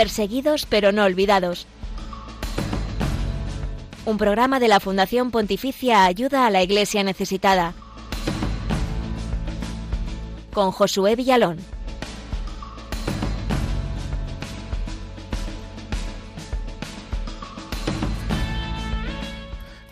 Perseguidos 0.00 0.64
pero 0.64 0.92
no 0.92 1.04
olvidados. 1.04 1.66
Un 4.06 4.16
programa 4.16 4.58
de 4.58 4.66
la 4.66 4.80
Fundación 4.80 5.30
Pontificia 5.30 6.06
Ayuda 6.06 6.46
a 6.46 6.50
la 6.50 6.62
Iglesia 6.62 7.04
Necesitada. 7.04 7.74
Con 10.54 10.70
Josué 10.70 11.16
Villalón. 11.16 11.58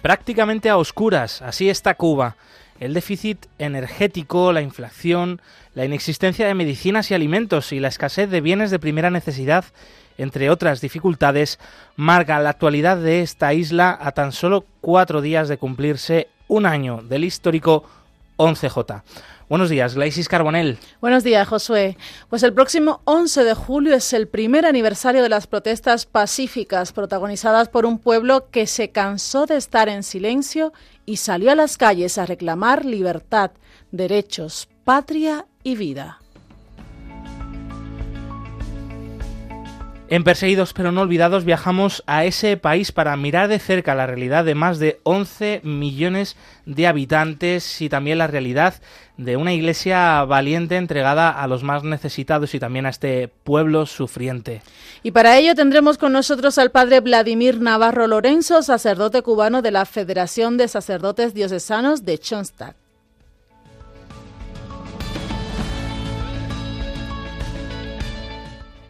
Prácticamente 0.00 0.70
a 0.70 0.78
oscuras, 0.78 1.42
así 1.42 1.68
está 1.68 1.96
Cuba. 1.96 2.38
El 2.80 2.94
déficit 2.94 3.46
energético, 3.58 4.52
la 4.52 4.62
inflación, 4.62 5.40
la 5.74 5.84
inexistencia 5.84 6.46
de 6.46 6.54
medicinas 6.54 7.10
y 7.10 7.14
alimentos 7.14 7.72
y 7.72 7.80
la 7.80 7.88
escasez 7.88 8.30
de 8.30 8.40
bienes 8.40 8.70
de 8.70 8.78
primera 8.78 9.10
necesidad, 9.10 9.64
entre 10.16 10.50
otras 10.50 10.80
dificultades, 10.80 11.58
marcan 11.96 12.44
la 12.44 12.50
actualidad 12.50 12.96
de 12.96 13.22
esta 13.22 13.52
isla 13.52 13.98
a 14.00 14.12
tan 14.12 14.32
solo 14.32 14.64
cuatro 14.80 15.20
días 15.20 15.48
de 15.48 15.58
cumplirse 15.58 16.28
un 16.46 16.66
año 16.66 17.02
del 17.02 17.24
histórico 17.24 17.84
11J. 18.36 19.02
Buenos 19.48 19.70
días, 19.70 19.94
Glaisis 19.94 20.28
Carbonell. 20.28 20.76
Buenos 21.00 21.24
días, 21.24 21.48
Josué. 21.48 21.96
Pues 22.28 22.42
el 22.42 22.52
próximo 22.52 23.00
11 23.04 23.44
de 23.44 23.54
julio 23.54 23.94
es 23.94 24.12
el 24.12 24.28
primer 24.28 24.66
aniversario 24.66 25.22
de 25.22 25.30
las 25.30 25.46
protestas 25.46 26.04
pacíficas 26.04 26.92
protagonizadas 26.92 27.70
por 27.70 27.86
un 27.86 27.98
pueblo 27.98 28.50
que 28.50 28.66
se 28.66 28.90
cansó 28.90 29.46
de 29.46 29.56
estar 29.56 29.88
en 29.88 30.02
silencio 30.02 30.74
y 31.06 31.16
salió 31.16 31.50
a 31.50 31.54
las 31.54 31.78
calles 31.78 32.18
a 32.18 32.26
reclamar 32.26 32.84
libertad, 32.84 33.52
derechos, 33.90 34.68
patria 34.84 35.46
y 35.62 35.76
vida. 35.76 36.18
En 40.10 40.24
Perseguidos 40.24 40.72
pero 40.72 40.90
no 40.90 41.02
olvidados 41.02 41.44
viajamos 41.44 42.02
a 42.06 42.24
ese 42.24 42.56
país 42.56 42.92
para 42.92 43.14
mirar 43.18 43.48
de 43.48 43.58
cerca 43.58 43.94
la 43.94 44.06
realidad 44.06 44.42
de 44.42 44.54
más 44.54 44.78
de 44.78 45.00
11 45.02 45.60
millones 45.64 46.34
de 46.64 46.86
habitantes 46.86 47.82
y 47.82 47.90
también 47.90 48.16
la 48.16 48.26
realidad 48.26 48.74
de 49.18 49.36
una 49.36 49.52
iglesia 49.52 50.24
valiente 50.24 50.76
entregada 50.76 51.30
a 51.30 51.46
los 51.46 51.62
más 51.62 51.84
necesitados 51.84 52.54
y 52.54 52.58
también 52.58 52.86
a 52.86 52.88
este 52.88 53.28
pueblo 53.28 53.84
sufriente. 53.84 54.62
Y 55.02 55.10
para 55.10 55.36
ello 55.36 55.54
tendremos 55.54 55.98
con 55.98 56.12
nosotros 56.14 56.56
al 56.56 56.70
padre 56.70 57.00
Vladimir 57.00 57.60
Navarro 57.60 58.06
Lorenzo, 58.06 58.62
sacerdote 58.62 59.20
cubano 59.20 59.60
de 59.60 59.72
la 59.72 59.84
Federación 59.84 60.56
de 60.56 60.68
Sacerdotes 60.68 61.34
Diocesanos 61.34 62.06
de 62.06 62.16
Schoenstatt. 62.16 62.87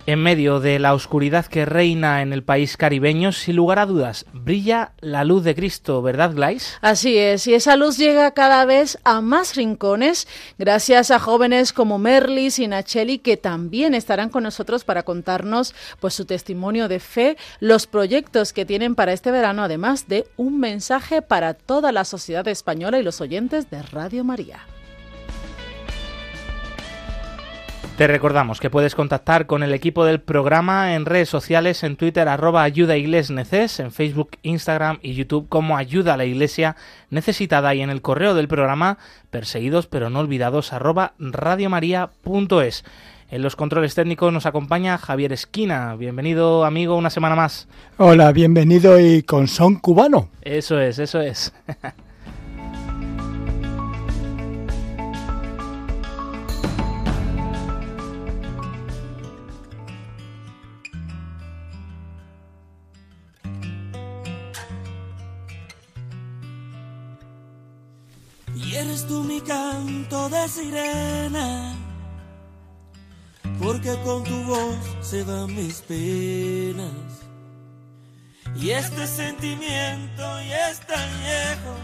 En 0.08 0.22
medio 0.22 0.58
de 0.58 0.78
la 0.78 0.94
oscuridad 0.94 1.44
que 1.44 1.66
reina 1.66 2.22
en 2.22 2.32
el 2.32 2.42
país 2.42 2.78
caribeño, 2.78 3.30
sin 3.30 3.56
lugar 3.56 3.78
a 3.78 3.84
dudas, 3.84 4.24
brilla 4.32 4.92
la 5.00 5.22
luz 5.22 5.44
de 5.44 5.54
Cristo, 5.54 6.00
¿verdad, 6.00 6.32
Glais? 6.32 6.78
Así 6.80 7.18
es, 7.18 7.46
y 7.46 7.52
esa 7.52 7.76
luz 7.76 7.98
llega 7.98 8.30
cada 8.30 8.64
vez 8.64 8.98
a 9.04 9.20
más 9.20 9.54
rincones, 9.54 10.26
gracias 10.56 11.10
a 11.10 11.18
jóvenes 11.18 11.74
como 11.74 11.98
Merlis 11.98 12.58
y 12.58 12.68
Nacheli, 12.68 13.18
que 13.18 13.36
también 13.36 13.92
estarán 13.92 14.30
con 14.30 14.44
nosotros 14.44 14.82
para 14.82 15.02
contarnos 15.02 15.74
pues, 16.00 16.14
su 16.14 16.24
testimonio 16.24 16.88
de 16.88 17.00
fe, 17.00 17.36
los 17.60 17.86
proyectos 17.86 18.54
que 18.54 18.64
tienen 18.64 18.94
para 18.94 19.12
este 19.12 19.30
verano, 19.30 19.62
además 19.62 20.08
de 20.08 20.26
un 20.38 20.58
mensaje 20.58 21.20
para 21.20 21.52
toda 21.52 21.92
la 21.92 22.06
sociedad 22.06 22.48
española 22.48 22.98
y 22.98 23.02
los 23.02 23.20
oyentes 23.20 23.68
de 23.68 23.82
Radio 23.82 24.24
María. 24.24 24.60
Te 27.98 28.06
recordamos 28.06 28.60
que 28.60 28.70
puedes 28.70 28.94
contactar 28.94 29.46
con 29.46 29.64
el 29.64 29.74
equipo 29.74 30.04
del 30.04 30.20
programa 30.20 30.94
en 30.94 31.04
redes 31.04 31.28
sociales, 31.28 31.82
en 31.82 31.96
Twitter 31.96 32.28
arroba 32.28 32.62
ayuda 32.62 32.94
neces, 32.94 33.80
en 33.80 33.90
Facebook, 33.90 34.36
Instagram 34.42 35.00
y 35.02 35.14
YouTube 35.14 35.48
como 35.48 35.76
ayuda 35.76 36.14
a 36.14 36.16
la 36.16 36.24
iglesia 36.24 36.76
necesitada 37.10 37.74
y 37.74 37.80
en 37.80 37.90
el 37.90 38.00
correo 38.00 38.34
del 38.34 38.46
programa 38.46 38.98
perseguidos 39.30 39.88
pero 39.88 40.10
no 40.10 40.20
olvidados 40.20 40.72
arroba 40.72 41.14
radiomaria.es. 41.18 42.84
En 43.32 43.42
los 43.42 43.56
controles 43.56 43.96
técnicos 43.96 44.32
nos 44.32 44.46
acompaña 44.46 44.96
Javier 44.96 45.32
Esquina. 45.32 45.96
Bienvenido 45.96 46.64
amigo 46.64 46.96
una 46.96 47.10
semana 47.10 47.34
más. 47.34 47.66
Hola, 47.96 48.30
bienvenido 48.30 49.00
y 49.00 49.24
con 49.24 49.48
son 49.48 49.74
cubano. 49.74 50.28
Eso 50.42 50.80
es, 50.80 51.00
eso 51.00 51.20
es. 51.20 51.52
Y 68.68 68.74
eres 68.74 69.06
tú 69.06 69.24
mi 69.24 69.40
canto 69.40 70.28
de 70.28 70.46
sirena, 70.46 71.74
porque 73.58 73.96
con 74.04 74.22
tu 74.24 74.42
voz 74.42 74.76
se 75.00 75.24
van 75.24 75.54
mis 75.54 75.80
penas. 75.80 77.08
Y 78.56 78.68
este 78.68 79.06
sentimiento 79.06 80.22
ya 80.42 80.70
es 80.70 80.80
tan 80.80 81.08
viejo, 81.20 81.74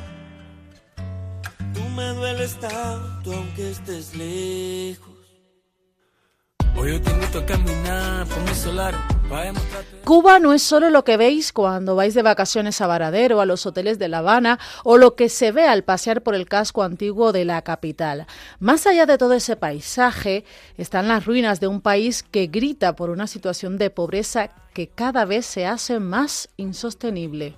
tú 1.73 1.89
me 1.97 2.09
dueles 2.09 2.61
tanto 2.61 3.33
aunque 3.33 3.71
estés 3.71 4.15
lejos. 4.15 5.14
Cuba 10.05 10.39
no 10.39 10.53
es 10.53 10.63
solo 10.63 10.91
lo 10.91 11.05
que 11.05 11.17
veis 11.17 11.53
cuando 11.53 11.97
vais 11.97 12.15
de 12.15 12.23
vacaciones 12.23 12.81
a 12.81 12.87
Varadero, 12.87 13.41
a 13.41 13.47
los 13.47 13.65
hoteles 13.65 13.99
de 13.99 14.09
La 14.09 14.19
Habana 14.19 14.59
o 14.83 14.99
lo 14.99 15.15
que 15.15 15.29
se 15.29 15.51
ve 15.51 15.67
al 15.67 15.83
pasear 15.83 16.23
por 16.23 16.35
el 16.35 16.47
casco 16.47 16.83
antiguo 16.83 17.33
de 17.33 17.45
la 17.45 17.63
capital. 17.63 18.27
Más 18.59 18.87
allá 18.87 19.07
de 19.07 19.19
todo 19.19 19.35
ese 19.35 19.57
paisaje 19.57 20.45
están 20.77 21.09
las 21.09 21.25
ruinas 21.25 21.61
de 21.61 21.69
un 21.69 21.81
país 21.81 22.23
que 22.23 22.49
grita 22.49 22.97
por 22.97 23.11
una 23.11 23.27
situación 23.27 23.79
de 23.79 23.91
pobreza 23.91 24.51
que 24.75 24.89
cada 24.89 25.25
vez 25.25 25.47
se 25.47 25.67
hace 25.67 26.01
más 26.01 26.49
insostenible. 26.57 27.57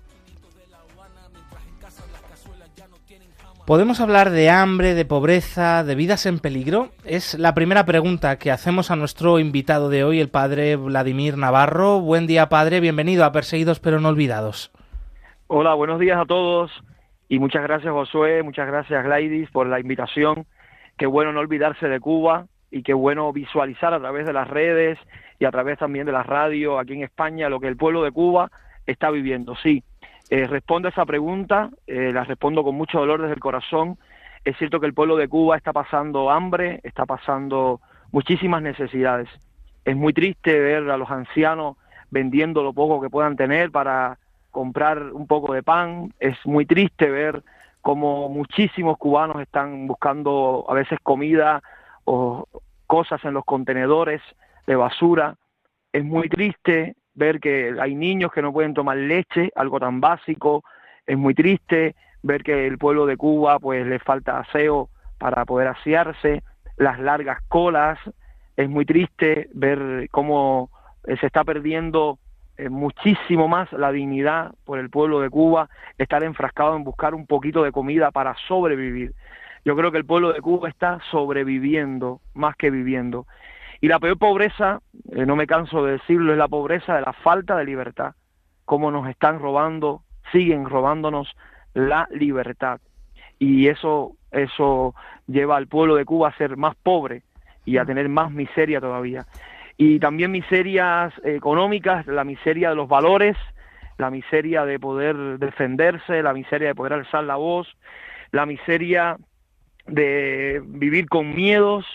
¿Podemos 3.66 4.00
hablar 4.00 4.30
de 4.30 4.48
hambre, 4.48 4.94
de 4.94 5.04
pobreza, 5.04 5.82
de 5.82 5.96
vidas 5.96 6.24
en 6.26 6.38
peligro? 6.38 6.90
Es 7.04 7.36
la 7.36 7.52
primera 7.52 7.84
pregunta 7.84 8.38
que 8.38 8.52
hacemos 8.52 8.92
a 8.92 8.96
nuestro 8.96 9.40
invitado 9.40 9.88
de 9.88 10.04
hoy, 10.04 10.20
el 10.20 10.28
padre 10.28 10.76
Vladimir 10.76 11.36
Navarro. 11.36 11.98
Buen 11.98 12.28
día, 12.28 12.48
padre. 12.48 12.78
Bienvenido 12.78 13.24
a 13.24 13.32
Perseguidos 13.32 13.80
pero 13.80 13.98
no 13.98 14.10
olvidados. 14.10 14.70
Hola, 15.48 15.74
buenos 15.74 15.98
días 15.98 16.16
a 16.16 16.26
todos 16.26 16.70
y 17.28 17.40
muchas 17.40 17.64
gracias, 17.64 17.92
Josué. 17.92 18.44
Muchas 18.44 18.68
gracias, 18.68 19.04
Gladys, 19.04 19.50
por 19.50 19.66
la 19.66 19.80
invitación. 19.80 20.46
Qué 20.96 21.06
bueno 21.06 21.32
no 21.32 21.40
olvidarse 21.40 21.88
de 21.88 21.98
Cuba 21.98 22.46
y 22.70 22.84
qué 22.84 22.94
bueno 22.94 23.32
visualizar 23.32 23.92
a 23.92 23.98
través 23.98 24.26
de 24.26 24.32
las 24.32 24.46
redes 24.46 24.96
y 25.40 25.44
a 25.44 25.50
través 25.50 25.76
también 25.80 26.06
de 26.06 26.12
la 26.12 26.22
radio 26.22 26.78
aquí 26.78 26.92
en 26.92 27.02
España 27.02 27.48
lo 27.48 27.58
que 27.58 27.66
el 27.66 27.76
pueblo 27.76 28.04
de 28.04 28.12
Cuba 28.12 28.48
está 28.86 29.10
viviendo. 29.10 29.56
Sí, 29.56 29.82
eh, 30.28 30.46
respondo 30.46 30.88
a 30.88 30.90
esa 30.90 31.06
pregunta, 31.06 31.70
eh, 31.86 32.10
la 32.12 32.24
respondo 32.24 32.64
con 32.64 32.74
mucho 32.74 32.98
dolor 32.98 33.20
desde 33.20 33.34
el 33.34 33.40
corazón. 33.40 33.98
Es 34.44 34.56
cierto 34.58 34.80
que 34.80 34.86
el 34.86 34.94
pueblo 34.94 35.16
de 35.16 35.28
Cuba 35.28 35.56
está 35.56 35.72
pasando 35.72 36.30
hambre, 36.30 36.80
está 36.82 37.06
pasando 37.06 37.80
muchísimas 38.12 38.62
necesidades. 38.62 39.28
Es 39.84 39.96
muy 39.96 40.12
triste 40.12 40.58
ver 40.58 40.90
a 40.90 40.96
los 40.96 41.10
ancianos 41.10 41.76
vendiendo 42.10 42.62
lo 42.62 42.72
poco 42.72 43.00
que 43.00 43.10
puedan 43.10 43.36
tener 43.36 43.70
para 43.70 44.18
comprar 44.50 45.12
un 45.12 45.26
poco 45.26 45.52
de 45.52 45.62
pan. 45.62 46.12
Es 46.18 46.36
muy 46.44 46.66
triste 46.66 47.08
ver 47.10 47.42
cómo 47.80 48.28
muchísimos 48.28 48.98
cubanos 48.98 49.40
están 49.40 49.86
buscando 49.86 50.64
a 50.68 50.74
veces 50.74 50.98
comida 51.02 51.62
o 52.04 52.48
cosas 52.88 53.24
en 53.24 53.34
los 53.34 53.44
contenedores 53.44 54.22
de 54.66 54.74
basura. 54.74 55.36
Es 55.92 56.04
muy 56.04 56.28
triste 56.28 56.96
ver 57.16 57.40
que 57.40 57.74
hay 57.80 57.94
niños 57.94 58.30
que 58.30 58.42
no 58.42 58.52
pueden 58.52 58.74
tomar 58.74 58.96
leche, 58.96 59.50
algo 59.56 59.80
tan 59.80 60.00
básico, 60.00 60.62
es 61.06 61.18
muy 61.18 61.34
triste 61.34 61.96
ver 62.22 62.42
que 62.42 62.66
el 62.66 62.78
pueblo 62.78 63.06
de 63.06 63.16
Cuba 63.16 63.58
pues 63.58 63.86
le 63.86 63.98
falta 63.98 64.38
aseo 64.38 64.88
para 65.18 65.44
poder 65.44 65.68
asearse, 65.68 66.42
las 66.76 67.00
largas 67.00 67.40
colas, 67.48 67.98
es 68.56 68.68
muy 68.68 68.84
triste 68.84 69.48
ver 69.54 70.08
cómo 70.10 70.70
eh, 71.06 71.16
se 71.18 71.26
está 71.26 71.42
perdiendo 71.44 72.18
eh, 72.58 72.68
muchísimo 72.68 73.48
más 73.48 73.70
la 73.72 73.92
dignidad 73.92 74.54
por 74.64 74.78
el 74.78 74.90
pueblo 74.90 75.20
de 75.20 75.30
Cuba, 75.30 75.68
estar 75.98 76.22
enfrascado 76.22 76.76
en 76.76 76.84
buscar 76.84 77.14
un 77.14 77.26
poquito 77.26 77.62
de 77.62 77.72
comida 77.72 78.10
para 78.10 78.34
sobrevivir. 78.48 79.12
Yo 79.64 79.76
creo 79.76 79.90
que 79.90 79.98
el 79.98 80.06
pueblo 80.06 80.32
de 80.32 80.40
Cuba 80.40 80.68
está 80.68 81.00
sobreviviendo 81.10 82.20
más 82.34 82.56
que 82.56 82.70
viviendo. 82.70 83.26
Y 83.80 83.88
la 83.88 83.98
peor 83.98 84.18
pobreza, 84.18 84.80
eh, 85.12 85.26
no 85.26 85.36
me 85.36 85.46
canso 85.46 85.84
de 85.84 85.92
decirlo, 85.92 86.32
es 86.32 86.38
la 86.38 86.48
pobreza 86.48 86.94
de 86.94 87.02
la 87.02 87.12
falta 87.12 87.56
de 87.56 87.64
libertad. 87.64 88.14
Cómo 88.64 88.90
nos 88.90 89.08
están 89.08 89.38
robando, 89.38 90.02
siguen 90.32 90.68
robándonos 90.68 91.28
la 91.74 92.08
libertad. 92.10 92.80
Y 93.38 93.68
eso, 93.68 94.16
eso 94.30 94.94
lleva 95.26 95.56
al 95.56 95.68
pueblo 95.68 95.96
de 95.96 96.04
Cuba 96.04 96.28
a 96.28 96.36
ser 96.36 96.56
más 96.56 96.74
pobre 96.76 97.22
y 97.64 97.76
a 97.78 97.84
tener 97.84 98.08
más 98.08 98.30
miseria 98.30 98.80
todavía. 98.80 99.26
y 99.78 99.98
también 99.98 100.30
miserias 100.30 101.12
económicas, 101.22 102.06
la 102.06 102.24
miseria 102.24 102.70
de 102.70 102.76
los 102.76 102.88
valores, 102.88 103.36
la 103.98 104.10
miseria 104.10 104.64
de 104.64 104.78
poder 104.78 105.38
defenderse, 105.38 106.22
la 106.22 106.32
miseria 106.32 106.68
de 106.68 106.74
poder 106.74 106.94
alzar 106.94 107.24
la 107.24 107.36
voz, 107.36 107.68
la 108.30 108.46
miseria 108.46 109.18
de 109.86 110.62
vivir 110.64 111.08
con 111.08 111.34
miedos 111.34 111.86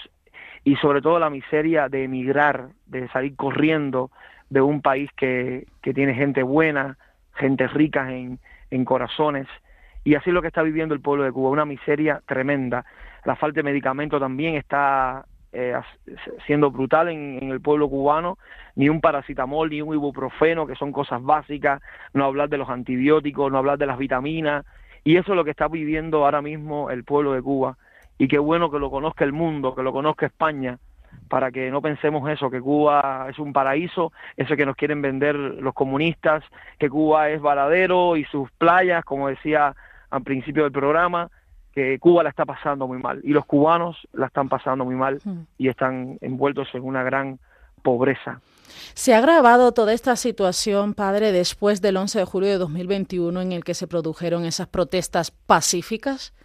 y 0.63 0.75
sobre 0.77 1.01
todo 1.01 1.19
la 1.19 1.29
miseria 1.29 1.89
de 1.89 2.03
emigrar, 2.03 2.69
de 2.85 3.07
salir 3.09 3.35
corriendo 3.35 4.11
de 4.49 4.61
un 4.61 4.81
país 4.81 5.09
que, 5.15 5.65
que 5.81 5.93
tiene 5.93 6.13
gente 6.13 6.43
buena, 6.43 6.97
gente 7.33 7.67
rica 7.67 8.13
en, 8.13 8.39
en 8.69 8.85
corazones. 8.85 9.47
Y 10.03 10.15
así 10.15 10.29
es 10.29 10.33
lo 10.33 10.41
que 10.41 10.47
está 10.47 10.63
viviendo 10.63 10.93
el 10.93 11.01
pueblo 11.01 11.23
de 11.23 11.31
Cuba, 11.31 11.49
una 11.49 11.65
miseria 11.65 12.21
tremenda. 12.25 12.85
La 13.25 13.35
falta 13.35 13.59
de 13.59 13.63
medicamento 13.63 14.19
también 14.19 14.55
está 14.55 15.25
eh, 15.53 15.73
siendo 16.47 16.71
brutal 16.71 17.09
en, 17.09 17.51
el 17.51 17.59
pueblo 17.59 17.89
cubano, 17.89 18.37
ni 18.75 18.87
un 18.87 19.01
paracetamol, 19.01 19.69
ni 19.69 19.81
un 19.81 19.93
ibuprofeno, 19.93 20.65
que 20.65 20.75
son 20.75 20.93
cosas 20.93 21.21
básicas, 21.21 21.81
no 22.13 22.23
hablar 22.25 22.47
de 22.49 22.57
los 22.57 22.69
antibióticos, 22.69 23.51
no 23.51 23.57
hablar 23.57 23.77
de 23.77 23.85
las 23.85 23.97
vitaminas, 23.97 24.65
y 25.03 25.17
eso 25.17 25.33
es 25.33 25.35
lo 25.35 25.43
que 25.43 25.51
está 25.51 25.67
viviendo 25.67 26.23
ahora 26.23 26.41
mismo 26.41 26.89
el 26.89 27.03
pueblo 27.03 27.33
de 27.33 27.41
Cuba, 27.41 27.77
y 28.21 28.27
qué 28.27 28.37
bueno 28.37 28.69
que 28.69 28.77
lo 28.77 28.91
conozca 28.91 29.25
el 29.25 29.33
mundo, 29.33 29.73
que 29.73 29.81
lo 29.81 29.91
conozca 29.91 30.27
España, 30.27 30.77
para 31.27 31.49
que 31.49 31.71
no 31.71 31.81
pensemos 31.81 32.29
eso, 32.29 32.51
que 32.51 32.61
Cuba 32.61 33.25
es 33.27 33.39
un 33.39 33.51
paraíso, 33.51 34.13
eso 34.37 34.55
que 34.55 34.63
nos 34.63 34.75
quieren 34.75 35.01
vender 35.01 35.33
los 35.33 35.73
comunistas, 35.73 36.43
que 36.77 36.87
Cuba 36.87 37.31
es 37.31 37.41
baladero 37.41 38.15
y 38.17 38.25
sus 38.25 38.51
playas, 38.51 39.03
como 39.05 39.27
decía 39.27 39.75
al 40.11 40.21
principio 40.21 40.61
del 40.61 40.71
programa, 40.71 41.31
que 41.73 41.97
Cuba 41.97 42.21
la 42.21 42.29
está 42.29 42.45
pasando 42.45 42.85
muy 42.85 42.99
mal 42.99 43.21
y 43.23 43.31
los 43.31 43.47
cubanos 43.47 43.97
la 44.13 44.27
están 44.27 44.49
pasando 44.49 44.85
muy 44.85 44.93
mal 44.93 45.19
y 45.57 45.69
están 45.69 46.19
envueltos 46.21 46.67
en 46.75 46.83
una 46.83 47.01
gran 47.01 47.39
pobreza. 47.81 48.39
¿Se 48.93 49.15
ha 49.15 49.17
agravado 49.17 49.71
toda 49.71 49.93
esta 49.93 50.15
situación, 50.15 50.93
padre, 50.93 51.31
después 51.31 51.81
del 51.81 51.97
11 51.97 52.19
de 52.19 52.25
julio 52.25 52.49
de 52.49 52.59
2021 52.59 53.41
en 53.41 53.51
el 53.51 53.63
que 53.63 53.73
se 53.73 53.87
produjeron 53.87 54.45
esas 54.45 54.67
protestas 54.67 55.31
pacíficas? 55.31 56.35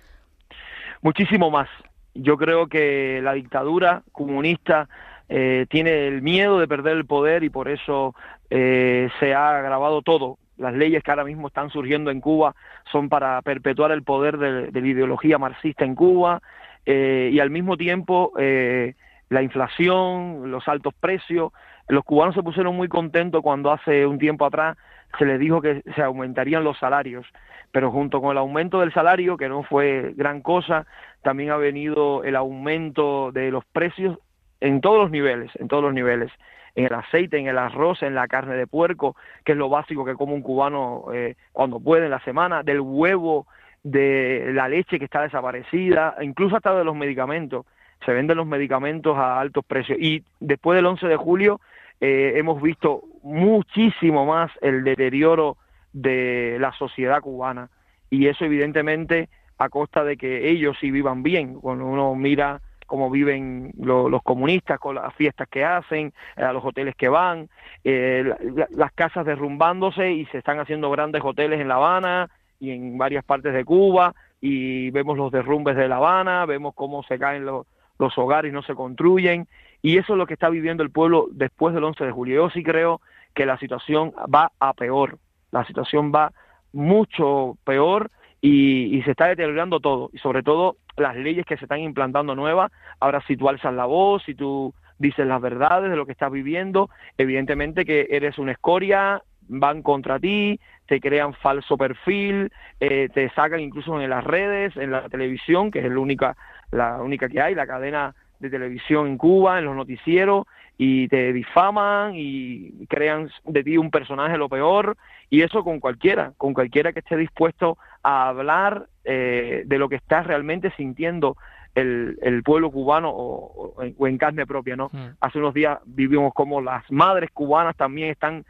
Muchísimo 1.07 1.53
más. 1.53 1.69
Yo 2.15 2.37
creo 2.37 2.67
que 2.67 3.21
la 3.23 3.35
dictadura 3.35 4.03
comunista 4.11 4.89
eh, 5.29 5.65
tiene 5.71 6.09
el 6.09 6.21
miedo 6.21 6.59
de 6.59 6.67
perder 6.67 6.97
el 6.97 7.07
poder 7.07 7.45
y 7.45 7.49
por 7.49 7.69
eso 7.69 8.17
eh, 8.51 9.09
se 9.21 9.33
ha 9.33 9.57
agravado 9.57 10.03
todo 10.03 10.37
las 10.57 10.75
leyes 10.75 11.05
que 11.05 11.11
ahora 11.13 11.23
mismo 11.23 11.47
están 11.47 11.71
surgiendo 11.71 12.11
en 12.11 12.21
Cuba 12.21 12.57
son 12.91 13.09
para 13.09 13.41
perpetuar 13.43 13.93
el 13.93 14.03
poder 14.03 14.37
de, 14.37 14.73
la 14.73 14.87
ideología 14.89 15.39
marxista 15.39 15.85
en 15.85 15.95
Cuba 15.95 16.43
eh, 16.85 17.31
y 17.33 17.39
al 17.39 17.51
mismo 17.51 17.77
tiempo 17.77 18.33
eh, 18.37 18.95
la 19.29 19.43
inflación, 19.43 20.51
los 20.51 20.67
altos 20.69 20.95
precios. 20.95 21.53
Los 21.89 22.05
cubanos 22.05 22.35
se 22.35 22.43
pusieron 22.43 22.77
muy 22.77 22.89
contentos 22.89 23.43
cuando 23.43 23.71
hace 23.71 24.07
un 24.07 24.19
tiempo 24.19 24.45
atrás 24.45 24.77
se 25.19 25.25
les 25.25 25.39
dijo 25.39 25.63
que 25.63 25.83
se 25.95 26.03
aumentarían 26.03 26.65
los 26.65 26.79
salarios, 26.79 27.27
pero 27.73 27.91
junto 27.91 28.21
con 28.21 28.33
el 28.33 28.39
aumento 28.39 28.81
del 28.81 28.93
salario, 28.93 29.37
que 29.37 29.49
no 29.49 29.63
fue 29.63 30.13
gran 30.17 30.43
cosa, 30.43 30.87
también 31.23 31.51
ha 31.51 31.57
venido 31.57 32.25
el 32.25 32.37
aumento 32.37 33.33
de 33.33 33.51
los 33.51 33.65
precios 33.67 34.19
en 34.61 34.81
todos 34.81 34.99
los 34.99 35.11
niveles, 35.11 35.51
en 35.57 35.69
todos 35.69 35.83
los 35.83 35.95
niveles 35.95 36.31
en 36.77 36.85
el 36.85 36.95
aceite, 36.95 37.39
en 37.39 37.49
el 37.49 37.59
arroz, 37.59 38.03
en 38.03 38.15
la 38.15 38.29
carne 38.29 38.55
de 38.55 38.67
puerco, 38.67 39.17
que 39.45 39.53
es 39.53 39.59
lo 39.59 39.69
básico 39.69 40.05
que 40.05 40.15
come 40.15 40.35
un 40.35 40.43
cubano 40.43 41.07
eh, 41.13 41.35
cuando 41.53 41.81
puede 41.81 42.05
en 42.05 42.11
la 42.11 42.21
semana, 42.21 42.63
del 42.63 42.81
huevo, 42.81 43.47
de 43.83 44.51
la 44.53 44.69
leche 44.69 44.99
que 44.99 45.07
está 45.07 45.23
desaparecida, 45.23 46.17
incluso 46.21 46.57
hasta 46.57 46.77
de 46.77 46.85
los 46.85 46.95
medicamentos. 46.95 47.65
Se 48.05 48.13
venden 48.13 48.37
los 48.37 48.47
medicamentos 48.47 49.17
a 49.17 49.41
altos 49.41 49.65
precios. 49.65 49.99
Y 50.01 50.25
después 50.41 50.77
del 50.77 50.87
11 50.87 51.07
de 51.07 51.17
julio 51.17 51.61
eh, 52.01 52.35
hemos 52.37 52.61
visto 52.61 53.03
muchísimo 53.23 54.27
más 54.27 54.51
el 54.61 54.85
deterioro 54.85 55.57
de 55.93 56.59
la 56.61 56.73
sociedad 56.73 57.21
cubana. 57.21 57.71
Y 58.11 58.27
eso 58.27 58.45
evidentemente 58.45 59.29
a 59.59 59.69
costa 59.69 60.05
de 60.05 60.17
que 60.17 60.51
ellos 60.51 60.77
sí 60.81 60.91
vivan 60.91 61.23
bien. 61.23 61.55
Cuando 61.61 61.87
uno 61.87 62.15
mira 62.15 62.61
cómo 62.87 63.11
viven 63.11 63.73
los 63.79 64.23
comunistas 64.23 64.79
con 64.79 64.95
las 64.95 65.13
fiestas 65.15 65.49
que 65.49 65.65
hacen, 65.65 66.13
eh, 66.37 66.43
a 66.45 66.53
los 66.53 66.65
hoteles 66.65 66.95
que 66.95 67.09
van, 67.09 67.49
eh, 67.83 68.25
las 68.71 68.93
casas 68.93 69.27
derrumbándose 69.27 70.13
y 70.13 70.25
se 70.27 70.39
están 70.39 70.61
haciendo 70.61 70.91
grandes 70.91 71.23
hoteles 71.25 71.61
en 71.61 71.69
La 71.69 71.77
Habana 71.77 72.31
y 72.61 72.71
en 72.71 72.97
varias 72.97 73.25
partes 73.25 73.53
de 73.53 73.65
Cuba 73.65 74.15
y 74.41 74.91
vemos 74.91 75.17
los 75.17 75.33
derrumbes 75.33 75.77
de 75.77 75.89
La 75.89 75.97
Habana, 75.97 76.47
vemos 76.47 76.75
cómo 76.75 77.03
se 77.03 77.19
caen 77.19 77.45
los, 77.45 77.67
los 77.99 78.17
hogares 78.19 78.53
no 78.53 78.63
se 78.63 78.75
construyen 78.75 79.47
y 79.83 79.99
eso 79.99 80.15
es 80.15 80.19
lo 80.19 80.27
que 80.27 80.35
está 80.35 80.49
viviendo 80.49 80.83
el 80.83 80.91
pueblo 80.91 81.29
después 81.31 81.75
del 81.75 81.85
11 81.85 82.05
de 82.05 82.13
julio. 82.13 82.43
Yo 82.43 82.51
sí 82.51 82.63
creo 82.63 83.01
que 83.35 83.47
la 83.47 83.59
situación 83.59 84.13
va 84.35 84.53
a 84.59 84.73
peor, 84.75 85.19
la 85.53 85.65
situación 85.67 86.13
va 86.15 86.33
mucho 86.73 87.57
peor 87.65 88.11
y, 88.41 88.97
y 88.97 89.03
se 89.03 89.13
está 89.13 89.29
deteriorando 89.29 89.81
todo 89.81 90.11
y 90.13 90.19
sobre 90.19 90.43
todo 90.43 90.77
las 90.97 91.17
leyes 91.17 91.45
que 91.47 91.57
se 91.57 91.65
están 91.65 91.81
implantando 91.81 92.35
nuevas, 92.35 92.73
ahora 93.01 93.23
si 93.27 93.37
tú 93.37 93.49
alzas 93.49 93.75
la 93.75 93.85
voz, 93.85 94.23
si 94.25 94.35
tú 94.35 94.75
dices 94.99 95.27
las 95.27 95.41
verdades 95.41 95.91
de 95.91 95.97
lo 95.97 96.07
que 96.07 96.13
estás 96.13 96.33
viviendo, 96.33 96.89
evidentemente 97.19 97.85
que 97.85 98.07
eres 98.11 98.39
una 98.39 98.53
escoria, 98.53 99.23
van 99.49 99.83
contra 99.83 100.19
ti, 100.19 100.59
te 100.87 101.01
crean 101.01 101.35
falso 101.35 101.77
perfil, 101.77 102.53
eh, 102.81 103.09
te 103.13 103.29
sacan 103.31 103.61
incluso 103.61 104.01
en 104.01 104.11
las 104.11 104.25
redes, 104.25 104.77
en 104.77 104.93
la 104.93 105.09
televisión, 105.09 105.71
que 105.71 105.81
es 105.81 105.91
la 105.91 105.99
única, 105.99 106.37
la 106.71 107.03
única 107.03 107.29
que 107.29 107.41
hay, 107.41 107.55
la 107.55 107.67
cadena 107.67 108.15
de 108.39 108.51
televisión 108.51 109.07
en 109.07 109.19
Cuba, 109.19 109.59
en 109.59 109.65
los 109.65 109.77
noticieros, 109.77 110.47
y 110.79 111.09
te 111.09 111.33
difaman 111.33 112.13
y 112.15 112.87
crean 112.87 113.31
de 113.45 113.65
ti 113.65 113.79
un 113.79 113.91
personaje 113.91 114.37
lo 114.37 114.49
peor, 114.49 114.97
y 115.31 115.43
eso 115.43 115.65
con 115.65 115.81
cualquiera, 115.81 116.33
con 116.37 116.55
cualquiera 116.55 116.93
que 116.93 117.01
esté 117.01 117.17
dispuesto 117.17 117.79
a 118.03 118.29
hablar 118.29 118.87
eh, 119.05 119.63
de 119.67 119.79
lo 119.79 119.89
que 119.89 119.97
está 119.97 120.23
realmente 120.23 120.71
sintiendo 120.77 121.37
el, 121.75 122.19
el 122.23 122.43
pueblo 122.43 122.71
cubano 122.71 123.11
o, 123.15 123.75
en 123.83 124.19
carne 124.19 124.47
propia, 124.47 124.77
¿no? 124.77 124.89
Mm. 124.93 125.17
Hace 125.21 125.39
unos 125.39 125.55
días 125.55 125.79
vivimos 125.85 126.33
como 126.35 126.61
las 126.61 126.91
madres 126.91 127.31
cubanas 127.33 127.77
también 127.77 128.11
están 128.11 128.45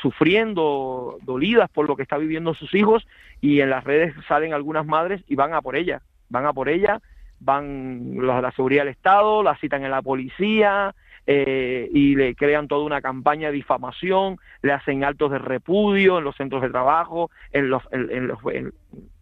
sufriendo, 0.00 1.18
dolidas 1.22 1.70
por 1.70 1.88
lo 1.88 1.96
que 1.96 2.02
está 2.02 2.18
viviendo 2.18 2.54
sus 2.54 2.74
hijos 2.74 3.06
y 3.40 3.60
en 3.60 3.70
las 3.70 3.84
redes 3.84 4.14
salen 4.26 4.52
algunas 4.52 4.86
madres 4.86 5.22
y 5.28 5.36
van 5.36 5.54
a 5.54 5.62
por 5.62 5.76
ella, 5.76 6.02
van 6.28 6.46
a 6.46 6.52
por 6.52 6.68
ella, 6.68 7.00
van 7.40 8.16
de 8.16 8.22
la 8.22 8.52
seguridad 8.52 8.82
del 8.82 8.92
Estado, 8.92 9.42
la 9.42 9.56
citan 9.56 9.84
en 9.84 9.90
la 9.90 10.02
policía, 10.02 10.94
eh, 11.30 11.90
y 11.92 12.16
le 12.16 12.34
crean 12.34 12.68
toda 12.68 12.86
una 12.86 13.02
campaña 13.02 13.48
de 13.48 13.54
difamación, 13.54 14.38
le 14.62 14.72
hacen 14.72 15.04
altos 15.04 15.30
de 15.30 15.38
repudio 15.38 16.18
en 16.18 16.24
los 16.24 16.34
centros 16.36 16.62
de 16.62 16.70
trabajo, 16.70 17.30
en 17.52 17.68
los, 17.68 17.82
en, 17.92 18.28
los 18.28 18.38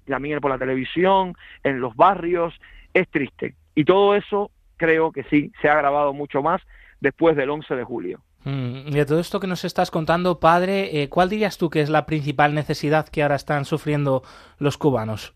también 0.07 0.39
por 0.39 0.53
la 0.53 0.59
televisión, 0.59 1.35
en 1.65 1.81
los 1.81 1.97
barrios, 1.97 2.55
es 2.95 3.09
triste. 3.09 3.57
Y 3.75 3.85
todo 3.85 4.15
eso 4.15 4.53
creo 4.77 5.11
que 5.11 5.25
sí 5.25 5.51
se 5.61 5.69
ha 5.69 5.73
agravado 5.73 6.13
mucho 6.13 6.43
más 6.43 6.63
después 7.01 7.37
del 7.37 7.51
11 7.51 7.75
de 7.75 7.83
julio. 7.83 8.21
Mm, 8.47 8.93
de 8.93 9.05
todo 9.05 9.19
esto 9.19 9.41
que 9.41 9.49
nos 9.49 9.65
estás 9.65 9.91
contando, 9.91 10.39
padre, 10.39 11.03
eh, 11.03 11.09
¿cuál 11.09 11.29
dirías 11.29 11.59
tú 11.59 11.69
que 11.69 11.81
es 11.81 11.91
la 11.91 12.07
principal 12.07 12.55
necesidad 12.55 13.09
que 13.09 13.25
ahora 13.25 13.35
están 13.35 13.65
sufriendo 13.65 14.23
los 14.61 14.79
cubanos? 14.79 15.35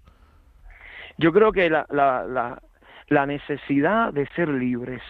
Yo 1.18 1.32
creo 1.32 1.50
que 1.50 1.68
la, 1.68 1.86
la, 1.90 3.26
necesidad 3.26 4.12
de 4.12 4.28
ser 4.36 4.48
libres, 4.48 5.02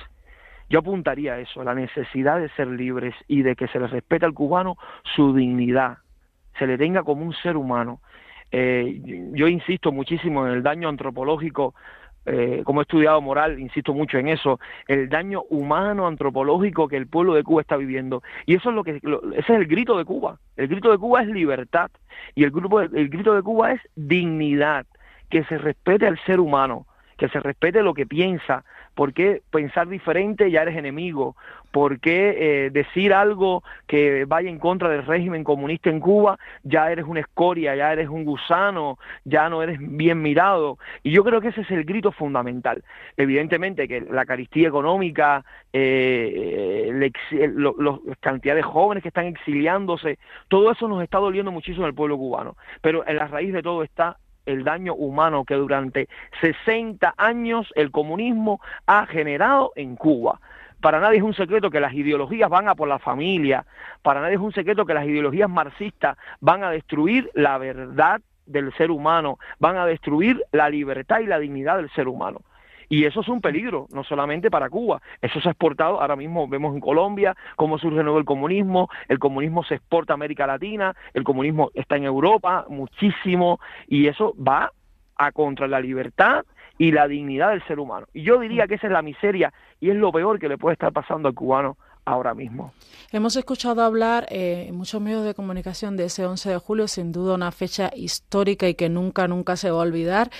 yo 0.71 0.79
apuntaría 0.79 1.35
a 1.35 1.41
eso, 1.41 1.63
la 1.63 1.75
necesidad 1.75 2.41
de 2.41 2.49
ser 2.51 2.69
libres 2.69 3.15
y 3.29 3.43
de 3.43 3.55
que 3.55 3.69
se 3.69 3.79
les 3.79 3.91
respete 3.91 4.25
al 4.25 4.33
cubano 4.33 4.79
su 5.15 5.35
dignidad, 5.35 5.99
se 6.59 6.67
le 6.67 6.79
tenga 6.79 7.03
como 7.03 7.23
un 7.27 7.35
ser 7.35 7.59
humano. 7.59 8.01
Eh, 8.51 8.99
yo 9.35 9.47
insisto 9.47 9.93
muchísimo 9.93 10.47
en 10.47 10.55
el 10.55 10.63
daño 10.63 10.89
antropológico, 10.89 11.75
eh, 12.27 12.63
como 12.65 12.81
he 12.81 12.83
estudiado 12.83 13.21
moral, 13.21 13.59
insisto 13.59 13.95
mucho 13.95 14.19
en 14.19 14.29
eso, 14.29 14.61
el 14.89 15.09
daño 15.09 15.43
humano 15.49 16.07
antropológico 16.07 16.89
que 16.89 16.97
el 16.97 17.07
pueblo 17.07 17.35
de 17.35 17.43
Cuba 17.43 17.63
está 17.63 17.77
viviendo. 17.77 18.23
Y 18.47 18.55
eso 18.55 18.71
es 18.71 18.75
lo 18.75 18.85
que, 18.85 18.97
ese 18.97 19.39
es 19.39 19.51
el 19.51 19.67
grito 19.67 19.97
de 19.97 20.05
Cuba. 20.05 20.39
El 20.57 20.69
grito 20.69 20.91
de 20.91 20.99
Cuba 20.99 21.23
es 21.23 21.29
libertad 21.29 21.91
y 22.35 22.45
el, 22.45 22.51
grupo, 22.51 22.81
el 22.81 23.09
grito 23.09 23.35
de 23.35 23.43
Cuba 23.43 23.73
es 23.73 23.81
dignidad, 23.97 24.87
que 25.31 25.45
se 25.45 25.59
respete 25.59 26.07
al 26.07 26.19
ser 26.25 26.41
humano 26.41 26.87
que 27.21 27.29
se 27.29 27.39
respete 27.39 27.83
lo 27.83 27.93
que 27.93 28.07
piensa, 28.07 28.65
¿Por 29.01 29.15
qué 29.15 29.41
pensar 29.51 29.89
diferente 29.89 30.51
ya 30.51 30.61
eres 30.61 30.77
enemigo? 30.77 31.35
¿Por 31.71 32.01
qué 32.01 32.67
eh, 32.67 32.71
decir 32.71 33.15
algo 33.15 33.65
que 33.87 34.27
vaya 34.27 34.51
en 34.51 34.59
contra 34.59 34.91
del 34.91 35.07
régimen 35.07 35.43
comunista 35.43 35.89
en 35.89 36.01
Cuba 36.01 36.39
ya 36.65 36.93
eres 36.93 37.07
una 37.07 37.21
escoria, 37.21 37.75
ya 37.75 37.95
eres 37.95 38.11
un 38.11 38.27
gusano, 38.27 38.99
ya 39.25 39.49
no 39.49 39.63
eres 39.63 39.79
bien 39.81 40.21
mirado? 40.21 40.77
Y 41.03 41.13
yo 41.13 41.25
creo 41.25 41.41
que 41.41 41.49
ese 41.49 41.63
es 41.63 41.71
el 41.71 41.85
grito 41.85 42.13
fundamental. 42.13 42.85
Evidentemente 43.17 43.89
que 43.89 44.03
la 44.03 44.27
caristía 44.27 44.69
económica, 44.69 45.47
eh, 45.73 46.91
la 46.93 47.99
cantidad 48.21 48.55
de 48.55 48.63
jóvenes 48.63 49.03
que 49.03 49.09
están 49.09 49.29
exiliándose, 49.29 50.19
todo 50.49 50.71
eso 50.71 50.89
nos 50.89 51.03
está 51.03 51.17
doliendo 51.17 51.51
muchísimo 51.51 51.87
al 51.87 51.95
pueblo 51.95 52.19
cubano. 52.19 52.55
Pero 52.83 53.09
en 53.09 53.17
la 53.17 53.29
raíz 53.29 53.55
de 53.55 53.63
todo 53.63 53.83
está 53.83 54.19
el 54.47 54.65
daño 54.65 54.95
humano 54.95 55.45
que 55.45 55.55
durante 55.55 56.09
60 56.41 57.15
años 57.17 57.73
el 57.75 57.91
comunismo 57.91 58.61
ha 58.87 59.07
generado 59.07 59.73
en 59.77 59.97
Cuba. 59.97 60.41
para 60.81 60.99
nadie 60.99 61.19
es 61.19 61.23
un 61.23 61.35
secreto 61.35 61.71
que 61.71 61.79
las 61.79 61.93
ideologías 61.93 62.49
van 62.49 62.69
a 62.69 62.75
por 62.75 62.89
la 62.89 62.99
familia, 62.99 63.67
para 64.03 64.23
nadie 64.23 64.37
es 64.37 64.41
un 64.41 64.53
secreto 64.53 64.87
que 64.87 64.95
las 64.95 65.07
ideologías 65.07 65.51
marxistas 65.51 66.17
van 66.41 66.65
a 66.65 66.71
destruir 66.71 67.31
la 67.35 67.59
verdad 67.59 68.23
del 68.47 68.73
ser 68.75 68.91
humano, 68.91 69.39
van 69.59 69.77
a 69.77 69.87
destruir 69.87 70.43
la 70.53 70.71
libertad 70.71 71.21
y 71.21 71.27
la 71.27 71.39
dignidad 71.39 71.77
del 71.77 71.91
ser 71.91 72.09
humano. 72.09 72.41
Y 72.91 73.05
eso 73.05 73.21
es 73.21 73.29
un 73.29 73.41
peligro, 73.41 73.87
no 73.95 74.03
solamente 74.03 74.51
para 74.51 74.69
Cuba, 74.69 75.01
eso 75.23 75.41
se 75.41 75.49
ha 75.49 75.53
exportado, 75.53 76.01
ahora 76.01 76.17
mismo 76.17 76.49
vemos 76.49 76.75
en 76.75 76.81
Colombia 76.81 77.37
cómo 77.55 77.79
surge 77.79 78.03
nuevo 78.03 78.19
el 78.19 78.25
comunismo, 78.25 78.89
el 79.09 79.21
comunismo 79.21 79.63
se 79.63 79.77
exporta 79.77 80.13
a 80.13 80.15
América 80.15 80.45
Latina, 80.45 80.97
el 81.15 81.23
comunismo 81.23 81.71
está 81.73 81.97
en 81.97 82.05
Europa 82.05 82.67
muchísimo, 82.69 83.61
y 83.87 84.09
eso 84.09 84.35
va 84.37 84.73
a 85.17 85.31
contra 85.31 85.69
la 85.69 85.81
libertad 85.81 86.45
y 86.79 86.91
la 86.91 87.07
dignidad 87.07 87.51
del 87.51 87.63
ser 87.67 87.79
humano. 87.79 88.07
Y 88.13 88.23
yo 88.23 88.41
diría 88.41 88.67
que 88.67 88.75
esa 88.75 88.89
es 88.89 88.93
la 88.93 89.03
miseria 89.03 89.53
y 89.79 89.91
es 89.91 89.97
lo 89.97 90.11
peor 90.11 90.41
que 90.41 90.49
le 90.49 90.59
puede 90.59 90.73
estar 90.73 90.93
pasando 90.93 91.29
al 91.29 91.35
cubano 91.35 91.77
ahora 92.05 92.35
mismo. 92.35 92.73
Hemos 93.13 93.37
escuchado 93.37 93.83
hablar 93.83 94.27
eh, 94.31 94.67
en 94.69 94.75
muchos 94.75 95.01
medios 95.01 95.25
de 95.25 95.35
comunicación 95.35 95.97
de 95.97 96.07
ese 96.07 96.27
11 96.27 96.51
de 96.51 96.59
julio, 96.59 96.89
sin 96.89 97.13
duda 97.13 97.35
una 97.35 97.53
fecha 97.53 97.91
histórica 97.95 98.67
y 98.67 98.75
que 98.75 98.89
nunca, 98.89 99.29
nunca 99.29 99.57
se 99.57 99.71
va 99.71 99.79
a 99.79 99.83
olvidar 99.83 100.31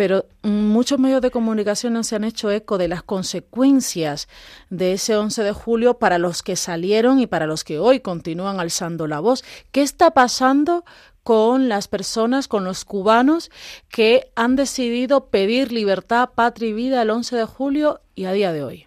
pero 0.00 0.24
muchos 0.42 0.98
medios 0.98 1.20
de 1.20 1.30
comunicación 1.30 1.92
no 1.92 2.04
se 2.04 2.16
han 2.16 2.24
hecho 2.24 2.50
eco 2.50 2.78
de 2.78 2.88
las 2.88 3.02
consecuencias 3.02 4.28
de 4.70 4.94
ese 4.94 5.14
11 5.14 5.42
de 5.42 5.52
julio 5.52 5.98
para 5.98 6.16
los 6.16 6.42
que 6.42 6.56
salieron 6.56 7.20
y 7.20 7.26
para 7.26 7.44
los 7.44 7.64
que 7.64 7.78
hoy 7.78 8.00
continúan 8.00 8.60
alzando 8.60 9.06
la 9.06 9.20
voz. 9.20 9.44
¿Qué 9.72 9.82
está 9.82 10.12
pasando 10.12 10.84
con 11.22 11.68
las 11.68 11.86
personas, 11.86 12.48
con 12.48 12.64
los 12.64 12.86
cubanos 12.86 13.50
que 13.90 14.22
han 14.36 14.56
decidido 14.56 15.26
pedir 15.28 15.70
libertad, 15.70 16.30
patria 16.34 16.70
y 16.70 16.72
vida 16.72 17.02
el 17.02 17.10
11 17.10 17.36
de 17.36 17.44
julio 17.44 18.00
y 18.14 18.24
a 18.24 18.32
día 18.32 18.54
de 18.54 18.64
hoy? 18.64 18.86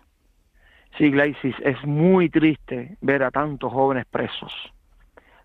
Sí, 0.98 1.12
Glaisis, 1.12 1.56
es 1.64 1.78
muy 1.86 2.32
triste 2.32 2.98
ver 3.02 3.22
a 3.22 3.30
tantos 3.30 3.72
jóvenes 3.72 4.08
presos. 4.08 4.52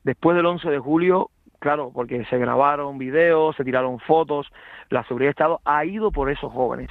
Después 0.02 0.34
del 0.34 0.46
11 0.46 0.70
de 0.70 0.78
julio, 0.78 1.30
claro, 1.58 1.90
porque 1.92 2.24
se 2.26 2.38
grabaron 2.38 2.98
videos, 2.98 3.56
se 3.56 3.64
tiraron 3.64 3.98
fotos, 4.00 4.50
la 4.90 5.04
seguridad 5.04 5.28
de 5.28 5.30
Estado 5.30 5.60
ha 5.64 5.84
ido 5.84 6.10
por 6.10 6.30
esos 6.30 6.52
jóvenes 6.52 6.90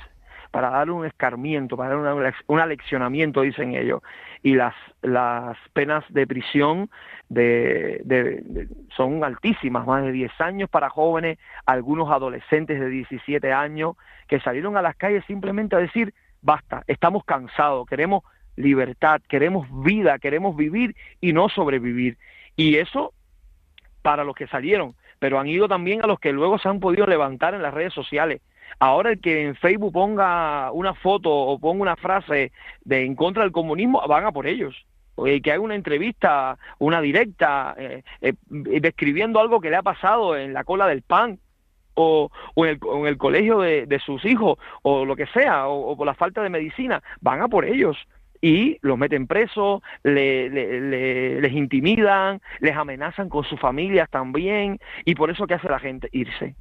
para 0.51 0.69
darle 0.69 0.93
un 0.93 1.05
escarmiento, 1.05 1.77
para 1.77 1.95
darle 1.95 2.33
un 2.47 2.59
aleccionamiento, 2.59 3.41
dicen 3.41 3.75
ellos. 3.75 4.01
Y 4.43 4.55
las, 4.55 4.73
las 5.01 5.57
penas 5.73 6.03
de 6.09 6.25
prisión 6.25 6.89
de, 7.29 8.67
son 8.95 9.23
altísimas, 9.23 9.85
más 9.85 10.03
de 10.03 10.11
10 10.11 10.31
años 10.39 10.69
para 10.69 10.89
jóvenes, 10.89 11.37
algunos 11.65 12.09
adolescentes 12.11 12.79
de 12.79 12.89
17 12.89 13.51
años 13.51 13.95
que 14.27 14.39
salieron 14.39 14.77
a 14.77 14.81
las 14.81 14.95
calles 14.95 15.23
simplemente 15.25 15.75
a 15.75 15.79
decir, 15.79 16.13
basta, 16.41 16.83
estamos 16.87 17.23
cansados, 17.25 17.87
queremos 17.87 18.23
libertad, 18.55 19.21
queremos 19.27 19.67
vida, 19.83 20.17
queremos 20.19 20.55
vivir 20.55 20.95
y 21.21 21.33
no 21.33 21.49
sobrevivir. 21.49 22.17
Y 22.55 22.77
eso 22.77 23.13
para 24.07 24.23
los 24.23 24.35
que 24.35 24.47
salieron, 24.47 24.95
pero 25.19 25.37
han 25.37 25.47
ido 25.47 25.67
también 25.67 26.01
a 26.01 26.07
los 26.07 26.17
que 26.17 26.31
luego 26.31 26.57
se 26.59 26.69
han 26.69 26.79
podido 26.79 27.05
levantar 27.05 27.53
en 27.53 27.61
las 27.61 27.73
redes 27.73 27.93
sociales. 27.93 28.41
Ahora 28.79 29.09
el 29.09 29.19
que 29.19 29.43
en 29.43 29.55
Facebook 29.57 29.91
ponga 29.91 30.71
una 30.71 30.93
foto 30.93 31.29
o 31.29 31.59
ponga 31.59 31.81
una 31.81 31.97
frase 31.97 32.53
de 32.85 33.03
en 33.03 33.15
contra 33.17 33.43
del 33.43 33.51
comunismo, 33.51 34.01
van 34.07 34.23
a 34.23 34.31
por 34.31 34.47
ellos. 34.47 34.85
O 35.15 35.25
que 35.25 35.51
haga 35.51 35.59
una 35.59 35.75
entrevista, 35.75 36.57
una 36.79 37.01
directa, 37.01 37.75
eh, 37.77 38.03
eh, 38.21 38.33
describiendo 38.49 39.41
algo 39.41 39.59
que 39.59 39.71
le 39.71 39.75
ha 39.75 39.83
pasado 39.83 40.37
en 40.37 40.53
la 40.53 40.63
cola 40.63 40.87
del 40.87 41.01
pan, 41.01 41.39
o, 41.95 42.31
en, 42.55 42.79
el, 43.07 43.17
colegio 43.17 43.59
de, 43.59 44.01
sus 44.05 44.23
hijos, 44.23 44.57
o 44.83 45.03
lo 45.03 45.17
que 45.17 45.25
sea, 45.27 45.67
o, 45.67 45.97
por 45.97 46.05
la 46.05 46.13
falta 46.13 46.41
de 46.41 46.49
medicina, 46.49 47.03
van 47.19 47.41
a 47.41 47.49
por 47.49 47.65
ellos 47.65 47.97
y 48.41 48.77
los 48.81 48.97
meten 48.97 49.27
presos, 49.27 49.81
les 50.03 51.51
intimidan, 51.53 52.41
les 52.59 52.75
amenazan 52.75 53.29
con 53.29 53.43
sus 53.43 53.59
familias 53.59 54.09
también, 54.09 54.79
y 55.05 55.15
por 55.15 55.29
eso 55.29 55.47
¿qué 55.47 55.55
hace 55.55 55.69
la 55.69 55.79
gente? 55.79 56.09
Irse, 56.11 56.55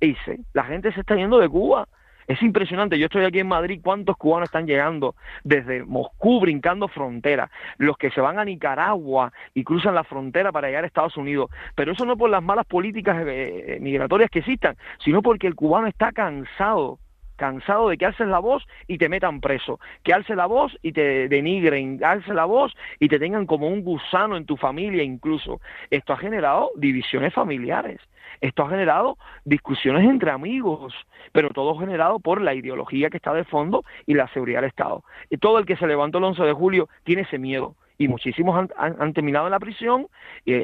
irse. 0.00 0.40
La 0.52 0.64
gente 0.64 0.92
se 0.92 1.00
está 1.00 1.16
yendo 1.16 1.38
de 1.38 1.48
Cuba. 1.48 1.88
Es 2.28 2.40
impresionante, 2.40 2.98
yo 2.98 3.06
estoy 3.06 3.24
aquí 3.24 3.40
en 3.40 3.48
Madrid, 3.48 3.80
¿cuántos 3.82 4.16
cubanos 4.16 4.46
están 4.46 4.66
llegando 4.66 5.16
desde 5.42 5.84
Moscú 5.84 6.40
brincando 6.40 6.86
frontera? 6.86 7.50
Los 7.78 7.96
que 7.98 8.10
se 8.10 8.20
van 8.20 8.38
a 8.38 8.44
Nicaragua 8.44 9.32
y 9.54 9.64
cruzan 9.64 9.96
la 9.96 10.04
frontera 10.04 10.52
para 10.52 10.68
llegar 10.68 10.84
a 10.84 10.86
Estados 10.86 11.16
Unidos. 11.16 11.50
Pero 11.74 11.92
eso 11.92 12.06
no 12.06 12.16
por 12.16 12.30
las 12.30 12.42
malas 12.42 12.64
políticas 12.66 13.24
eh, 13.26 13.78
migratorias 13.80 14.30
que 14.30 14.38
existan, 14.38 14.76
sino 15.04 15.20
porque 15.20 15.48
el 15.48 15.56
cubano 15.56 15.88
está 15.88 16.12
cansado 16.12 17.00
cansado 17.42 17.88
de 17.88 17.98
que 17.98 18.06
alces 18.06 18.28
la 18.28 18.38
voz 18.38 18.64
y 18.86 18.98
te 18.98 19.08
metan 19.08 19.40
preso, 19.40 19.80
que 20.04 20.12
alce 20.12 20.36
la 20.36 20.46
voz 20.46 20.78
y 20.80 20.92
te 20.92 21.28
denigren, 21.28 21.98
alce 22.04 22.32
la 22.32 22.44
voz 22.44 22.72
y 23.00 23.08
te 23.08 23.18
tengan 23.18 23.46
como 23.46 23.66
un 23.66 23.82
gusano 23.82 24.36
en 24.36 24.46
tu 24.46 24.56
familia 24.56 25.02
incluso. 25.02 25.60
Esto 25.90 26.12
ha 26.12 26.18
generado 26.18 26.70
divisiones 26.76 27.34
familiares, 27.34 27.98
esto 28.40 28.62
ha 28.62 28.68
generado 28.68 29.18
discusiones 29.44 30.04
entre 30.08 30.30
amigos, 30.30 30.94
pero 31.32 31.48
todo 31.50 31.76
generado 31.76 32.20
por 32.20 32.40
la 32.40 32.54
ideología 32.54 33.10
que 33.10 33.16
está 33.16 33.34
de 33.34 33.42
fondo 33.42 33.82
y 34.06 34.14
la 34.14 34.28
seguridad 34.28 34.60
del 34.60 34.68
Estado. 34.68 35.02
Y 35.28 35.38
todo 35.38 35.58
el 35.58 35.66
que 35.66 35.76
se 35.76 35.88
levantó 35.88 36.18
el 36.18 36.24
11 36.24 36.44
de 36.44 36.52
julio 36.52 36.88
tiene 37.02 37.22
ese 37.22 37.38
miedo 37.38 37.74
y 37.98 38.06
muchísimos 38.06 38.68
han, 38.76 39.12
terminado 39.14 39.46
en 39.46 39.50
la 39.50 39.58
prisión. 39.58 40.06
Y 40.44 40.54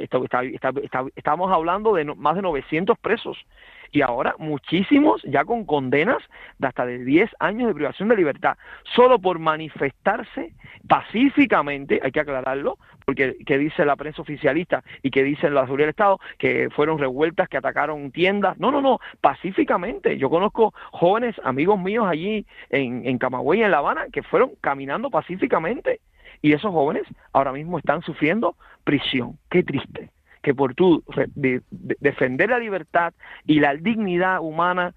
estamos 1.16 1.52
hablando 1.52 1.92
de 1.92 2.04
más 2.04 2.36
de 2.36 2.42
900 2.42 2.96
presos 3.00 3.36
y 3.90 4.02
ahora 4.02 4.34
muchísimos 4.38 5.22
ya 5.24 5.44
con 5.44 5.64
condenas 5.64 6.18
de 6.58 6.66
hasta 6.66 6.86
de 6.86 7.04
10 7.04 7.30
años 7.40 7.68
de 7.68 7.74
privación 7.74 8.08
de 8.08 8.16
libertad, 8.16 8.56
solo 8.94 9.18
por 9.18 9.38
manifestarse 9.38 10.52
pacíficamente, 10.86 12.00
hay 12.02 12.12
que 12.12 12.20
aclararlo, 12.20 12.78
porque 13.04 13.36
que 13.46 13.58
dice 13.58 13.84
la 13.84 13.96
prensa 13.96 14.22
oficialista 14.22 14.82
y 15.02 15.10
que 15.10 15.22
dicen 15.22 15.54
la 15.54 15.62
seguridad 15.62 15.86
del 15.86 15.90
Estado 15.90 16.20
que 16.38 16.68
fueron 16.70 16.98
revueltas, 16.98 17.48
que 17.48 17.56
atacaron 17.56 18.10
tiendas, 18.10 18.58
no, 18.58 18.70
no, 18.70 18.80
no, 18.80 18.98
pacíficamente. 19.20 20.18
Yo 20.18 20.30
conozco 20.30 20.74
jóvenes, 20.92 21.34
amigos 21.44 21.78
míos 21.80 22.06
allí 22.08 22.46
en, 22.70 23.06
en 23.06 23.18
Camagüey, 23.18 23.62
en 23.62 23.70
La 23.70 23.78
Habana, 23.78 24.06
que 24.12 24.22
fueron 24.22 24.52
caminando 24.60 25.10
pacíficamente. 25.10 26.00
Y 26.40 26.52
esos 26.52 26.70
jóvenes 26.70 27.04
ahora 27.32 27.52
mismo 27.52 27.78
están 27.78 28.02
sufriendo 28.02 28.56
prisión. 28.84 29.38
Qué 29.50 29.62
triste 29.62 30.10
que 30.42 30.54
por 30.54 30.74
tú 30.74 31.02
defender 31.34 32.50
la 32.50 32.58
libertad 32.58 33.12
y 33.46 33.60
la 33.60 33.74
dignidad 33.74 34.40
humana, 34.40 34.94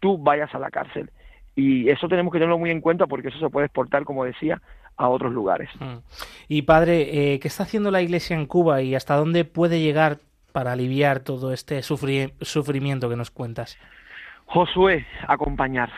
tú 0.00 0.18
vayas 0.18 0.54
a 0.54 0.58
la 0.58 0.70
cárcel. 0.70 1.10
Y 1.54 1.88
eso 1.88 2.08
tenemos 2.08 2.32
que 2.32 2.38
tenerlo 2.38 2.58
muy 2.58 2.70
en 2.70 2.82
cuenta 2.82 3.06
porque 3.06 3.28
eso 3.28 3.38
se 3.38 3.48
puede 3.48 3.66
exportar, 3.66 4.04
como 4.04 4.24
decía, 4.24 4.60
a 4.96 5.08
otros 5.08 5.32
lugares. 5.32 5.70
Mm. 5.80 5.96
Y 6.48 6.62
padre, 6.62 7.34
eh, 7.34 7.40
¿qué 7.40 7.48
está 7.48 7.62
haciendo 7.62 7.90
la 7.90 8.02
Iglesia 8.02 8.36
en 8.36 8.46
Cuba 8.46 8.82
y 8.82 8.94
hasta 8.94 9.16
dónde 9.16 9.44
puede 9.44 9.80
llegar 9.80 10.18
para 10.52 10.72
aliviar 10.72 11.20
todo 11.20 11.52
este 11.52 11.82
sufrimiento 11.82 13.08
que 13.08 13.16
nos 13.16 13.30
cuentas? 13.30 13.78
Josué, 14.46 15.06
acompañar. 15.26 15.90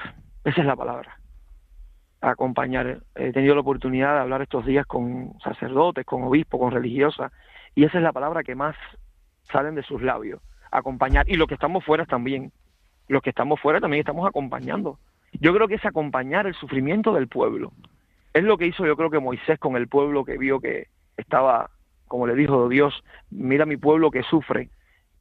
Esa 0.45 0.61
es 0.61 0.67
la 0.67 0.77
palabra. 0.77 1.19
Acompañar. 2.21 3.01
He 3.15 3.33
tenido 3.33 3.55
la 3.55 3.61
oportunidad 3.61 4.15
de 4.15 4.21
hablar 4.21 4.43
estos 4.43 4.67
días 4.67 4.87
con 4.87 5.39
sacerdotes, 5.45 6.05
con 6.05 6.25
obispos, 6.25 6.59
con 6.59 6.73
religiosas, 6.73 7.31
y 7.75 7.85
esa 7.85 7.99
es 7.99 8.05
la 8.05 8.13
palabra 8.13 8.43
que 8.43 8.55
más 8.55 8.77
salen 9.51 9.75
de 9.75 9.83
sus 9.83 10.03
labios, 10.03 10.41
acompañar. 10.71 11.29
Y 11.29 11.37
los 11.37 11.49
que 11.49 11.55
estamos 11.55 11.85
fuera 11.85 12.05
también, 12.07 12.53
los 13.09 13.23
que 13.23 13.31
estamos 13.31 13.61
fuera 13.61 13.81
también 13.81 14.01
estamos 14.01 14.27
acompañando. 14.27 14.99
Yo 15.33 15.55
creo 15.55 15.69
que 15.69 15.75
es 15.75 15.85
acompañar 15.85 16.47
el 16.47 16.55
sufrimiento 16.55 17.13
del 17.15 17.29
pueblo. 17.29 17.73
Es 18.33 18.45
lo 18.45 18.57
que 18.57 18.67
hizo 18.67 18.87
yo 18.87 18.97
creo 18.97 19.11
que 19.11 19.19
Moisés 19.19 19.59
con 19.59 19.77
el 19.77 19.89
pueblo 19.89 20.25
que 20.25 20.39
vio 20.39 20.61
que 20.61 20.89
estaba, 21.17 21.71
como 22.07 22.27
le 22.27 22.35
dijo 22.35 22.69
Dios, 22.69 23.03
mira 23.31 23.67
mi 23.67 23.77
pueblo 23.77 24.11
que 24.11 24.23
sufre, 24.23 24.71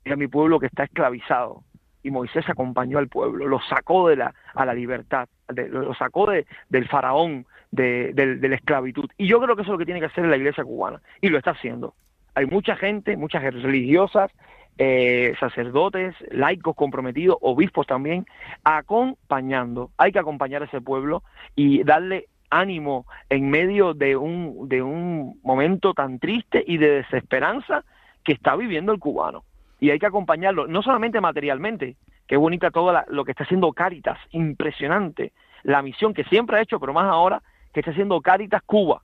mira 0.05 0.15
mi 0.15 0.27
pueblo 0.27 0.59
que 0.59 0.67
está 0.67 0.83
esclavizado. 0.83 1.63
Y 2.03 2.11
Moisés 2.11 2.47
acompañó 2.47 2.99
al 2.99 3.09
pueblo, 3.09 3.47
lo 3.47 3.59
sacó 3.61 4.07
de 4.07 4.15
la, 4.15 4.33
a 4.53 4.65
la 4.65 4.73
libertad, 4.73 5.27
lo 5.49 5.93
sacó 5.95 6.29
de, 6.29 6.45
del 6.69 6.87
faraón, 6.87 7.45
de, 7.71 8.13
de 8.13 8.47
la 8.47 8.55
esclavitud. 8.55 9.09
Y 9.17 9.27
yo 9.27 9.41
creo 9.41 9.55
que 9.55 9.63
eso 9.63 9.71
es 9.71 9.73
lo 9.73 9.77
que 9.77 9.85
tiene 9.85 9.99
que 9.99 10.05
hacer 10.05 10.25
la 10.25 10.37
iglesia 10.37 10.63
cubana. 10.63 11.01
Y 11.19 11.27
lo 11.27 11.37
está 11.37 11.51
haciendo 11.51 11.95
hay 12.37 12.45
mucha 12.45 12.75
gente, 12.75 13.17
muchas 13.17 13.41
religiosas, 13.41 14.29
eh, 14.77 15.33
sacerdotes, 15.39 16.13
laicos 16.29 16.75
comprometidos, 16.75 17.35
obispos 17.41 17.87
también, 17.87 18.27
acompañando. 18.63 19.89
Hay 19.97 20.11
que 20.11 20.19
acompañar 20.19 20.61
a 20.61 20.65
ese 20.65 20.79
pueblo 20.79 21.23
y 21.55 21.83
darle 21.83 22.27
ánimo 22.51 23.07
en 23.31 23.49
medio 23.49 23.95
de 23.95 24.15
un, 24.15 24.69
de 24.69 24.83
un 24.83 25.39
momento 25.41 25.95
tan 25.95 26.19
triste 26.19 26.63
y 26.67 26.77
de 26.77 26.97
desesperanza 26.97 27.83
que 28.23 28.33
está 28.33 28.55
viviendo 28.55 28.91
el 28.91 28.99
cubano. 28.99 29.43
Y 29.79 29.89
hay 29.89 29.97
que 29.97 30.05
acompañarlo, 30.05 30.67
no 30.67 30.83
solamente 30.83 31.19
materialmente, 31.19 31.95
qué 32.27 32.37
bonita 32.37 32.69
todo 32.69 32.93
lo 33.07 33.25
que 33.25 33.31
está 33.31 33.45
haciendo 33.45 33.73
Caritas, 33.73 34.19
impresionante, 34.29 35.33
la 35.63 35.81
misión 35.81 36.13
que 36.13 36.23
siempre 36.25 36.57
ha 36.57 36.61
hecho, 36.61 36.79
pero 36.79 36.93
más 36.93 37.05
ahora 37.05 37.41
que 37.73 37.79
está 37.79 37.89
haciendo 37.89 38.21
Caritas 38.21 38.61
Cuba, 38.63 39.01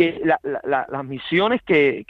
que 0.00 0.18
las 0.64 1.04
misiones 1.04 1.60
que, 1.60 2.06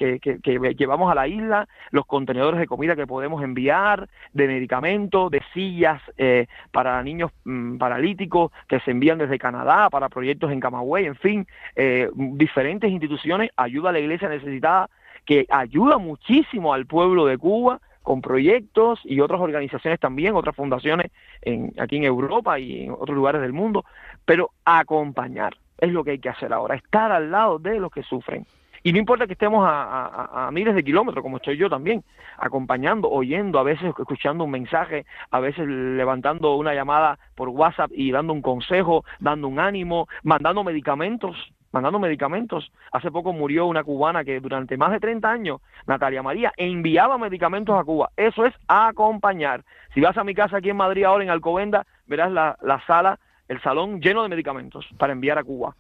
llevamos 0.78 1.10
a 1.10 1.14
la 1.16 1.26
isla, 1.26 1.66
los 1.90 2.06
contenedores 2.06 2.60
de 2.60 2.68
comida 2.68 2.94
que 2.94 3.08
podemos 3.08 3.42
enviar, 3.42 4.08
de 4.32 4.46
medicamentos, 4.46 5.28
de 5.32 5.42
sillas 5.52 6.00
eh, 6.16 6.46
para 6.70 7.02
niños 7.02 7.32
mm, 7.42 7.78
paralíticos 7.78 8.52
que 8.68 8.78
se 8.78 8.92
envían 8.92 9.18
desde 9.18 9.40
Canadá 9.40 9.90
para 9.90 10.08
proyectos 10.08 10.52
en 10.52 10.60
Camagüey, 10.60 11.06
en 11.06 11.16
fin, 11.16 11.48
eh, 11.74 12.08
diferentes 12.14 12.88
instituciones, 12.88 13.50
ayuda 13.56 13.88
a 13.90 13.92
la 13.92 13.98
iglesia 13.98 14.28
necesitada, 14.28 14.88
que 15.26 15.46
ayuda 15.50 15.98
muchísimo 15.98 16.72
al 16.72 16.86
pueblo 16.86 17.26
de 17.26 17.38
Cuba 17.38 17.80
con 18.02 18.22
proyectos 18.22 19.00
y 19.02 19.18
otras 19.18 19.40
organizaciones 19.40 19.98
también, 19.98 20.36
otras 20.36 20.54
fundaciones 20.54 21.10
en, 21.42 21.74
aquí 21.76 21.96
en 21.96 22.04
Europa 22.04 22.56
y 22.60 22.84
en 22.84 22.92
otros 22.92 23.16
lugares 23.16 23.40
del 23.40 23.52
mundo, 23.52 23.84
pero 24.24 24.52
acompañar 24.64 25.56
es 25.80 25.92
lo 25.92 26.04
que 26.04 26.12
hay 26.12 26.18
que 26.18 26.28
hacer 26.28 26.52
ahora, 26.52 26.76
estar 26.76 27.10
al 27.12 27.30
lado 27.30 27.58
de 27.58 27.80
los 27.80 27.90
que 27.90 28.02
sufren. 28.02 28.46
Y 28.82 28.92
no 28.92 28.98
importa 28.98 29.26
que 29.26 29.34
estemos 29.34 29.66
a, 29.68 30.48
miles 30.52 30.74
de 30.74 30.82
kilómetros, 30.82 31.22
como 31.22 31.36
estoy 31.36 31.58
yo 31.58 31.68
también, 31.68 32.02
acompañando, 32.38 33.10
oyendo, 33.10 33.58
a 33.58 33.62
veces 33.62 33.92
escuchando 33.98 34.44
un 34.44 34.50
mensaje, 34.50 35.04
a 35.30 35.38
veces 35.40 35.68
levantando 35.68 36.54
una 36.54 36.74
llamada 36.74 37.18
por 37.34 37.50
WhatsApp 37.50 37.90
y 37.94 38.10
dando 38.10 38.32
un 38.32 38.40
consejo, 38.40 39.04
dando 39.18 39.48
un 39.48 39.60
ánimo, 39.60 40.08
mandando 40.22 40.64
medicamentos, 40.64 41.36
mandando 41.72 41.98
medicamentos. 41.98 42.72
Hace 42.90 43.10
poco 43.10 43.34
murió 43.34 43.66
una 43.66 43.84
cubana 43.84 44.24
que 44.24 44.40
durante 44.40 44.78
más 44.78 44.92
de 44.92 45.00
30 45.00 45.30
años, 45.30 45.60
Natalia 45.86 46.22
María, 46.22 46.50
enviaba 46.56 47.18
medicamentos 47.18 47.78
a 47.78 47.84
Cuba. 47.84 48.10
Eso 48.16 48.46
es 48.46 48.54
acompañar. 48.66 49.62
Si 49.92 50.00
vas 50.00 50.16
a 50.16 50.24
mi 50.24 50.34
casa 50.34 50.56
aquí 50.56 50.70
en 50.70 50.78
Madrid 50.78 51.04
ahora, 51.04 51.22
en 51.22 51.30
Alcobenda, 51.30 51.86
verás 52.06 52.32
la, 52.32 52.56
la 52.62 52.80
sala, 52.86 53.18
el 53.50 53.60
salón 53.62 54.00
lleno 54.00 54.22
de 54.22 54.28
medicamentos 54.28 54.86
para 54.96 55.12
enviar 55.12 55.36
a 55.36 55.42
Cuba. 55.42 55.74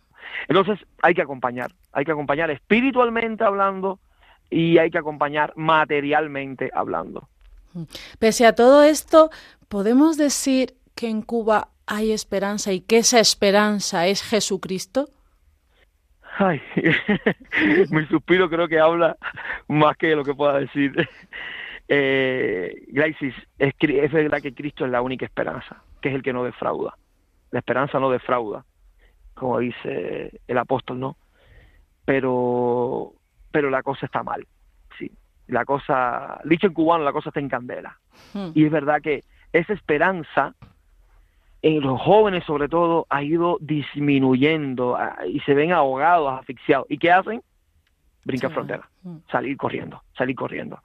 Entonces 0.48 0.84
hay 1.02 1.14
que 1.14 1.22
acompañar, 1.22 1.70
hay 1.92 2.04
que 2.04 2.10
acompañar 2.10 2.50
espiritualmente 2.50 3.44
hablando 3.44 4.00
y 4.50 4.78
hay 4.78 4.90
que 4.90 4.98
acompañar 4.98 5.52
materialmente 5.54 6.68
hablando. 6.74 7.28
Pese 8.18 8.44
a 8.44 8.56
todo 8.56 8.82
esto, 8.82 9.30
¿podemos 9.68 10.16
decir 10.16 10.74
que 10.96 11.08
en 11.08 11.22
Cuba 11.22 11.68
hay 11.86 12.10
esperanza 12.10 12.72
y 12.72 12.80
que 12.80 12.98
esa 12.98 13.20
esperanza 13.20 14.08
es 14.08 14.20
Jesucristo? 14.22 15.08
Ay, 16.38 16.60
mi 17.90 18.04
suspiro 18.06 18.50
creo 18.50 18.66
que 18.66 18.80
habla 18.80 19.16
más 19.68 19.96
que 19.96 20.16
lo 20.16 20.24
que 20.24 20.34
pueda 20.34 20.58
decir. 20.58 21.08
Eh, 21.92 22.86
es, 22.94 23.34
es 23.58 24.12
verdad 24.12 24.40
que 24.40 24.54
Cristo 24.54 24.84
es 24.84 24.92
la 24.92 25.02
única 25.02 25.26
esperanza, 25.26 25.82
que 26.00 26.08
es 26.08 26.14
el 26.14 26.22
que 26.22 26.32
no 26.32 26.44
defrauda. 26.44 26.94
La 27.50 27.58
esperanza 27.58 27.98
no 27.98 28.10
defrauda, 28.10 28.64
como 29.34 29.58
dice 29.58 30.40
el 30.46 30.58
apóstol, 30.58 31.00
¿no? 31.00 31.16
Pero, 32.04 33.12
pero 33.50 33.70
la 33.70 33.82
cosa 33.82 34.06
está 34.06 34.22
mal, 34.22 34.46
sí. 34.98 35.10
La 35.46 35.64
cosa, 35.64 36.40
dicho 36.44 36.66
en 36.66 36.74
cubano, 36.74 37.04
la 37.04 37.12
cosa 37.12 37.30
está 37.30 37.40
en 37.40 37.48
candela. 37.48 37.98
Hmm. 38.32 38.50
Y 38.54 38.64
es 38.64 38.70
verdad 38.70 39.00
que 39.02 39.24
esa 39.52 39.72
esperanza 39.72 40.54
en 41.62 41.80
los 41.80 42.00
jóvenes 42.00 42.44
sobre 42.44 42.68
todo 42.68 43.06
ha 43.10 43.22
ido 43.22 43.58
disminuyendo 43.60 44.98
y 45.26 45.40
se 45.40 45.54
ven 45.54 45.72
ahogados, 45.72 46.40
asfixiados. 46.40 46.86
¿Y 46.88 46.98
qué 46.98 47.12
hacen? 47.12 47.42
Brincar 48.24 48.52
frontera, 48.52 48.88
mm. 49.02 49.16
salir 49.30 49.56
corriendo, 49.56 50.02
salir 50.16 50.36
corriendo. 50.36 50.78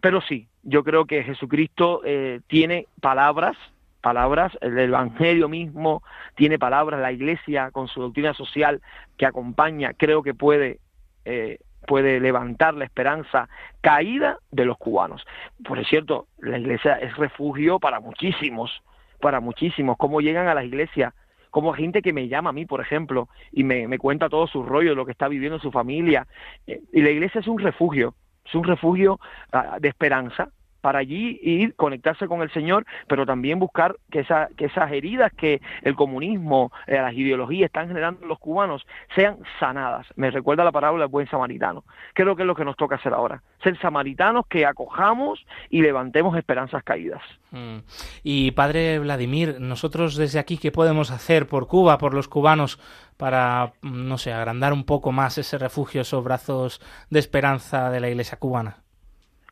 Pero 0.00 0.20
sí, 0.20 0.48
yo 0.62 0.82
creo 0.82 1.04
que 1.04 1.22
Jesucristo 1.22 2.02
eh, 2.04 2.40
tiene 2.46 2.86
palabras, 3.00 3.56
palabras, 4.04 4.52
el 4.60 4.78
Evangelio 4.78 5.48
mismo 5.48 6.02
tiene 6.36 6.58
palabras, 6.58 7.00
la 7.00 7.10
Iglesia 7.10 7.70
con 7.72 7.88
su 7.88 8.02
doctrina 8.02 8.34
social 8.34 8.82
que 9.16 9.26
acompaña, 9.26 9.94
creo 9.96 10.22
que 10.22 10.34
puede 10.34 10.78
eh, 11.24 11.58
puede 11.86 12.20
levantar 12.20 12.74
la 12.74 12.84
esperanza 12.84 13.48
caída 13.80 14.38
de 14.50 14.64
los 14.64 14.78
cubanos. 14.78 15.24
Por 15.64 15.84
cierto, 15.86 16.26
la 16.38 16.58
iglesia 16.58 16.94
es 16.94 17.16
refugio 17.16 17.78
para 17.78 18.00
muchísimos, 18.00 18.82
para 19.20 19.40
muchísimos, 19.40 19.96
cómo 19.98 20.20
llegan 20.20 20.48
a 20.48 20.54
las 20.54 20.64
iglesias, 20.64 21.12
como 21.50 21.72
gente 21.72 22.02
que 22.02 22.12
me 22.12 22.28
llama 22.28 22.50
a 22.50 22.52
mí, 22.52 22.66
por 22.66 22.80
ejemplo, 22.80 23.28
y 23.52 23.64
me, 23.64 23.86
me 23.86 23.98
cuenta 23.98 24.28
todo 24.28 24.46
su 24.46 24.62
rollo, 24.62 24.94
lo 24.94 25.06
que 25.06 25.12
está 25.12 25.28
viviendo 25.28 25.56
en 25.56 25.62
su 25.62 25.70
familia. 25.70 26.26
Eh, 26.66 26.80
y 26.92 27.02
la 27.02 27.10
iglesia 27.10 27.40
es 27.40 27.46
un 27.46 27.58
refugio, 27.58 28.14
es 28.44 28.54
un 28.54 28.64
refugio 28.64 29.20
ah, 29.52 29.78
de 29.80 29.88
esperanza, 29.88 30.48
para 30.84 30.98
allí 30.98 31.40
ir, 31.42 31.74
conectarse 31.76 32.28
con 32.28 32.42
el 32.42 32.52
Señor, 32.52 32.84
pero 33.08 33.24
también 33.24 33.58
buscar 33.58 33.96
que, 34.10 34.20
esa, 34.20 34.50
que 34.54 34.66
esas 34.66 34.92
heridas 34.92 35.32
que 35.32 35.62
el 35.80 35.94
comunismo, 35.94 36.72
eh, 36.86 36.96
las 37.00 37.14
ideologías 37.14 37.68
están 37.68 37.88
generando 37.88 38.20
en 38.20 38.28
los 38.28 38.38
cubanos 38.38 38.86
sean 39.14 39.38
sanadas. 39.58 40.06
Me 40.16 40.30
recuerda 40.30 40.62
la 40.62 40.72
parábola 40.72 41.04
del 41.04 41.10
buen 41.10 41.26
samaritano. 41.30 41.84
Creo 42.12 42.36
que 42.36 42.42
es 42.42 42.46
lo 42.46 42.54
que 42.54 42.66
nos 42.66 42.76
toca 42.76 42.96
hacer 42.96 43.14
ahora. 43.14 43.40
Ser 43.62 43.80
samaritanos 43.80 44.46
que 44.46 44.66
acojamos 44.66 45.46
y 45.70 45.80
levantemos 45.80 46.36
esperanzas 46.36 46.84
caídas. 46.84 47.22
Mm. 47.50 47.78
Y 48.22 48.50
padre 48.50 48.98
Vladimir, 48.98 49.56
nosotros 49.60 50.16
desde 50.16 50.38
aquí, 50.38 50.58
¿qué 50.58 50.70
podemos 50.70 51.10
hacer 51.10 51.46
por 51.46 51.66
Cuba, 51.66 51.96
por 51.96 52.12
los 52.12 52.28
cubanos, 52.28 52.78
para, 53.16 53.72
no 53.80 54.18
sé, 54.18 54.34
agrandar 54.34 54.74
un 54.74 54.84
poco 54.84 55.12
más 55.12 55.38
ese 55.38 55.56
refugio, 55.56 56.02
esos 56.02 56.22
brazos 56.22 56.82
de 57.08 57.20
esperanza 57.20 57.88
de 57.88 58.00
la 58.00 58.10
iglesia 58.10 58.38
cubana? 58.38 58.83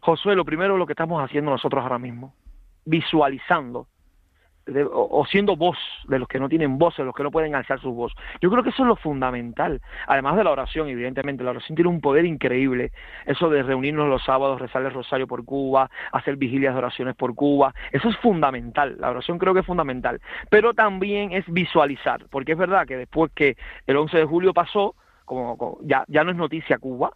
Josué, 0.03 0.35
lo 0.35 0.45
primero 0.45 0.77
lo 0.77 0.87
que 0.87 0.95
estamos 0.95 1.23
haciendo 1.23 1.53
nosotros 1.53 1.81
ahora 1.81 1.99
mismo, 1.99 2.35
visualizando 2.85 3.87
o, 4.93 5.25
siendo 5.27 5.57
voz 5.57 5.79
de 6.09 6.19
los 6.19 6.27
que 6.27 6.41
no 6.41 6.49
tienen 6.49 6.77
voz, 6.77 6.97
de 6.97 7.05
los 7.05 7.15
que 7.15 7.23
no 7.23 7.31
pueden 7.31 7.55
alzar 7.55 7.81
su 7.81 7.93
voz. 7.93 8.13
Yo 8.41 8.51
creo 8.51 8.65
que 8.65 8.71
eso 8.71 8.83
es 8.83 8.89
lo 8.89 8.97
fundamental. 8.97 9.81
Además 10.09 10.37
de 10.37 10.45
la 10.45 10.51
oración, 10.51 10.89
evidentemente, 10.89 11.45
la 11.45 11.51
oración 11.51 11.77
tiene 11.77 11.89
un 11.89 12.01
poder 12.01 12.25
increíble. 12.25 12.91
Eso 13.27 13.49
de 13.49 13.63
reunirnos 13.63 14.09
los 14.09 14.25
sábados, 14.25 14.61
rezar 14.61 14.83
el 14.83 14.93
rosario 14.93 15.29
por 15.29 15.45
Cuba, 15.45 15.89
hacer 16.13 16.37
vigilias 16.37 16.75
de 16.75 16.79
oraciones 16.79 17.15
por 17.15 17.35
Cuba, 17.37 17.73
eso 17.93 18.09
es 18.09 18.17
fundamental. 18.19 18.97
La 18.99 19.11
oración 19.11 19.39
creo 19.39 19.55
que 19.55 19.61
es 19.61 19.67
fundamental. 19.67 20.21
Pero 20.51 20.75
también 20.75 21.33
es 21.33 21.45
visualizar, 21.47 22.27
porque 22.29 22.53
es 22.53 22.59
verdad 22.59 22.87
que 22.87 22.97
después 22.97 23.31
que 23.35 23.57
el 23.87 23.97
11 23.97 24.19
de 24.19 24.25
julio 24.25 24.53
pasó, 24.53 24.95
como, 25.25 25.79
ya, 25.83 26.05
ya 26.09 26.25
no 26.25 26.33
es 26.33 26.37
noticia 26.37 26.79
Cuba, 26.79 27.13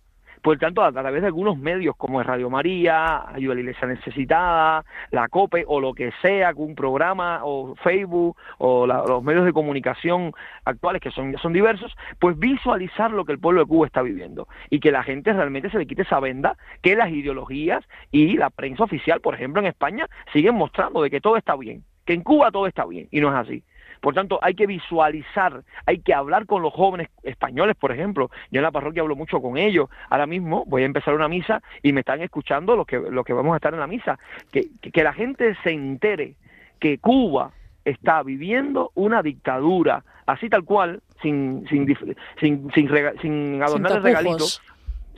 por 0.47 0.59
tanto, 0.59 0.85
a 0.85 0.93
través 0.93 1.23
de 1.23 1.27
algunos 1.27 1.59
medios 1.59 1.97
como 1.97 2.21
es 2.21 2.27
Radio 2.29 2.49
María, 2.49 3.29
Ayuda 3.35 3.51
a 3.51 3.55
la 3.57 3.61
Iglesia 3.63 3.89
Necesitada, 3.89 4.85
la 5.11 5.27
COPE 5.27 5.65
o 5.67 5.81
lo 5.81 5.93
que 5.93 6.13
sea, 6.23 6.53
un 6.55 6.77
programa 6.77 7.41
o 7.43 7.75
Facebook 7.83 8.37
o 8.59 8.87
los 8.87 9.25
medios 9.25 9.45
de 9.45 9.53
comunicación 9.53 10.31
actuales 10.65 11.03
que 11.03 11.11
son, 11.11 11.37
son 11.39 11.53
diversos, 11.53 11.97
pues 12.21 12.39
visualizar 12.39 13.11
lo 13.11 13.25
que 13.25 13.33
el 13.33 13.41
pueblo 13.41 13.63
de 13.63 13.67
Cuba 13.67 13.89
está 13.89 14.03
viviendo 14.03 14.47
y 14.71 14.79
que 14.79 14.93
la 14.93 15.03
gente 15.03 15.33
realmente 15.33 15.69
se 15.69 15.79
le 15.79 15.87
quite 15.89 16.03
esa 16.03 16.21
venda 16.21 16.57
que 16.81 16.95
las 16.95 17.11
ideologías 17.11 17.85
y 18.13 18.37
la 18.37 18.51
prensa 18.51 18.85
oficial, 18.85 19.21
por 19.21 19.35
ejemplo 19.35 19.61
en 19.61 19.67
España, 19.67 20.07
siguen 20.33 20.55
mostrando 20.55 21.03
de 21.03 21.11
que 21.11 21.21
todo 21.21 21.37
está 21.37 21.57
bien, 21.57 21.83
que 22.05 22.13
en 22.13 22.23
Cuba 22.23 22.53
todo 22.53 22.69
está 22.69 22.87
bien 22.87 23.09
y 23.11 23.19
no 23.19 23.31
es 23.31 23.35
así. 23.35 23.65
Por 24.07 24.15
tanto, 24.15 24.39
hay 24.41 24.55
que 24.55 24.69
visualizar, 24.69 25.65
hay 25.85 25.99
que 25.99 26.15
hablar 26.15 26.47
con 26.47 26.63
los 26.63 26.73
jóvenes 26.73 27.09
españoles, 27.25 27.75
por 27.75 27.91
ejemplo. 27.91 28.31
Yo 28.53 28.61
en 28.61 28.63
la 28.63 28.71
parroquia 28.71 29.03
hablo 29.03 29.17
mucho 29.17 29.43
con 29.43 29.59
ellos. 29.59 29.91
Ahora 30.09 30.29
mismo 30.29 30.63
voy 30.65 30.83
a 30.83 30.87
empezar 30.87 31.13
una 31.13 31.27
misa 31.27 31.61
y 31.83 31.93
me 31.93 32.03
están 32.03 32.23
escuchando 32.23 32.77
los 32.77 32.87
que, 32.87 33.01
los 33.01 33.25
que 33.25 33.33
vamos 33.33 33.55
a 33.55 33.57
estar 33.57 33.75
en 33.75 33.81
la 33.81 33.89
misa. 33.89 34.17
Que, 34.53 34.69
que, 34.81 35.03
la 35.03 35.13
gente 35.13 35.57
se 35.65 35.73
entere 35.73 36.37
que 36.79 36.99
Cuba 36.99 37.51
está 37.85 38.23
viviendo 38.23 38.93
una 38.95 39.25
dictadura, 39.25 40.05
así 40.25 40.49
tal 40.49 40.63
cual, 40.63 41.03
sin, 41.21 41.67
sin, 41.69 41.93
sin, 42.39 42.71
sin, 42.73 42.93
sin 43.21 43.61
adornar 43.61 43.91
el 43.91 44.03
regalito, 44.05 44.45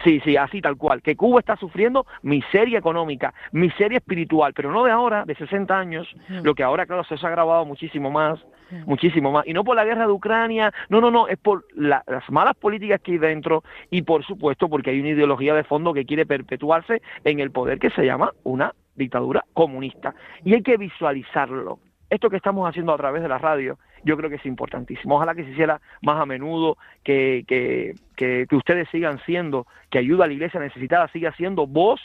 Sí, 0.05 0.21
sí, 0.25 0.37
así 0.37 0.61
tal 0.61 0.77
cual. 0.77 1.03
Que 1.03 1.17
Cuba 1.17 1.41
está 1.41 1.57
sufriendo 1.57 2.07
miseria 2.23 2.79
económica, 2.79 3.35
miseria 3.53 3.99
espiritual, 3.99 4.53
pero 4.55 4.71
no 4.71 4.85
de 4.85 4.91
ahora, 4.91 5.25
de 5.25 5.35
60 5.35 5.77
años, 5.77 6.09
lo 6.29 6.55
que 6.55 6.63
ahora, 6.63 6.87
claro, 6.87 7.03
se 7.05 7.15
ha 7.15 7.29
agravado 7.29 7.65
muchísimo 7.65 8.11
más, 8.11 8.39
muchísimo 8.87 9.33
más. 9.33 9.47
Y 9.47 9.53
no 9.53 9.65
por 9.65 9.77
la 9.77 9.85
guerra 9.85 10.07
de 10.07 10.13
Ucrania, 10.13 10.73
no, 10.89 11.01
no, 11.01 11.11
no, 11.11 11.27
es 11.27 11.39
por 11.39 11.65
las 11.75 12.05
malas 12.31 12.55
políticas 12.57 13.01
que 13.01 13.13
hay 13.13 13.19
dentro 13.19 13.65
y, 13.91 14.03
por 14.03 14.25
supuesto, 14.25 14.69
porque 14.69 14.91
hay 14.91 15.01
una 15.01 15.11
ideología 15.11 15.55
de 15.55 15.65
fondo 15.65 15.93
que 15.93 16.05
quiere 16.05 16.27
perpetuarse 16.27 17.03
en 17.25 17.41
el 17.41 17.51
poder 17.51 17.79
que 17.79 17.91
se 17.91 18.05
llama 18.05 18.33
una 18.45 18.73
dictadura 18.95 19.45
comunista. 19.53 20.15
Y 20.45 20.55
hay 20.55 20.63
que 20.63 20.77
visualizarlo. 20.77 21.81
Esto 22.11 22.31
que 22.31 22.37
estamos 22.37 22.69
haciendo 22.69 22.93
a 22.93 22.97
través 22.97 23.23
de 23.23 23.29
la 23.29 23.39
radio 23.39 23.79
yo 24.05 24.17
creo 24.17 24.31
que 24.31 24.37
es 24.37 24.47
importantísimo. 24.47 25.17
Ojalá 25.17 25.35
que 25.35 25.45
se 25.45 25.51
hiciera 25.51 25.81
más 26.03 26.21
a 26.21 26.27
menudo, 26.27 26.77
que, 27.05 27.45
que, 27.47 27.95
que, 28.17 28.47
ustedes 28.55 28.89
sigan 28.91 29.21
siendo, 29.25 29.67
que 29.91 29.99
ayuda 29.99 30.25
a 30.25 30.29
la 30.29 30.35
iglesia 30.35 30.61
necesitada, 30.61 31.09
siga 31.09 31.33
siendo 31.33 31.67
voz 31.67 32.01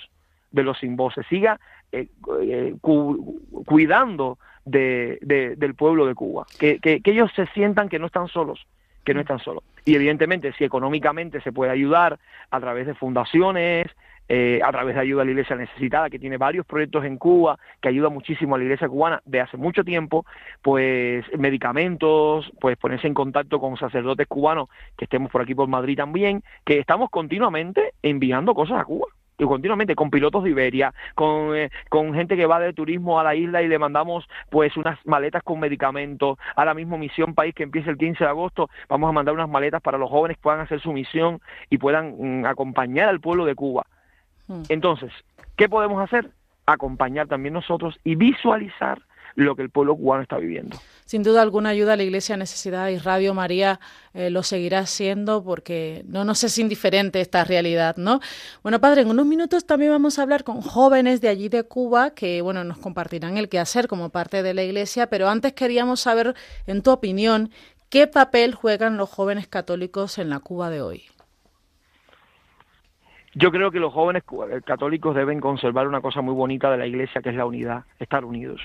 de 0.52 0.64
los 0.64 0.78
sin 0.80 0.96
voces, 0.96 1.26
siga 1.28 1.60
eh, 1.92 2.08
eh, 2.42 2.76
cuidando 3.66 4.38
de, 4.66 5.20
del 5.58 5.76
pueblo 5.76 6.06
de 6.06 6.16
Cuba, 6.16 6.46
que, 6.60 6.80
que, 6.80 7.02
ellos 7.06 7.32
se 7.36 7.48
sientan 7.48 7.90
que 7.90 8.00
no 8.00 8.06
están 8.06 8.28
solos, 8.28 8.66
que 9.04 9.14
no 9.14 9.22
están 9.22 9.40
solos. 9.40 9.64
Y 9.86 9.96
evidentemente, 9.96 10.54
si 10.54 10.64
económicamente 10.64 11.42
se 11.42 11.52
puede 11.52 11.72
ayudar 11.72 12.20
a 12.52 12.60
través 12.60 12.88
de 12.88 12.94
fundaciones, 12.94 13.88
eh, 14.30 14.62
a 14.64 14.72
través 14.72 14.96
de 14.96 15.02
ayuda 15.02 15.22
a 15.22 15.26
la 15.26 15.32
Iglesia 15.32 15.56
Necesitada, 15.56 16.10
que 16.10 16.20
tiene 16.20 16.38
varios 16.38 16.66
proyectos 16.66 17.06
en 17.06 17.18
Cuba, 17.18 17.58
que 17.82 17.90
ayuda 17.90 18.10
muchísimo 18.10 18.56
a 18.56 18.58
la 18.58 18.64
Iglesia 18.64 18.88
cubana 18.88 19.22
de 19.26 19.42
hace 19.42 19.58
mucho 19.58 19.84
tiempo, 19.84 20.26
pues 20.62 21.26
medicamentos, 21.38 22.52
pues 22.60 22.78
ponerse 22.78 23.08
en 23.08 23.14
contacto 23.14 23.60
con 23.60 23.78
sacerdotes 23.78 24.28
cubanos 24.28 24.70
que 24.98 25.06
estemos 25.06 25.32
por 25.32 25.42
aquí 25.42 25.56
por 25.56 25.68
Madrid 25.68 25.98
también, 25.98 26.44
que 26.66 26.80
estamos 26.80 27.10
continuamente 27.10 27.94
enviando 28.02 28.54
cosas 28.54 28.80
a 28.80 28.86
Cuba 28.86 29.08
y 29.38 29.46
continuamente 29.46 29.96
con 29.96 30.10
pilotos 30.10 30.44
de 30.44 30.52
Iberia, 30.52 30.94
con, 31.16 31.56
eh, 31.56 31.70
con 31.90 32.14
gente 32.14 32.36
que 32.36 32.46
va 32.46 32.60
de 32.60 32.74
turismo 32.74 33.20
a 33.20 33.24
la 33.24 33.36
isla 33.36 33.62
y 33.62 33.68
le 33.68 33.80
mandamos 33.80 34.28
pues 34.50 34.78
unas 34.78 35.04
maletas 35.06 35.44
con 35.44 35.60
medicamentos. 35.60 36.38
Ahora 36.56 36.74
mismo 36.74 36.98
Misión 36.98 37.34
País 37.34 37.54
que 37.56 37.64
empieza 37.64 37.90
el 37.90 37.98
15 37.98 38.24
de 38.24 38.30
agosto, 38.30 38.70
vamos 38.88 39.10
a 39.10 39.14
mandar 39.14 39.34
unas 39.34 39.50
maletas 39.50 39.82
para 39.82 39.98
los 39.98 40.10
jóvenes 40.10 40.38
que 40.38 40.44
puedan 40.44 40.62
hacer 40.62 40.80
su 40.82 40.94
misión 40.94 41.42
y 41.70 41.78
puedan 41.78 42.42
mm, 42.42 42.46
acompañar 42.46 43.10
al 43.10 43.20
pueblo 43.20 43.46
de 43.46 43.56
Cuba. 43.56 43.86
Hmm. 44.54 44.64
Entonces, 44.70 45.12
¿qué 45.56 45.68
podemos 45.68 46.02
hacer? 46.02 46.32
Acompañar 46.66 47.28
también 47.28 47.54
nosotros 47.54 48.00
y 48.04 48.16
visualizar 48.16 49.02
lo 49.36 49.56
que 49.56 49.64
el 49.64 49.70
pueblo 49.70 49.96
cubano 49.96 50.24
está 50.24 50.38
viviendo. 50.38 50.78
Sin 51.06 51.24
duda 51.24 51.42
alguna 51.42 51.70
ayuda 51.70 51.94
a 51.94 51.96
la 51.96 52.04
Iglesia 52.04 52.38
Necesidad 52.38 52.90
y 52.90 52.98
Radio 52.98 53.34
María 53.34 53.80
eh, 54.14 54.30
lo 54.30 54.44
seguirá 54.44 54.80
haciendo 54.80 55.44
porque 55.44 56.04
no 56.08 56.24
nos 56.24 56.44
es 56.44 56.58
indiferente 56.58 57.20
esta 57.20 57.44
realidad, 57.44 57.98
¿no? 57.98 58.20
Bueno, 58.62 58.80
padre, 58.80 59.02
en 59.02 59.10
unos 59.10 59.26
minutos 59.26 59.66
también 59.66 59.92
vamos 59.92 60.20
a 60.20 60.22
hablar 60.22 60.44
con 60.44 60.62
jóvenes 60.62 61.22
de 61.22 61.30
allí 61.30 61.50
de 61.50 61.64
Cuba 61.64 62.12
que, 62.12 62.42
bueno, 62.42 62.64
nos 62.64 62.78
compartirán 62.78 63.38
el 63.38 63.50
quehacer 63.50 63.88
como 63.88 64.10
parte 64.10 64.44
de 64.44 64.54
la 64.54 64.64
Iglesia, 64.64 65.08
pero 65.08 65.30
antes 65.30 65.54
queríamos 65.54 66.02
saber, 66.02 66.36
en 66.68 66.82
tu 66.82 66.92
opinión, 66.92 67.50
qué 67.90 68.08
papel 68.08 68.54
juegan 68.54 68.98
los 68.98 69.10
jóvenes 69.10 69.48
católicos 69.48 70.18
en 70.18 70.30
la 70.30 70.40
Cuba 70.40 70.70
de 70.70 70.82
hoy. 70.82 71.04
Yo 73.36 73.52
creo 73.52 73.72
que 73.72 73.80
los 73.80 73.94
jóvenes 73.94 74.24
católicos 74.66 75.16
deben 75.16 75.40
conservar 75.40 75.88
una 75.88 76.02
cosa 76.02 76.22
muy 76.22 76.34
bonita 76.34 76.70
de 76.70 76.78
la 76.78 76.86
Iglesia, 76.86 77.22
que 77.22 77.30
es 77.30 77.36
la 77.36 77.46
unidad, 77.46 77.84
estar 78.00 78.26
unidos. 78.26 78.62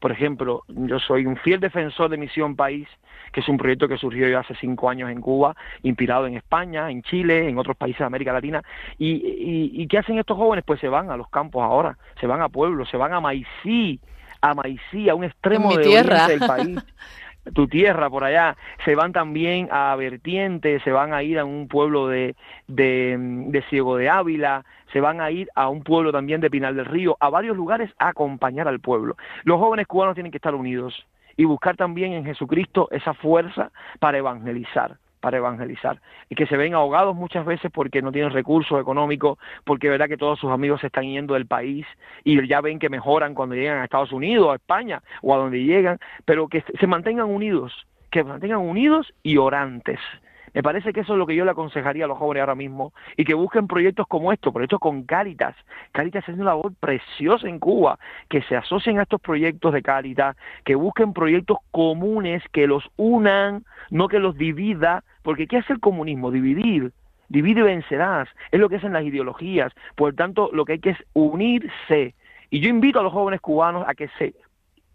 Por 0.00 0.10
ejemplo, 0.10 0.64
yo 0.66 0.98
soy 0.98 1.26
un 1.26 1.36
fiel 1.36 1.60
defensor 1.60 2.10
de 2.10 2.16
Misión 2.16 2.56
País, 2.56 2.88
que 3.32 3.38
es 3.38 3.48
un 3.48 3.56
proyecto 3.56 3.86
que 3.86 3.96
surgió 3.96 4.28
ya 4.28 4.40
hace 4.40 4.54
cinco 4.56 4.90
años 4.90 5.08
en 5.08 5.20
Cuba, 5.20 5.54
inspirado 5.84 6.26
en 6.26 6.36
España, 6.36 6.90
en 6.90 7.02
Chile, 7.02 7.48
en 7.48 7.56
otros 7.56 7.76
países 7.76 8.00
de 8.00 8.06
América 8.06 8.32
Latina. 8.32 8.62
¿Y, 8.98 9.86
qué 9.86 9.98
hacen 9.98 10.18
estos 10.18 10.36
jóvenes? 10.36 10.64
Pues 10.66 10.80
se 10.80 10.88
van 10.88 11.10
a 11.10 11.16
los 11.16 11.28
campos 11.28 11.62
ahora, 11.62 11.96
se 12.20 12.26
van 12.26 12.42
a 12.42 12.48
pueblos, 12.48 12.88
se 12.90 12.96
van 12.96 13.12
a 13.12 13.20
Maicí, 13.20 14.00
a 14.40 14.54
Maicí, 14.54 15.08
a 15.08 15.14
un 15.14 15.22
extremo 15.22 15.72
de 15.76 15.84
tierra. 15.84 16.26
del 16.26 16.40
país. 16.40 16.78
tu 17.54 17.68
tierra 17.68 18.08
por 18.08 18.24
allá, 18.24 18.56
se 18.84 18.94
van 18.94 19.12
también 19.12 19.68
a 19.70 19.94
Vertiente, 19.96 20.80
se 20.80 20.92
van 20.92 21.12
a 21.12 21.22
ir 21.22 21.38
a 21.38 21.44
un 21.44 21.68
pueblo 21.68 22.08
de, 22.08 22.36
de, 22.68 23.16
de 23.18 23.62
Ciego 23.62 23.96
de 23.96 24.08
Ávila, 24.08 24.64
se 24.92 25.00
van 25.00 25.20
a 25.20 25.30
ir 25.30 25.48
a 25.54 25.68
un 25.68 25.82
pueblo 25.82 26.12
también 26.12 26.40
de 26.40 26.50
Pinal 26.50 26.76
del 26.76 26.86
Río, 26.86 27.16
a 27.20 27.30
varios 27.30 27.56
lugares 27.56 27.90
a 27.98 28.08
acompañar 28.08 28.68
al 28.68 28.80
pueblo. 28.80 29.16
Los 29.44 29.58
jóvenes 29.58 29.86
cubanos 29.86 30.14
tienen 30.14 30.30
que 30.30 30.38
estar 30.38 30.54
unidos 30.54 31.06
y 31.36 31.44
buscar 31.44 31.76
también 31.76 32.12
en 32.12 32.24
Jesucristo 32.24 32.88
esa 32.90 33.14
fuerza 33.14 33.70
para 33.98 34.18
evangelizar 34.18 34.96
para 35.22 35.38
evangelizar 35.38 36.02
y 36.28 36.34
que 36.34 36.46
se 36.46 36.56
ven 36.58 36.74
ahogados 36.74 37.14
muchas 37.14 37.46
veces 37.46 37.70
porque 37.72 38.02
no 38.02 38.12
tienen 38.12 38.32
recursos 38.32 38.78
económicos, 38.78 39.38
porque 39.64 39.88
verdad 39.88 40.08
que 40.08 40.18
todos 40.18 40.38
sus 40.38 40.50
amigos 40.50 40.80
se 40.80 40.88
están 40.88 41.04
yendo 41.04 41.34
del 41.34 41.46
país 41.46 41.86
y 42.24 42.46
ya 42.46 42.60
ven 42.60 42.80
que 42.80 42.90
mejoran 42.90 43.32
cuando 43.32 43.54
llegan 43.54 43.78
a 43.78 43.84
Estados 43.84 44.12
Unidos, 44.12 44.50
a 44.52 44.56
España 44.56 45.00
o 45.22 45.32
a 45.32 45.38
donde 45.38 45.62
llegan, 45.62 45.98
pero 46.24 46.48
que 46.48 46.64
se 46.78 46.86
mantengan 46.86 47.30
unidos, 47.30 47.86
que 48.10 48.20
se 48.20 48.28
mantengan 48.28 48.58
unidos 48.58 49.14
y 49.22 49.36
orantes, 49.36 50.00
me 50.54 50.62
parece 50.62 50.92
que 50.92 51.00
eso 51.00 51.14
es 51.14 51.18
lo 51.18 51.26
que 51.26 51.34
yo 51.34 51.44
le 51.44 51.50
aconsejaría 51.50 52.04
a 52.04 52.08
los 52.08 52.18
jóvenes 52.18 52.42
ahora 52.42 52.54
mismo 52.54 52.92
y 53.16 53.24
que 53.24 53.34
busquen 53.34 53.66
proyectos 53.66 54.06
como 54.06 54.32
estos, 54.32 54.52
proyectos 54.52 54.80
con 54.80 55.04
Cáritas. 55.04 55.56
Cáritas 55.92 56.28
es 56.28 56.34
una 56.34 56.46
labor 56.46 56.74
preciosa 56.78 57.48
en 57.48 57.58
Cuba, 57.58 57.98
que 58.28 58.42
se 58.42 58.56
asocien 58.56 58.98
a 58.98 59.02
estos 59.02 59.20
proyectos 59.20 59.72
de 59.72 59.82
Cáritas, 59.82 60.36
que 60.64 60.74
busquen 60.74 61.14
proyectos 61.14 61.58
comunes 61.70 62.42
que 62.52 62.66
los 62.66 62.90
unan, 62.96 63.64
no 63.90 64.08
que 64.08 64.18
los 64.18 64.36
divida, 64.36 65.04
porque 65.22 65.46
¿qué 65.46 65.58
hace 65.58 65.72
el 65.72 65.80
comunismo? 65.80 66.30
Dividir. 66.30 66.92
Divide 67.28 67.60
y 67.60 67.64
vencerás. 67.64 68.28
Es 68.50 68.60
lo 68.60 68.68
que 68.68 68.76
hacen 68.76 68.92
las 68.92 69.04
ideologías. 69.04 69.72
Por 69.96 70.14
tanto, 70.14 70.50
lo 70.52 70.64
que 70.64 70.74
hay 70.74 70.78
que 70.80 70.90
es 70.90 70.98
unirse. 71.14 72.14
Y 72.50 72.60
yo 72.60 72.68
invito 72.68 73.00
a 73.00 73.02
los 73.02 73.12
jóvenes 73.12 73.40
cubanos 73.40 73.84
a 73.88 73.94
que 73.94 74.08
se 74.18 74.34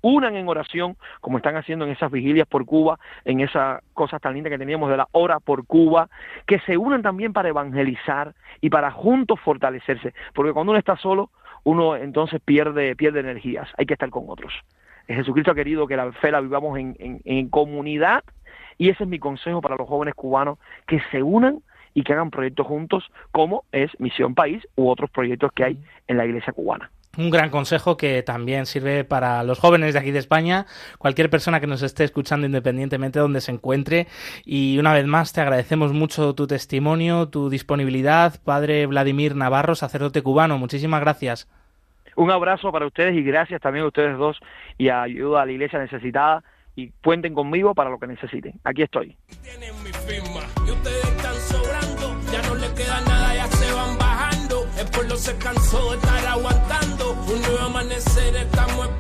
unan 0.02 0.36
en 0.36 0.48
oración, 0.48 0.96
como 1.22 1.38
están 1.38 1.56
haciendo 1.56 1.86
en 1.86 1.92
esas 1.92 2.12
vigilias 2.12 2.48
por 2.48 2.66
Cuba, 2.66 3.00
en 3.26 3.42
esas 3.42 3.82
cosas 3.94 4.22
tan 4.22 4.34
lindas 4.34 4.52
que 4.52 4.58
teníamos 4.58 4.90
de 4.90 4.98
la 4.98 5.08
hora 5.12 5.40
por 5.40 5.66
Cuba, 5.66 6.10
que 6.46 6.60
se 6.60 6.78
unan 6.78 7.02
también 7.02 7.34
para 7.34 7.50
evangelizar 7.50 8.34
y 8.62 8.70
para 8.70 8.92
juntos 8.92 9.40
fortalecerse, 9.40 10.14
porque 10.34 10.54
cuando 10.54 10.72
uno 10.72 10.80
está 10.80 10.98
solo, 10.98 11.32
uno 11.64 11.96
entonces 11.96 12.40
pierde, 12.44 12.96
pierde 12.96 13.20
energías, 13.20 13.68
hay 13.78 13.86
que 13.86 13.94
estar 13.94 14.10
con 14.10 14.26
otros. 14.28 14.54
Jesucristo 15.08 15.52
ha 15.52 15.56
querido 15.56 15.88
que 15.88 15.98
la 15.98 16.12
fe 16.12 16.32
la 16.32 16.42
vivamos 16.42 16.78
en, 16.78 16.96
en 17.00 17.50
comunidad 17.50 18.24
y 18.78 18.90
ese 18.90 19.04
es 19.04 19.10
mi 19.10 19.20
consejo 19.20 19.62
para 19.62 19.76
los 19.76 19.88
jóvenes 19.88 20.16
cubanos, 20.16 20.60
que 20.88 21.02
se 21.12 21.24
unan 21.24 21.62
y 21.94 22.04
que 22.04 22.14
hagan 22.14 22.30
proyectos 22.30 22.68
juntos 22.68 23.04
como 23.32 23.64
es 23.72 23.92
Misión 24.00 24.36
País 24.36 24.68
u 24.76 24.88
otros 24.88 25.10
proyectos 25.10 25.52
que 25.54 25.64
hay 25.64 25.78
en 26.08 26.18
la 26.18 26.26
iglesia 26.26 26.54
cubana 26.54 26.92
un 27.18 27.30
gran 27.32 27.50
consejo 27.50 27.98
que 27.98 28.22
también 28.24 28.66
sirve 28.66 29.04
para 29.04 29.44
los 29.44 29.60
jóvenes 29.60 29.94
de 29.94 30.00
aquí 30.00 30.12
de 30.12 30.20
España, 30.20 30.66
cualquier 30.98 31.30
persona 31.30 31.60
que 31.60 31.68
nos 31.68 31.82
esté 31.82 32.04
escuchando 32.04 32.46
independientemente 32.46 33.20
de 33.20 33.24
donde 33.24 33.42
se 33.42 33.52
encuentre. 33.52 34.08
Y 34.46 34.78
una 34.78 34.94
vez 34.94 35.06
más 35.06 35.34
te 35.34 35.42
agradecemos 35.42 35.94
mucho 35.94 36.36
tu 36.36 36.48
testimonio, 36.48 37.28
tu 37.30 37.50
disponibilidad, 37.50 38.36
Padre 38.44 38.86
Vladimir 38.86 39.36
Navarro, 39.36 39.76
sacerdote 39.76 40.22
cubano. 40.22 40.58
Muchísimas 40.58 41.02
gracias. 41.02 41.50
Un 42.16 42.32
abrazo 42.32 42.72
para 42.72 42.88
ustedes 42.88 43.16
y 43.16 43.24
gracias 43.24 43.62
también 43.62 43.86
a 43.86 43.88
ustedes 43.88 44.18
dos 44.18 44.40
y 44.78 44.90
ayuda 44.90 45.42
a 45.42 45.46
la 45.46 45.52
iglesia 45.52 45.80
necesitada 45.80 46.44
y 46.78 46.92
cuenten 47.04 47.34
conmigo 47.34 47.74
para 47.74 47.90
lo 47.90 47.98
que 47.98 48.06
necesiten. 48.06 48.54
Aquí 48.64 48.84
estoy. 48.84 49.18
El 54.78 54.86
pueblo 54.92 55.16
se 55.18 55.36
cansó 55.38 55.92
de 55.92 55.98
estar 55.98 56.26
aguantando. 56.28 57.14
Un 57.14 57.42
nuevo 57.42 57.60
amanecer 57.66 58.36
estamos 58.36 58.86
esperando. 58.86 58.97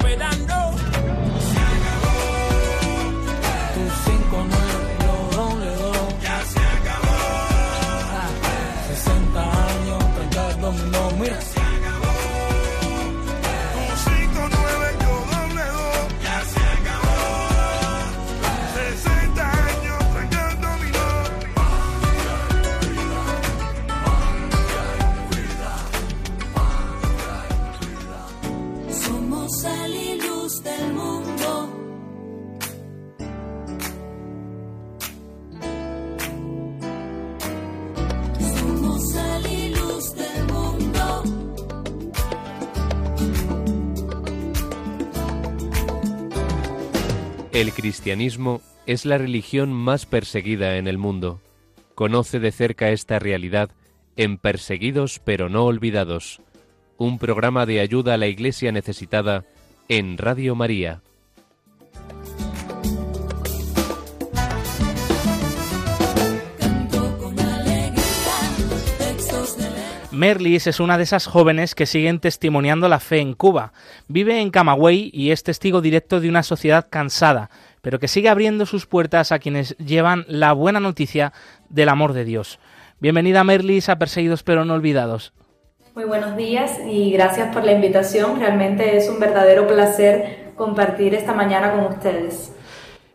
Cristianismo 47.87 48.61
es 48.85 49.05
la 49.05 49.17
religión 49.17 49.71
más 49.71 50.05
perseguida 50.05 50.75
en 50.75 50.89
el 50.89 50.97
mundo. 50.97 51.39
Conoce 51.95 52.37
de 52.37 52.51
cerca 52.51 52.89
esta 52.89 53.17
realidad 53.17 53.69
en 54.17 54.37
Perseguidos 54.37 55.21
pero 55.23 55.47
no 55.47 55.63
olvidados, 55.63 56.41
un 56.97 57.17
programa 57.17 57.65
de 57.65 57.79
ayuda 57.79 58.15
a 58.15 58.17
la 58.17 58.27
Iglesia 58.27 58.73
necesitada 58.73 59.45
en 59.87 60.17
Radio 60.17 60.53
María. 60.53 61.01
Merlis 70.17 70.65
es 70.65 70.79
una 70.79 70.97
de 70.97 71.03
esas 71.03 71.27
jóvenes 71.27 71.75
que 71.75 71.85
siguen 71.85 72.19
testimoniando 72.19 72.89
la 72.89 72.99
fe 72.99 73.19
en 73.19 73.33
Cuba. 73.35 73.71
Vive 74.07 74.41
en 74.41 74.49
Camagüey 74.49 75.11
y 75.13 75.29
es 75.29 75.43
testigo 75.43 75.79
directo 75.79 76.19
de 76.19 76.27
una 76.27 76.41
sociedad 76.41 76.87
cansada, 76.89 77.51
pero 77.81 77.99
que 77.99 78.07
sigue 78.07 78.29
abriendo 78.29 78.65
sus 78.65 78.85
puertas 78.85 79.31
a 79.31 79.39
quienes 79.39 79.77
llevan 79.77 80.25
la 80.27 80.53
buena 80.53 80.79
noticia 80.79 81.33
del 81.69 81.89
amor 81.89 82.13
de 82.13 82.25
Dios. 82.25 82.59
Bienvenida 82.99 83.43
Merlis 83.43 83.89
a 83.89 83.97
Perseguidos 83.97 84.43
pero 84.43 84.65
no 84.65 84.73
olvidados. 84.73 85.33
Muy 85.95 86.05
buenos 86.05 86.37
días 86.37 86.79
y 86.87 87.11
gracias 87.11 87.53
por 87.53 87.63
la 87.63 87.71
invitación. 87.71 88.39
Realmente 88.39 88.97
es 88.97 89.09
un 89.09 89.19
verdadero 89.19 89.67
placer 89.67 90.51
compartir 90.55 91.15
esta 91.15 91.33
mañana 91.33 91.71
con 91.71 91.85
ustedes. 91.85 92.53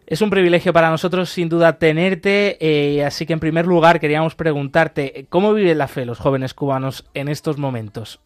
Es 0.07 0.21
un 0.21 0.31
privilegio 0.31 0.73
para 0.73 0.91
nosotros, 0.91 1.31
sin 1.31 1.49
duda, 1.49 1.79
tenerte. 1.79 2.59
Eh, 2.61 3.05
así 3.05 3.25
que, 3.25 3.33
en 3.33 3.41
primer 3.41 3.67
lugar, 3.67 3.99
queríamos 3.99 4.35
preguntarte, 4.35 5.27
¿cómo 5.29 5.55
viven 5.55 5.79
la 5.79 5.89
fe 5.89 6.05
los 6.05 6.19
jóvenes 6.19 6.55
cubanos 6.55 7.09
en 7.15 7.29
estos 7.29 7.57
momentos? 7.57 8.21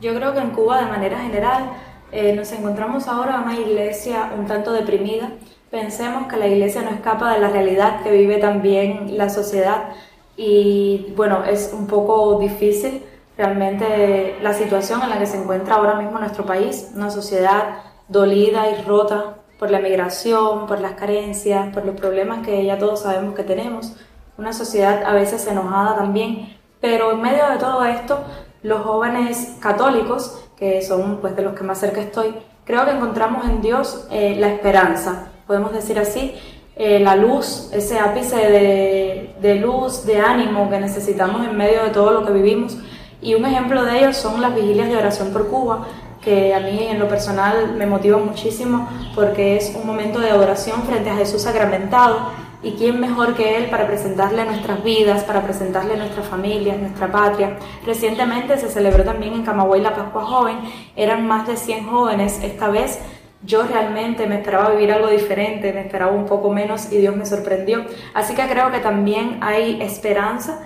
Yo 0.00 0.14
creo 0.14 0.34
que 0.34 0.40
en 0.40 0.50
Cuba, 0.50 0.84
de 0.84 0.90
manera 0.90 1.18
general, 1.18 1.70
eh, 2.14 2.32
nos 2.32 2.52
encontramos 2.52 3.08
ahora 3.08 3.40
una 3.40 3.58
iglesia 3.58 4.30
un 4.38 4.46
tanto 4.46 4.72
deprimida. 4.72 5.32
Pensemos 5.70 6.28
que 6.28 6.36
la 6.36 6.46
iglesia 6.46 6.82
no 6.82 6.90
escapa 6.90 7.34
de 7.34 7.40
la 7.40 7.48
realidad 7.48 8.04
que 8.04 8.12
vive 8.12 8.36
también 8.36 9.18
la 9.18 9.28
sociedad 9.28 9.88
y 10.36 11.12
bueno, 11.16 11.44
es 11.44 11.72
un 11.76 11.88
poco 11.88 12.38
difícil 12.38 13.02
realmente 13.36 14.36
la 14.42 14.54
situación 14.54 15.02
en 15.02 15.10
la 15.10 15.18
que 15.18 15.26
se 15.26 15.36
encuentra 15.36 15.74
ahora 15.74 15.96
mismo 15.96 16.20
nuestro 16.20 16.46
país, 16.46 16.92
una 16.94 17.10
sociedad 17.10 17.78
dolida 18.06 18.70
y 18.70 18.82
rota 18.82 19.38
por 19.58 19.72
la 19.72 19.80
migración, 19.80 20.66
por 20.66 20.80
las 20.80 20.92
carencias, 20.92 21.74
por 21.74 21.84
los 21.84 21.96
problemas 21.96 22.46
que 22.46 22.64
ya 22.64 22.78
todos 22.78 23.02
sabemos 23.02 23.34
que 23.34 23.42
tenemos, 23.42 23.96
una 24.38 24.52
sociedad 24.52 25.02
a 25.04 25.12
veces 25.12 25.46
enojada 25.48 25.96
también, 25.96 26.56
pero 26.80 27.10
en 27.10 27.22
medio 27.22 27.48
de 27.50 27.56
todo 27.58 27.84
esto, 27.84 28.20
los 28.62 28.82
jóvenes 28.82 29.56
católicos, 29.60 30.43
que 30.56 30.82
son 30.82 31.18
pues 31.20 31.36
de 31.36 31.42
los 31.42 31.54
que 31.54 31.64
más 31.64 31.78
cerca 31.78 32.00
estoy, 32.00 32.34
creo 32.64 32.84
que 32.84 32.92
encontramos 32.92 33.44
en 33.46 33.60
Dios 33.60 34.06
eh, 34.10 34.36
la 34.38 34.48
esperanza, 34.48 35.28
podemos 35.46 35.72
decir 35.72 35.98
así, 35.98 36.34
eh, 36.76 36.98
la 36.98 37.14
luz, 37.14 37.70
ese 37.72 37.98
ápice 37.98 38.36
de, 38.36 39.34
de 39.40 39.54
luz, 39.56 40.04
de 40.06 40.18
ánimo 40.18 40.68
que 40.68 40.80
necesitamos 40.80 41.46
en 41.46 41.56
medio 41.56 41.84
de 41.84 41.90
todo 41.90 42.10
lo 42.10 42.26
que 42.26 42.32
vivimos. 42.32 42.76
Y 43.22 43.34
un 43.34 43.44
ejemplo 43.44 43.84
de 43.84 43.98
ello 43.98 44.12
son 44.12 44.40
las 44.40 44.54
vigilias 44.54 44.88
de 44.88 44.96
oración 44.96 45.32
por 45.32 45.48
Cuba, 45.48 45.86
que 46.24 46.54
a 46.54 46.60
mí 46.60 46.86
en 46.90 46.98
lo 46.98 47.06
personal 47.06 47.74
me 47.76 47.86
motiva 47.86 48.18
muchísimo 48.18 48.88
porque 49.14 49.56
es 49.56 49.74
un 49.76 49.86
momento 49.86 50.18
de 50.18 50.30
adoración 50.30 50.82
frente 50.82 51.10
a 51.10 51.16
Jesús 51.16 51.42
sacramentado 51.42 52.30
y 52.64 52.72
quién 52.72 52.98
mejor 52.98 53.34
que 53.34 53.56
Él 53.56 53.66
para 53.70 53.86
presentarle 53.86 54.44
nuestras 54.44 54.82
vidas, 54.82 55.22
para 55.24 55.42
presentarle 55.42 55.96
nuestras 55.96 56.26
familias, 56.26 56.78
nuestra 56.78 57.12
patria. 57.12 57.56
Recientemente 57.86 58.56
se 58.56 58.68
celebró 58.68 59.04
también 59.04 59.34
en 59.34 59.42
Camagüey 59.44 59.82
la 59.82 59.94
Pascua 59.94 60.24
Joven, 60.24 60.58
eran 60.96 61.26
más 61.26 61.46
de 61.46 61.56
100 61.56 61.86
jóvenes, 61.86 62.40
esta 62.42 62.68
vez 62.68 62.98
yo 63.44 63.62
realmente 63.64 64.26
me 64.26 64.36
esperaba 64.36 64.70
vivir 64.70 64.90
algo 64.90 65.08
diferente, 65.08 65.72
me 65.72 65.82
esperaba 65.82 66.12
un 66.12 66.24
poco 66.24 66.50
menos 66.50 66.90
y 66.90 66.96
Dios 66.96 67.14
me 67.14 67.26
sorprendió. 67.26 67.84
Así 68.14 68.34
que 68.34 68.42
creo 68.48 68.72
que 68.72 68.78
también 68.78 69.38
hay 69.42 69.82
esperanza 69.82 70.62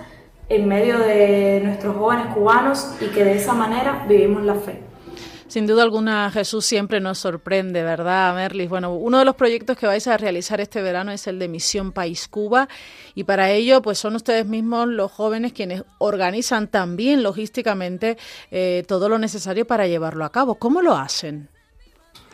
en 0.47 0.67
medio 0.67 0.97
de 0.97 1.61
nuestros 1.63 1.97
jóvenes 1.97 2.33
cubanos 2.33 2.95
y 3.01 3.07
que 3.07 3.23
de 3.25 3.35
esa 3.35 3.53
manera 3.53 4.05
vivimos 4.07 4.43
la 4.43 4.55
fe. 4.55 4.88
Sin 5.49 5.65
duda 5.65 5.81
alguna, 5.81 6.29
Jesús 6.29 6.63
siempre 6.63 6.99
nos 6.99 7.17
sorprende, 7.17 7.81
¿verdad, 7.81 8.35
Merlis? 8.35 8.69
Bueno, 8.69 8.93
uno 8.93 9.17
de 9.17 9.25
los 9.25 9.33
proyectos 9.33 9.75
que 9.75 9.87
vais 9.87 10.05
a 10.05 10.15
realizar 10.15 10.61
este 10.61 10.79
verano 10.79 11.11
es 11.11 11.25
el 11.25 11.39
de 11.39 11.47
Misión 11.47 11.91
País 11.91 12.27
Cuba 12.27 12.67
y 13.15 13.23
para 13.23 13.49
ello, 13.49 13.81
pues 13.81 13.97
son 13.97 14.15
ustedes 14.15 14.45
mismos 14.45 14.87
los 14.87 15.11
jóvenes 15.11 15.51
quienes 15.51 15.85
organizan 15.97 16.67
también 16.67 17.23
logísticamente 17.23 18.19
eh, 18.51 18.83
todo 18.87 19.09
lo 19.09 19.17
necesario 19.17 19.65
para 19.65 19.87
llevarlo 19.87 20.23
a 20.23 20.31
cabo. 20.31 20.53
¿Cómo 20.53 20.83
lo 20.83 20.95
hacen? 20.95 21.49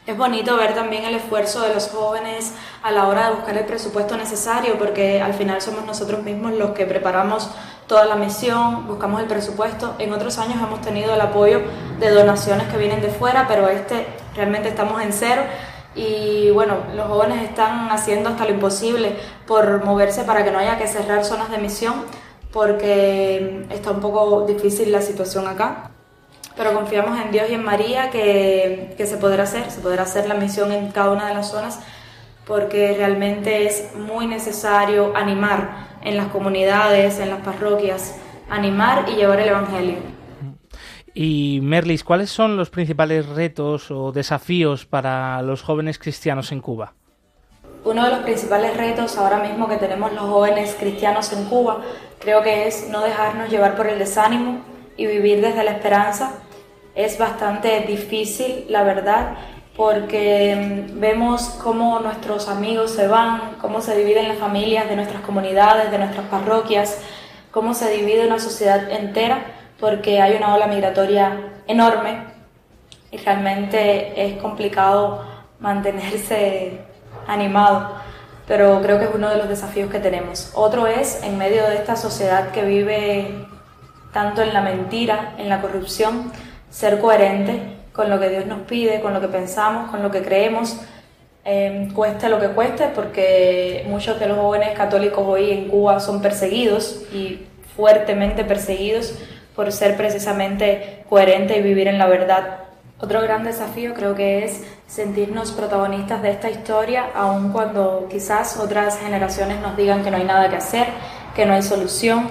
Es 0.05 0.17
bonito 0.17 0.57
ver 0.57 0.75
también 0.75 1.05
el 1.05 1.15
esfuerzo 1.15 1.61
de 1.61 1.73
los 1.73 1.87
jóvenes 1.87 2.53
a 2.83 2.91
la 2.91 3.07
hora 3.07 3.29
de 3.29 3.35
buscar 3.37 3.57
el 3.57 3.65
presupuesto 3.65 4.17
necesario, 4.17 4.77
porque 4.77 5.21
al 5.21 5.33
final 5.33 5.61
somos 5.61 5.83
nosotros 5.85 6.21
mismos 6.21 6.53
los 6.53 6.71
que 6.71 6.85
preparamos 6.85 7.49
toda 7.87 8.05
la 8.05 8.15
misión, 8.15 8.87
buscamos 8.87 9.21
el 9.21 9.27
presupuesto. 9.27 9.95
En 9.99 10.13
otros 10.13 10.37
años 10.37 10.55
hemos 10.61 10.81
tenido 10.81 11.13
el 11.13 11.21
apoyo 11.21 11.61
de 11.99 12.09
donaciones 12.09 12.67
que 12.67 12.77
vienen 12.77 13.01
de 13.01 13.09
fuera, 13.09 13.47
pero 13.47 13.67
este 13.69 14.05
realmente 14.35 14.69
estamos 14.69 15.01
en 15.01 15.13
cero. 15.13 15.43
Y 15.95 16.51
bueno, 16.51 16.77
los 16.95 17.07
jóvenes 17.07 17.43
están 17.43 17.89
haciendo 17.91 18.29
hasta 18.29 18.45
lo 18.45 18.51
imposible 18.51 19.15
por 19.47 19.85
moverse 19.85 20.23
para 20.23 20.43
que 20.43 20.51
no 20.51 20.59
haya 20.59 20.77
que 20.77 20.87
cerrar 20.87 21.23
zonas 21.23 21.49
de 21.49 21.57
misión, 21.57 21.93
porque 22.51 23.65
está 23.69 23.91
un 23.91 24.01
poco 24.01 24.45
difícil 24.45 24.91
la 24.91 25.01
situación 25.01 25.47
acá 25.47 25.91
pero 26.55 26.73
confiamos 26.73 27.19
en 27.19 27.31
Dios 27.31 27.49
y 27.49 27.53
en 27.53 27.63
María 27.63 28.09
que, 28.09 28.95
se 28.97 29.17
podrá 29.17 29.43
hacer, 29.43 29.69
se 29.69 29.81
podrá 29.81 30.03
hacer 30.03 30.27
la 30.27 30.35
misión 30.35 30.71
en 30.71 30.91
cada 30.91 31.11
una 31.11 31.27
de 31.27 31.33
las 31.33 31.49
zonas 31.49 31.79
porque 32.45 32.93
realmente 32.95 33.65
es 33.65 33.95
muy 33.95 34.27
necesario 34.27 35.15
animar 35.15 35.84
en 36.05 36.15
las 36.15 36.27
comunidades, 36.27 37.19
en 37.19 37.29
las 37.29 37.41
parroquias, 37.41 38.15
animar 38.49 39.05
y 39.09 39.15
llevar 39.15 39.41
el 39.41 39.49
Evangelio. 39.49 39.95
Y 41.13 41.59
Merlis, 41.61 42.03
¿cuáles 42.03 42.29
son 42.29 42.55
los 42.55 42.69
principales 42.69 43.27
retos 43.27 43.91
o 43.91 44.11
desafíos 44.11 44.85
para 44.85 45.41
los 45.41 45.61
jóvenes 45.61 45.97
cristianos 45.97 46.51
en 46.51 46.61
Cuba? 46.61 46.93
Uno 47.83 48.03
de 48.05 48.11
los 48.11 48.19
principales 48.19 48.75
retos 48.77 49.17
ahora 49.17 49.39
mismo 49.39 49.67
que 49.67 49.77
tenemos 49.77 50.11
los 50.13 50.23
jóvenes 50.23 50.75
cristianos 50.79 51.31
en 51.33 51.45
Cuba 51.45 51.81
creo 52.19 52.41
que 52.41 52.67
es 52.67 52.89
no 52.89 53.01
dejarnos 53.01 53.49
llevar 53.49 53.75
por 53.75 53.87
el 53.87 53.99
desánimo 53.99 54.61
y 54.97 55.05
vivir 55.05 55.41
desde 55.41 55.63
la 55.63 55.71
esperanza 55.71 56.39
es 56.95 57.17
bastante 57.17 57.81
difícil, 57.81 58.65
la 58.69 58.83
verdad, 58.83 59.35
porque 59.75 60.87
mm, 60.89 60.99
vemos 60.99 61.49
cómo 61.61 61.99
nuestros 61.99 62.47
amigos 62.47 62.91
se 62.91 63.07
van, 63.07 63.55
cómo 63.61 63.81
se 63.81 63.95
dividen 63.95 64.27
las 64.27 64.37
familias 64.37 64.89
de 64.89 64.95
nuestras 64.95 65.21
comunidades, 65.21 65.91
de 65.91 65.97
nuestras 65.97 66.27
parroquias, 66.27 66.99
cómo 67.51 67.73
se 67.73 67.91
divide 67.91 68.25
una 68.25 68.39
sociedad 68.39 68.89
entera, 68.89 69.45
porque 69.79 70.21
hay 70.21 70.35
una 70.35 70.55
ola 70.55 70.67
migratoria 70.67 71.37
enorme 71.67 72.23
y 73.11 73.17
realmente 73.17 74.25
es 74.25 74.41
complicado 74.41 75.25
mantenerse 75.59 76.79
animado, 77.27 77.91
pero 78.47 78.81
creo 78.81 78.99
que 78.99 79.05
es 79.05 79.11
uno 79.13 79.29
de 79.29 79.37
los 79.37 79.49
desafíos 79.49 79.89
que 79.89 79.99
tenemos. 79.99 80.51
Otro 80.53 80.87
es, 80.87 81.23
en 81.23 81.37
medio 81.37 81.67
de 81.67 81.75
esta 81.75 81.95
sociedad 81.95 82.51
que 82.51 82.63
vive 82.63 83.45
tanto 84.13 84.41
en 84.41 84.53
la 84.53 84.61
mentira, 84.61 85.33
en 85.37 85.49
la 85.49 85.61
corrupción, 85.61 86.31
ser 86.69 86.99
coherente 86.99 87.75
con 87.95 88.09
lo 88.09 88.19
que 88.19 88.29
Dios 88.29 88.45
nos 88.45 88.61
pide, 88.61 88.99
con 88.99 89.13
lo 89.13 89.21
que 89.21 89.27
pensamos, 89.27 89.89
con 89.89 90.03
lo 90.03 90.11
que 90.11 90.21
creemos, 90.21 90.77
eh, 91.45 91.89
cueste 91.93 92.27
lo 92.27 92.39
que 92.39 92.49
cueste, 92.49 92.89
porque 92.93 93.85
muchos 93.87 94.19
de 94.19 94.27
los 94.27 94.37
jóvenes 94.37 94.75
católicos 94.75 95.23
hoy 95.25 95.51
en 95.51 95.69
Cuba 95.69 95.99
son 95.99 96.21
perseguidos 96.21 97.03
y 97.13 97.45
fuertemente 97.75 98.43
perseguidos 98.43 99.13
por 99.55 99.71
ser 99.71 99.95
precisamente 99.95 101.03
coherente 101.07 101.57
y 101.57 101.61
vivir 101.61 101.87
en 101.87 101.97
la 101.97 102.07
verdad. 102.07 102.59
Otro 102.99 103.21
gran 103.21 103.43
desafío 103.43 103.93
creo 103.93 104.15
que 104.15 104.43
es 104.45 104.63
sentirnos 104.87 105.51
protagonistas 105.51 106.21
de 106.21 106.31
esta 106.31 106.49
historia, 106.49 107.05
aun 107.13 107.51
cuando 107.51 108.07
quizás 108.09 108.57
otras 108.57 108.97
generaciones 108.99 109.59
nos 109.61 109.77
digan 109.77 110.03
que 110.03 110.11
no 110.11 110.17
hay 110.17 110.23
nada 110.23 110.49
que 110.49 110.55
hacer, 110.55 110.87
que 111.35 111.45
no 111.45 111.53
hay 111.53 111.61
solución, 111.61 112.29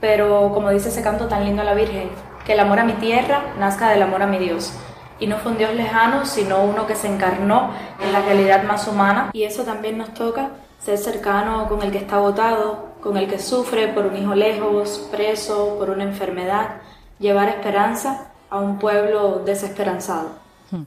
pero 0.00 0.50
como 0.52 0.70
dice 0.70 0.90
ese 0.90 1.02
canto 1.02 1.28
tan 1.28 1.44
lindo 1.44 1.62
a 1.62 1.64
la 1.64 1.74
Virgen, 1.74 2.10
que 2.44 2.52
el 2.52 2.60
amor 2.60 2.78
a 2.80 2.84
mi 2.84 2.94
tierra 2.94 3.54
nazca 3.58 3.90
del 3.90 4.02
amor 4.02 4.22
a 4.22 4.26
mi 4.26 4.38
Dios. 4.38 4.72
Y 5.18 5.26
no 5.26 5.38
fue 5.38 5.52
un 5.52 5.58
Dios 5.58 5.74
lejano, 5.74 6.26
sino 6.26 6.62
uno 6.64 6.86
que 6.86 6.96
se 6.96 7.08
encarnó 7.08 7.70
en 8.02 8.12
la 8.12 8.20
realidad 8.20 8.64
más 8.64 8.86
humana. 8.88 9.30
Y 9.32 9.44
eso 9.44 9.62
también 9.62 9.96
nos 9.96 10.12
toca, 10.12 10.50
ser 10.78 10.98
cercano 10.98 11.68
con 11.68 11.82
el 11.82 11.92
que 11.92 11.98
está 11.98 12.16
agotado, 12.16 12.94
con 13.00 13.16
el 13.16 13.28
que 13.28 13.38
sufre 13.38 13.88
por 13.88 14.06
un 14.06 14.16
hijo 14.16 14.34
lejos, 14.34 15.08
preso, 15.10 15.76
por 15.78 15.90
una 15.90 16.04
enfermedad, 16.04 16.80
llevar 17.18 17.48
esperanza 17.48 18.28
a 18.50 18.58
un 18.58 18.78
pueblo 18.78 19.42
desesperanzado. 19.44 20.30
Hmm. 20.70 20.82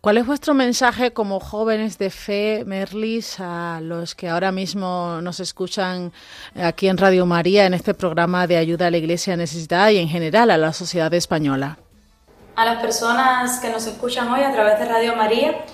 ¿Cuál 0.00 0.16
es 0.16 0.26
vuestro 0.26 0.54
mensaje 0.54 1.12
como 1.12 1.40
jóvenes 1.40 1.98
de 1.98 2.08
fe, 2.08 2.62
Merlis, 2.64 3.38
a 3.38 3.80
los 3.82 4.14
que 4.14 4.30
ahora 4.30 4.50
mismo 4.50 5.20
nos 5.20 5.40
escuchan 5.40 6.14
aquí 6.56 6.88
en 6.88 6.96
Radio 6.96 7.26
María, 7.26 7.66
en 7.66 7.74
este 7.74 7.92
programa 7.92 8.46
de 8.46 8.56
ayuda 8.56 8.86
a 8.86 8.90
la 8.90 8.96
Iglesia 8.96 9.36
necesitada 9.36 9.92
y 9.92 9.98
en 9.98 10.08
general 10.08 10.50
a 10.50 10.56
la 10.56 10.72
sociedad 10.72 11.12
española? 11.12 11.76
A 12.56 12.64
las 12.64 12.80
personas 12.80 13.60
que 13.60 13.68
nos 13.68 13.86
escuchan 13.86 14.32
hoy 14.32 14.40
a 14.40 14.50
través 14.52 14.78
de 14.78 14.86
Radio 14.86 15.14
María, 15.16 15.66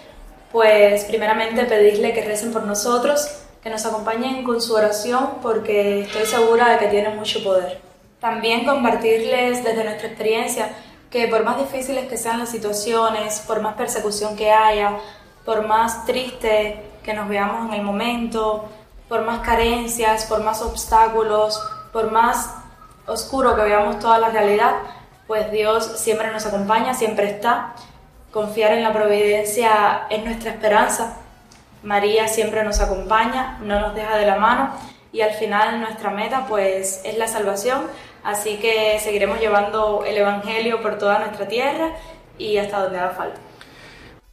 pues 0.50 1.04
primeramente 1.04 1.64
pedirle 1.64 2.12
que 2.12 2.24
recen 2.24 2.52
por 2.52 2.64
nosotros, 2.64 3.28
que 3.62 3.70
nos 3.70 3.86
acompañen 3.86 4.42
con 4.42 4.60
su 4.60 4.74
oración, 4.74 5.34
porque 5.40 6.00
estoy 6.00 6.26
segura 6.26 6.72
de 6.72 6.78
que 6.78 6.88
tiene 6.88 7.10
mucho 7.10 7.44
poder. 7.44 7.80
También 8.18 8.64
compartirles 8.64 9.62
desde 9.62 9.84
nuestra 9.84 10.08
experiencia 10.08 10.70
que 11.16 11.28
por 11.28 11.44
más 11.44 11.56
difíciles 11.56 12.08
que 12.08 12.18
sean 12.18 12.38
las 12.38 12.50
situaciones, 12.50 13.42
por 13.46 13.62
más 13.62 13.74
persecución 13.74 14.36
que 14.36 14.52
haya, 14.52 14.98
por 15.46 15.66
más 15.66 16.04
triste 16.04 16.82
que 17.02 17.14
nos 17.14 17.26
veamos 17.26 17.68
en 17.68 17.80
el 17.80 17.82
momento, 17.82 18.68
por 19.08 19.22
más 19.22 19.40
carencias, 19.40 20.26
por 20.26 20.42
más 20.42 20.60
obstáculos, 20.60 21.58
por 21.90 22.12
más 22.12 22.50
oscuro 23.06 23.56
que 23.56 23.62
veamos 23.62 23.98
toda 23.98 24.18
la 24.18 24.28
realidad, 24.28 24.74
pues 25.26 25.50
Dios 25.50 25.90
siempre 25.96 26.30
nos 26.30 26.44
acompaña, 26.44 26.92
siempre 26.92 27.30
está. 27.30 27.72
Confiar 28.30 28.72
en 28.72 28.82
la 28.82 28.92
providencia 28.92 30.06
es 30.10 30.22
nuestra 30.22 30.50
esperanza. 30.50 31.16
María 31.82 32.28
siempre 32.28 32.62
nos 32.62 32.80
acompaña, 32.80 33.56
no 33.62 33.80
nos 33.80 33.94
deja 33.94 34.18
de 34.18 34.26
la 34.26 34.36
mano 34.36 34.70
y 35.12 35.22
al 35.22 35.32
final 35.32 35.80
nuestra 35.80 36.10
meta 36.10 36.44
pues 36.46 37.00
es 37.04 37.16
la 37.16 37.26
salvación 37.26 37.86
Así 38.26 38.56
que 38.56 38.98
seguiremos 38.98 39.38
llevando 39.38 40.04
el 40.04 40.16
Evangelio 40.16 40.82
por 40.82 40.98
toda 40.98 41.20
nuestra 41.20 41.46
tierra 41.46 41.92
y 42.36 42.56
hasta 42.56 42.82
donde 42.82 42.98
haga 42.98 43.10
falta. 43.10 43.40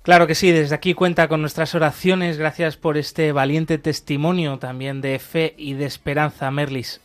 Claro 0.02 0.26
que 0.26 0.34
sí, 0.34 0.52
desde 0.52 0.74
aquí 0.74 0.96
cuenta 0.96 1.28
con 1.28 1.42
nuestras 1.42 1.76
oraciones. 1.76 2.40
Gracias 2.40 2.76
por 2.76 2.98
este 2.98 3.32
valiente 3.32 3.78
testimonio 3.78 4.58
también 4.58 5.00
de 5.00 5.20
fe 5.20 5.54
y 5.58 5.76
de 5.76 5.86
esperanza, 5.86 6.50
Merlis. 6.50 7.02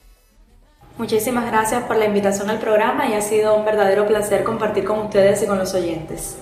Muchísimas 0.96 1.44
gracias 1.44 1.85
por 1.85 1.96
la 1.96 2.07
invitación 2.07 2.48
al 2.48 2.59
programa 2.59 3.07
y 3.07 3.12
ha 3.12 3.20
sido 3.20 3.55
un 3.55 3.66
verdadero 3.66 4.07
placer 4.07 4.42
compartir 4.42 4.85
con 4.85 5.01
ustedes 5.01 5.42
y 5.42 5.46
con 5.46 5.59
los 5.59 5.74
oyentes. 5.74 6.38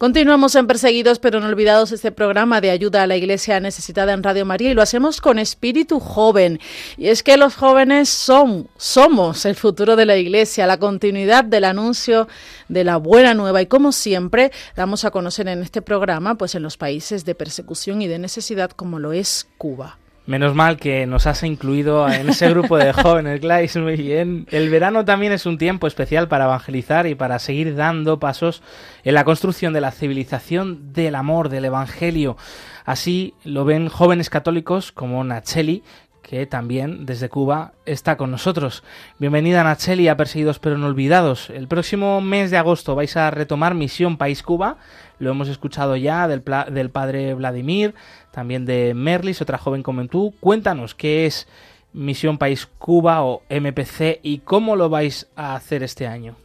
Continuamos 0.00 0.54
en 0.54 0.66
Perseguidos 0.66 1.18
pero 1.18 1.40
no 1.40 1.48
olvidados 1.48 1.92
este 1.92 2.10
programa 2.10 2.62
de 2.62 2.70
ayuda 2.70 3.02
a 3.02 3.06
la 3.06 3.18
iglesia 3.18 3.60
necesitada 3.60 4.14
en 4.14 4.22
Radio 4.22 4.46
María 4.46 4.70
y 4.70 4.74
lo 4.74 4.80
hacemos 4.80 5.20
con 5.20 5.38
espíritu 5.38 6.00
joven. 6.00 6.58
Y 6.96 7.08
es 7.08 7.22
que 7.22 7.36
los 7.36 7.54
jóvenes 7.54 8.08
son, 8.08 8.66
somos 8.78 9.44
el 9.44 9.56
futuro 9.56 9.96
de 9.96 10.06
la 10.06 10.16
iglesia, 10.16 10.66
la 10.66 10.78
continuidad 10.78 11.44
del 11.44 11.64
anuncio 11.64 12.28
de 12.70 12.82
la 12.82 12.96
buena 12.96 13.34
nueva 13.34 13.60
y 13.60 13.66
como 13.66 13.92
siempre 13.92 14.52
damos 14.74 15.04
a 15.04 15.10
conocer 15.10 15.48
en 15.48 15.60
este 15.60 15.82
programa 15.82 16.34
pues 16.36 16.54
en 16.54 16.62
los 16.62 16.78
países 16.78 17.26
de 17.26 17.34
persecución 17.34 18.00
y 18.00 18.08
de 18.08 18.18
necesidad 18.18 18.70
como 18.70 19.00
lo 19.00 19.12
es 19.12 19.48
Cuba. 19.58 19.98
Menos 20.26 20.54
mal 20.54 20.76
que 20.76 21.06
nos 21.06 21.26
has 21.26 21.42
incluido 21.42 22.08
en 22.08 22.28
ese 22.28 22.50
grupo 22.50 22.76
de 22.76 22.92
jóvenes, 22.94 23.40
Gladys, 23.40 23.76
muy 23.76 23.96
bien. 23.96 24.46
El 24.50 24.68
verano 24.68 25.04
también 25.04 25.32
es 25.32 25.46
un 25.46 25.58
tiempo 25.58 25.86
especial 25.86 26.28
para 26.28 26.44
evangelizar 26.44 27.06
y 27.06 27.14
para 27.14 27.38
seguir 27.38 27.74
dando 27.74 28.20
pasos 28.20 28.62
en 29.02 29.14
la 29.14 29.24
construcción 29.24 29.72
de 29.72 29.80
la 29.80 29.90
civilización 29.90 30.92
del 30.92 31.14
amor, 31.14 31.48
del 31.48 31.64
Evangelio. 31.64 32.36
Así 32.84 33.34
lo 33.44 33.64
ven 33.64 33.88
jóvenes 33.88 34.30
católicos 34.30 34.92
como 34.92 35.24
Nacheli, 35.24 35.82
que 36.30 36.46
también 36.46 37.06
desde 37.06 37.28
Cuba 37.28 37.72
está 37.86 38.16
con 38.16 38.30
nosotros. 38.30 38.84
Bienvenida 39.18 39.64
Nacheli 39.64 40.06
a 40.06 40.16
Perseguidos 40.16 40.60
pero 40.60 40.78
no 40.78 40.86
olvidados. 40.86 41.50
El 41.50 41.66
próximo 41.66 42.20
mes 42.20 42.52
de 42.52 42.56
agosto 42.56 42.94
vais 42.94 43.16
a 43.16 43.32
retomar 43.32 43.74
Misión 43.74 44.16
País 44.16 44.44
Cuba. 44.44 44.76
Lo 45.18 45.32
hemos 45.32 45.48
escuchado 45.48 45.96
ya 45.96 46.28
del, 46.28 46.40
padre 46.42 47.34
Vladimir, 47.34 47.96
también 48.30 48.64
de 48.64 48.94
Merlis, 48.94 49.42
otra 49.42 49.58
joven 49.58 49.82
como 49.82 50.06
tú. 50.06 50.32
Cuéntanos 50.38 50.94
qué 50.94 51.26
es 51.26 51.48
Misión 51.92 52.38
País 52.38 52.68
Cuba 52.78 53.24
o 53.24 53.42
MPC 53.50 54.20
y 54.22 54.38
cómo 54.38 54.76
lo 54.76 54.88
vais 54.88 55.26
a 55.34 55.56
hacer 55.56 55.82
este 55.82 56.06
año. 56.06 56.36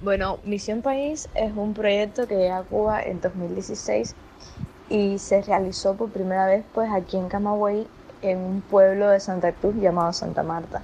Bueno, 0.00 0.40
Misión 0.42 0.82
País 0.82 1.28
es 1.36 1.52
un 1.54 1.74
proyecto 1.74 2.26
que 2.26 2.34
llega 2.34 2.58
a 2.58 2.62
Cuba 2.64 3.04
en 3.04 3.20
2016 3.20 4.16
y 4.90 5.18
se 5.18 5.42
realizó 5.42 5.94
por 5.94 6.10
primera 6.10 6.46
vez 6.46 6.64
pues 6.74 6.90
aquí 6.92 7.16
en 7.16 7.28
Camagüey 7.28 7.86
en 8.24 8.38
un 8.38 8.60
pueblo 8.62 9.08
de 9.08 9.20
Santa 9.20 9.52
Cruz 9.52 9.76
llamado 9.76 10.12
Santa 10.12 10.42
Marta. 10.42 10.82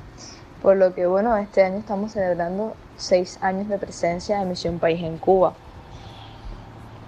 Por 0.62 0.76
lo 0.76 0.94
que 0.94 1.06
bueno, 1.06 1.36
este 1.38 1.62
año 1.64 1.78
estamos 1.78 2.12
celebrando 2.12 2.74
seis 2.96 3.38
años 3.40 3.68
de 3.68 3.78
presencia 3.78 4.38
de 4.38 4.44
Misión 4.44 4.78
País 4.78 5.02
en 5.02 5.16
Cuba. 5.16 5.54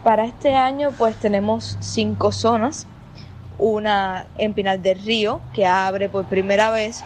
Para 0.02 0.24
este 0.24 0.54
año 0.54 0.90
pues 0.96 1.16
tenemos 1.16 1.76
cinco 1.80 2.32
zonas, 2.32 2.86
una 3.58 4.26
en 4.38 4.54
Pinal 4.54 4.82
del 4.82 5.02
Río 5.02 5.40
que 5.52 5.66
abre 5.66 6.08
por 6.08 6.24
primera 6.24 6.70
vez, 6.70 7.04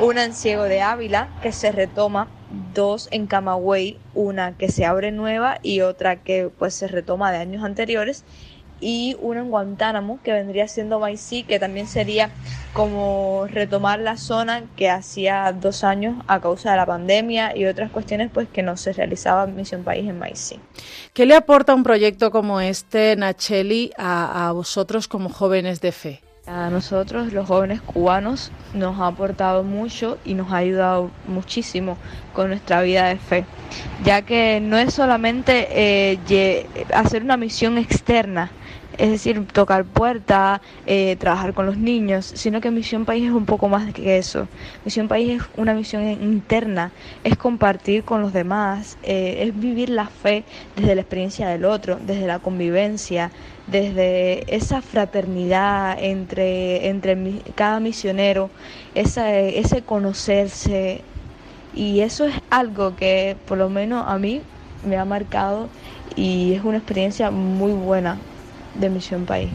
una 0.00 0.24
en 0.24 0.32
Ciego 0.32 0.62
de 0.62 0.80
Ávila 0.80 1.28
que 1.42 1.50
se 1.52 1.72
retoma, 1.72 2.28
dos 2.74 3.08
en 3.10 3.26
Camagüey, 3.26 3.98
una 4.14 4.56
que 4.56 4.70
se 4.70 4.86
abre 4.86 5.10
nueva 5.10 5.58
y 5.62 5.80
otra 5.80 6.16
que 6.16 6.48
pues 6.56 6.74
se 6.74 6.86
retoma 6.86 7.32
de 7.32 7.38
años 7.38 7.64
anteriores 7.64 8.24
y 8.80 9.16
uno 9.20 9.40
en 9.40 9.50
Guantánamo, 9.50 10.20
que 10.22 10.32
vendría 10.32 10.68
siendo 10.68 11.00
Maicí, 11.00 11.42
que 11.42 11.58
también 11.58 11.86
sería 11.86 12.30
como 12.72 13.46
retomar 13.50 13.98
la 13.98 14.16
zona 14.16 14.64
que 14.76 14.90
hacía 14.90 15.52
dos 15.52 15.84
años 15.84 16.16
a 16.26 16.40
causa 16.40 16.70
de 16.70 16.76
la 16.76 16.86
pandemia 16.86 17.56
y 17.56 17.66
otras 17.66 17.90
cuestiones 17.90 18.30
pues 18.32 18.48
que 18.48 18.62
no 18.62 18.76
se 18.76 18.92
realizaba 18.92 19.46
Misión 19.46 19.84
País 19.84 20.08
en 20.08 20.18
Maicí. 20.18 20.60
¿Qué 21.12 21.26
le 21.26 21.34
aporta 21.34 21.74
un 21.74 21.82
proyecto 21.82 22.30
como 22.30 22.60
este, 22.60 23.16
Nacheli, 23.16 23.92
a, 23.96 24.48
a 24.48 24.52
vosotros 24.52 25.08
como 25.08 25.28
jóvenes 25.28 25.80
de 25.80 25.92
fe? 25.92 26.27
A 26.50 26.70
nosotros, 26.70 27.34
los 27.34 27.46
jóvenes 27.46 27.82
cubanos, 27.82 28.52
nos 28.72 28.98
ha 29.00 29.08
aportado 29.08 29.64
mucho 29.64 30.16
y 30.24 30.32
nos 30.32 30.50
ha 30.50 30.56
ayudado 30.56 31.10
muchísimo 31.26 31.98
con 32.32 32.48
nuestra 32.48 32.80
vida 32.80 33.06
de 33.08 33.16
fe, 33.16 33.44
ya 34.02 34.22
que 34.22 34.58
no 34.62 34.78
es 34.78 34.94
solamente 34.94 35.68
eh, 35.70 36.66
hacer 36.94 37.22
una 37.22 37.36
misión 37.36 37.76
externa, 37.76 38.50
es 38.98 39.10
decir, 39.10 39.46
tocar 39.46 39.84
puertas, 39.84 40.60
eh, 40.86 41.16
trabajar 41.16 41.54
con 41.54 41.66
los 41.66 41.78
niños, 41.78 42.26
sino 42.34 42.60
que 42.60 42.72
Misión 42.72 43.04
País 43.04 43.26
es 43.26 43.30
un 43.30 43.46
poco 43.46 43.68
más 43.68 43.92
que 43.94 44.18
eso. 44.18 44.48
Misión 44.84 45.06
País 45.06 45.40
es 45.40 45.48
una 45.56 45.72
misión 45.72 46.02
interna, 46.04 46.90
es 47.22 47.36
compartir 47.36 48.02
con 48.02 48.20
los 48.22 48.32
demás, 48.32 48.98
eh, 49.04 49.44
es 49.46 49.58
vivir 49.58 49.88
la 49.88 50.06
fe 50.06 50.42
desde 50.76 50.96
la 50.96 51.02
experiencia 51.02 51.48
del 51.48 51.64
otro, 51.64 51.98
desde 52.04 52.26
la 52.26 52.40
convivencia, 52.40 53.30
desde 53.68 54.52
esa 54.54 54.82
fraternidad 54.82 55.96
entre, 56.00 56.88
entre 56.88 57.16
cada 57.54 57.78
misionero, 57.78 58.50
ese 58.94 59.82
conocerse. 59.86 61.02
Y 61.72 62.00
eso 62.00 62.24
es 62.24 62.34
algo 62.50 62.96
que 62.96 63.36
por 63.46 63.58
lo 63.58 63.68
menos 63.68 64.04
a 64.08 64.18
mí 64.18 64.40
me 64.84 64.96
ha 64.96 65.04
marcado 65.04 65.68
y 66.16 66.54
es 66.54 66.64
una 66.64 66.78
experiencia 66.78 67.30
muy 67.30 67.72
buena 67.72 68.18
de 68.78 68.90
Misión 68.90 69.26
País. 69.26 69.50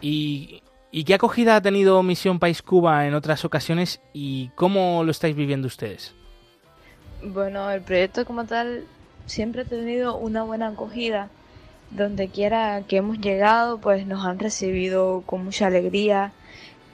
¿Y, 0.00 0.62
qué 1.04 1.14
acogida 1.14 1.56
ha 1.56 1.60
tenido 1.60 2.02
Misión 2.02 2.38
País 2.38 2.62
Cuba 2.62 3.06
en 3.06 3.14
otras 3.14 3.44
ocasiones 3.44 4.00
y 4.12 4.48
cómo 4.54 5.04
lo 5.04 5.10
estáis 5.10 5.36
viviendo 5.36 5.66
ustedes? 5.66 6.14
Bueno, 7.22 7.70
el 7.70 7.82
proyecto 7.82 8.24
como 8.24 8.44
tal 8.44 8.84
siempre 9.26 9.62
ha 9.62 9.64
tenido 9.64 10.16
una 10.16 10.42
buena 10.42 10.68
acogida. 10.68 11.28
Donde 11.90 12.28
quiera 12.28 12.82
que 12.86 12.98
hemos 12.98 13.18
llegado, 13.18 13.78
pues 13.78 14.06
nos 14.06 14.24
han 14.24 14.38
recibido 14.38 15.24
con 15.26 15.44
mucha 15.44 15.66
alegría, 15.66 16.32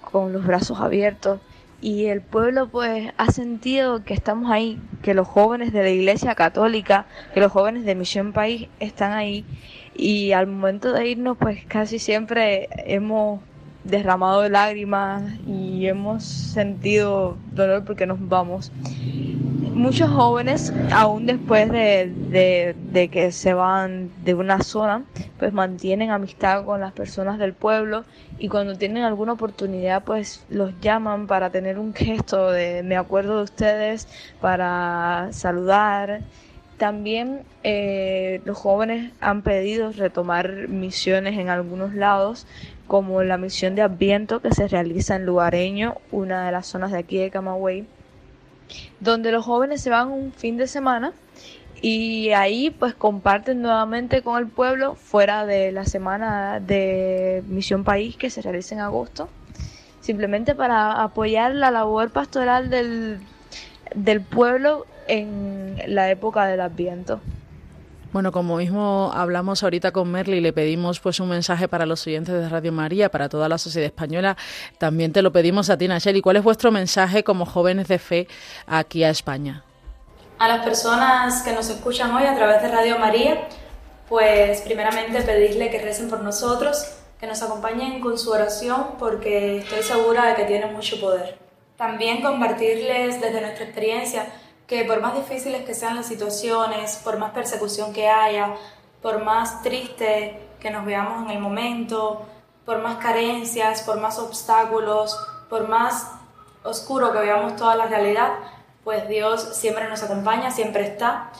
con 0.00 0.32
los 0.32 0.46
brazos 0.46 0.80
abiertos 0.80 1.38
y 1.80 2.06
el 2.06 2.22
pueblo 2.22 2.68
pues 2.68 3.12
ha 3.16 3.30
sentido 3.30 4.02
que 4.04 4.14
estamos 4.14 4.50
ahí, 4.50 4.80
que 5.02 5.14
los 5.14 5.28
jóvenes 5.28 5.72
de 5.72 5.82
la 5.82 5.90
Iglesia 5.90 6.34
Católica, 6.34 7.06
que 7.34 7.40
los 7.40 7.52
jóvenes 7.52 7.84
de 7.84 7.94
Misión 7.94 8.32
País 8.32 8.68
están 8.80 9.12
ahí 9.12 9.44
y 9.98 10.32
al 10.32 10.46
momento 10.46 10.92
de 10.92 11.08
irnos 11.08 11.36
pues 11.38 11.64
casi 11.66 11.98
siempre 11.98 12.68
hemos 12.86 13.40
derramado 13.84 14.48
lágrimas 14.48 15.22
y 15.46 15.86
hemos 15.86 16.24
sentido 16.24 17.36
dolor 17.52 17.84
porque 17.84 18.06
nos 18.06 18.18
vamos. 18.28 18.72
muchos 19.74 20.10
jóvenes, 20.10 20.72
aún 20.90 21.26
después 21.26 21.70
de, 21.70 22.74
de, 22.92 23.08
que 23.08 23.30
se 23.30 23.52
van 23.52 24.10
de 24.24 24.34
una 24.34 24.62
zona, 24.62 25.04
pues 25.38 25.52
mantienen 25.52 26.10
amistad 26.10 26.64
con 26.64 26.80
las 26.80 26.92
personas 26.92 27.38
del 27.38 27.52
pueblo 27.52 28.04
y 28.38 28.48
cuando 28.48 28.76
tienen 28.76 29.04
alguna 29.04 29.34
oportunidad, 29.34 30.02
pues 30.02 30.44
los 30.48 30.72
llaman 30.80 31.26
para 31.26 31.50
tener 31.50 31.78
un 31.78 31.94
gesto 31.94 32.50
de 32.50 32.82
me 32.82 32.96
acuerdo 32.96 33.38
de 33.38 33.44
ustedes, 33.44 34.08
para 34.40 35.28
saludar. 35.32 36.22
También 36.78 37.40
eh, 37.62 38.40
los 38.44 38.58
jóvenes 38.58 39.12
han 39.20 39.42
pedido 39.42 39.92
retomar 39.92 40.68
misiones 40.68 41.38
en 41.38 41.48
algunos 41.48 41.94
lados, 41.94 42.46
como 42.86 43.22
la 43.22 43.38
misión 43.38 43.74
de 43.74 43.82
Adviento 43.82 44.40
que 44.40 44.52
se 44.52 44.68
realiza 44.68 45.16
en 45.16 45.26
Lugareño, 45.26 45.96
una 46.12 46.46
de 46.46 46.52
las 46.52 46.66
zonas 46.66 46.92
de 46.92 46.98
aquí 46.98 47.18
de 47.18 47.30
Camagüey 47.30 47.86
donde 49.00 49.32
los 49.32 49.44
jóvenes 49.44 49.80
se 49.80 49.90
van 49.90 50.10
un 50.10 50.32
fin 50.32 50.56
de 50.56 50.66
semana 50.66 51.12
y 51.82 52.30
ahí 52.30 52.70
pues 52.70 52.94
comparten 52.94 53.60
nuevamente 53.60 54.22
con 54.22 54.38
el 54.38 54.48
pueblo 54.48 54.94
fuera 54.94 55.46
de 55.46 55.72
la 55.72 55.84
semana 55.84 56.60
de 56.60 57.42
Misión 57.46 57.84
País 57.84 58.16
que 58.16 58.30
se 58.30 58.42
realiza 58.42 58.74
en 58.74 58.80
agosto, 58.80 59.28
simplemente 60.00 60.54
para 60.54 61.02
apoyar 61.02 61.54
la 61.54 61.70
labor 61.70 62.10
pastoral 62.10 62.70
del, 62.70 63.20
del 63.94 64.20
pueblo 64.22 64.86
en 65.08 65.82
la 65.86 66.10
época 66.10 66.46
del 66.46 66.60
Adviento. 66.60 67.20
Bueno, 68.12 68.32
como 68.32 68.56
mismo 68.56 69.10
hablamos 69.14 69.62
ahorita 69.62 69.90
con 69.92 70.10
Merly, 70.10 70.40
le 70.40 70.52
pedimos 70.52 71.00
pues 71.00 71.20
un 71.20 71.28
mensaje 71.28 71.68
para 71.68 71.84
los 71.84 72.06
oyentes 72.06 72.34
de 72.34 72.48
Radio 72.48 72.72
María, 72.72 73.10
para 73.10 73.28
toda 73.28 73.46
la 73.48 73.58
sociedad 73.58 73.84
española. 73.86 74.38
También 74.78 75.12
te 75.12 75.20
lo 75.20 75.32
pedimos 75.32 75.68
a 75.68 75.76
ti, 75.76 75.86
Nacheli. 75.86 76.22
¿Cuál 76.22 76.36
es 76.36 76.42
vuestro 76.42 76.72
mensaje 76.72 77.24
como 77.24 77.44
jóvenes 77.44 77.88
de 77.88 77.98
fe 77.98 78.28
aquí 78.66 79.04
a 79.04 79.10
España? 79.10 79.64
A 80.38 80.48
las 80.48 80.64
personas 80.64 81.42
que 81.42 81.52
nos 81.52 81.68
escuchan 81.68 82.10
hoy 82.14 82.24
a 82.24 82.34
través 82.34 82.62
de 82.62 82.68
Radio 82.68 82.98
María, 82.98 83.48
pues 84.08 84.62
primeramente 84.62 85.20
pedirle 85.22 85.70
que 85.70 85.82
recen 85.82 86.08
por 86.08 86.22
nosotros, 86.22 86.86
que 87.20 87.26
nos 87.26 87.42
acompañen 87.42 88.00
con 88.00 88.16
su 88.16 88.30
oración, 88.30 88.92
porque 88.98 89.58
estoy 89.58 89.82
segura 89.82 90.26
de 90.26 90.36
que 90.36 90.44
tiene 90.44 90.66
mucho 90.66 90.98
poder. 91.00 91.38
También 91.76 92.22
compartirles 92.22 93.20
desde 93.20 93.40
nuestra 93.42 93.64
experiencia 93.64 94.26
que 94.66 94.84
por 94.84 95.00
más 95.00 95.14
difíciles 95.14 95.64
que 95.64 95.74
sean 95.74 95.96
las 95.96 96.06
situaciones, 96.06 97.00
por 97.04 97.18
más 97.18 97.32
persecución 97.32 97.92
que 97.92 98.08
haya, 98.08 98.54
por 99.00 99.22
más 99.22 99.62
triste 99.62 100.40
que 100.60 100.70
nos 100.70 100.84
veamos 100.84 101.24
en 101.24 101.30
el 101.30 101.38
momento, 101.38 102.26
por 102.64 102.78
más 102.82 102.96
carencias, 102.96 103.82
por 103.82 104.00
más 104.00 104.18
obstáculos, 104.18 105.16
por 105.48 105.68
más 105.68 106.10
oscuro 106.64 107.12
que 107.12 107.20
veamos 107.20 107.54
toda 107.56 107.76
la 107.76 107.86
realidad, 107.86 108.32
pues 108.82 109.08
Dios 109.08 109.56
siempre 109.56 109.88
nos 109.88 110.02
acompaña, 110.02 110.50
siempre 110.50 110.82
está. 110.82 111.30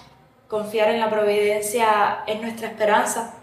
Confiar 0.49 0.91
en 0.91 1.01
la 1.01 1.11
providencia 1.11 2.23
es 2.27 2.41
nuestra 2.41 2.69
esperanza. 2.69 3.35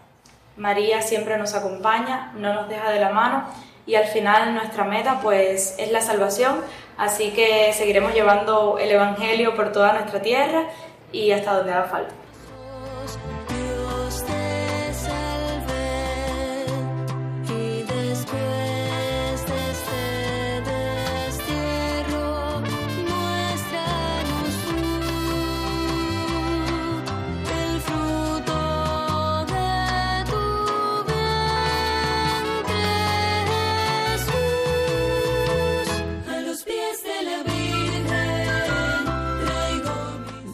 María 0.56 1.02
siempre 1.02 1.38
nos 1.38 1.54
acompaña, 1.54 2.32
no 2.36 2.54
nos 2.54 2.70
deja 2.70 2.90
de 2.92 3.00
la 3.00 3.10
mano 3.10 3.44
y 3.86 3.96
al 3.96 4.06
final 4.06 4.54
nuestra 4.54 4.86
meta 4.86 5.20
pues 5.22 5.76
es 5.78 5.92
la 5.92 6.02
salvación, 6.02 6.62
así 6.98 7.32
que 7.32 7.74
seguiremos 7.74 8.14
llevando 8.14 8.78
el 8.80 8.91
Evangelio 8.91 9.56
por 9.56 9.72
toda 9.72 9.94
nuestra 9.94 10.22
tierra 10.22 10.64
y 11.12 11.32
hasta 11.32 11.58
donde 11.58 11.74
haga 11.74 11.86
falta. 11.86 12.14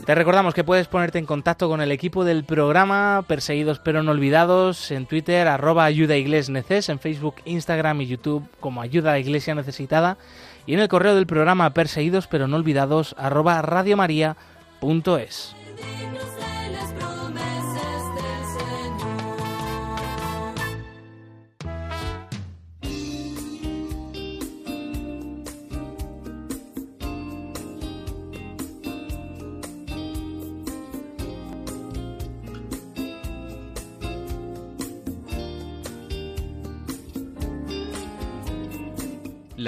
Te 0.09 0.15
recordamos 0.15 0.55
que 0.55 0.63
puedes 0.63 0.87
ponerte 0.87 1.19
en 1.19 1.27
contacto 1.27 1.69
con 1.69 1.81
el 1.81 1.91
equipo 1.91 2.25
del 2.25 2.43
programa 2.43 3.23
Perseguidos 3.27 3.77
pero 3.77 4.01
no 4.01 4.09
olvidados 4.09 4.89
en 4.89 5.05
Twitter, 5.05 5.47
arroba 5.47 5.85
ayuda 5.85 6.15
neces, 6.15 6.89
en 6.89 6.97
Facebook, 6.97 7.35
Instagram 7.45 8.01
y 8.01 8.07
YouTube 8.07 8.49
como 8.59 8.81
ayuda 8.81 9.11
a 9.11 9.19
iglesia 9.19 9.53
necesitada 9.53 10.17
y 10.65 10.73
en 10.73 10.79
el 10.79 10.87
correo 10.87 11.13
del 11.13 11.27
programa 11.27 11.75
Perseguidos 11.75 12.25
pero 12.25 12.47
no 12.47 12.55
olvidados 12.55 13.13
arroba 13.19 13.61
radiomaria.es. 13.61 15.55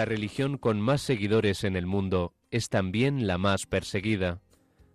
la 0.02 0.06
religión 0.06 0.58
con 0.58 0.82
más 0.82 1.04
seguidores 1.04 1.64
en 1.64 1.76
el 1.76 1.86
mundo 1.86 2.34
es 2.50 2.70
también 2.70 3.28
la 3.28 3.38
más 3.38 3.68
perseguida. 3.68 4.42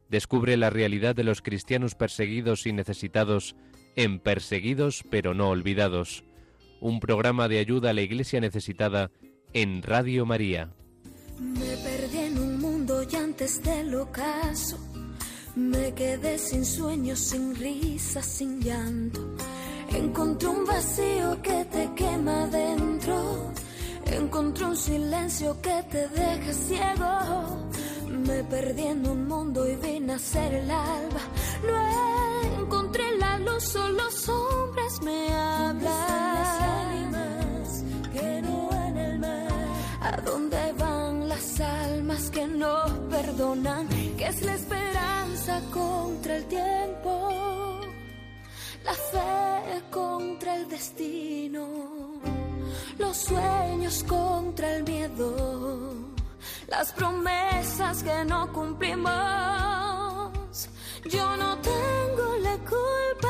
Descubre 0.08 0.56
la 0.56 0.68
realidad 0.68 1.14
de 1.14 1.22
los 1.22 1.42
cristianos 1.42 1.94
perseguidos 1.94 2.66
y 2.66 2.72
necesitados 2.72 3.54
en 3.94 4.18
Perseguidos 4.18 5.04
pero 5.08 5.32
no 5.32 5.50
olvidados, 5.50 6.24
un 6.80 6.98
programa 6.98 7.46
de 7.46 7.60
ayuda 7.60 7.90
a 7.90 7.92
la 7.92 8.02
iglesia 8.02 8.40
necesitada 8.40 9.12
en 9.52 9.80
Radio 9.84 10.26
María. 10.26 10.72
Me 11.38 11.76
perdí 11.76 12.18
en 12.18 12.38
un 12.38 12.60
mundo 12.60 13.04
y 13.08 13.14
antes 13.14 13.62
del 13.62 13.94
ocaso. 13.94 14.76
Me 15.54 15.94
quedé 15.94 16.36
sin 16.36 16.64
sin 16.64 17.54
risas, 17.54 18.26
sin 18.26 18.60
llanto. 18.60 19.20
Encontré 19.88 20.48
un 20.48 20.64
vacío 20.64 21.40
que 21.42 21.64
te 21.66 21.94
quema 21.94 22.48
dentro 22.48 23.52
Encontré 24.06 24.64
un 24.64 24.76
silencio 24.76 25.60
que 25.60 25.82
te 25.90 26.08
deja 26.08 26.52
ciego. 26.52 27.68
Me 28.08 28.44
perdí 28.44 28.84
en 28.86 29.06
un 29.06 29.26
mundo 29.26 29.68
y 29.68 29.76
vi 29.76 30.00
nacer 30.00 30.54
el 30.54 30.70
alba. 30.70 31.20
No 31.66 32.62
encontré 32.62 33.16
la 33.18 33.38
luz, 33.38 33.64
solo 33.64 34.10
sombras 34.10 35.02
me 35.02 35.32
hablan. 35.34 37.12
que 38.12 38.42
no 38.42 38.70
en 38.86 38.96
el 38.96 39.18
mar. 39.18 39.48
¿A 40.00 40.20
dónde 40.20 40.72
van 40.78 41.28
las 41.28 41.60
almas 41.60 42.30
que 42.30 42.46
no 42.46 42.84
perdonan? 43.10 43.88
¿Qué 44.16 44.26
es 44.26 44.42
la 44.42 44.54
esperanza 44.54 45.60
contra 45.72 46.36
el 46.36 46.44
tiempo? 46.46 47.80
La 48.84 48.92
fe 48.92 49.82
contra 49.90 50.56
el 50.56 50.68
destino 50.68 52.35
los 52.98 53.16
sueños 53.16 54.04
contra 54.04 54.76
el 54.76 54.84
miedo, 54.84 55.94
las 56.68 56.92
promesas 56.92 58.02
que 58.02 58.24
no 58.24 58.52
cumplimos. 58.52 59.12
Yo 61.04 61.36
no 61.36 61.58
tengo 61.58 62.36
la 62.40 62.56
culpa 62.58 63.25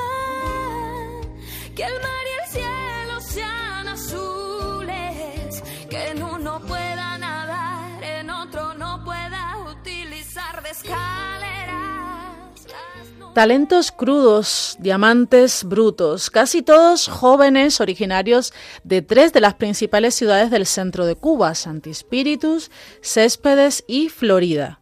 Talentos 13.36 13.92
crudos, 13.92 14.78
diamantes 14.80 15.62
brutos, 15.62 16.30
casi 16.30 16.62
todos 16.62 17.06
jóvenes 17.06 17.82
originarios 17.82 18.54
de 18.82 19.02
tres 19.02 19.34
de 19.34 19.42
las 19.42 19.52
principales 19.52 20.14
ciudades 20.14 20.50
del 20.50 20.64
centro 20.64 21.04
de 21.04 21.16
Cuba, 21.16 21.54
Santispíritus, 21.54 22.70
Céspedes 23.02 23.84
y 23.86 24.08
Florida. 24.08 24.80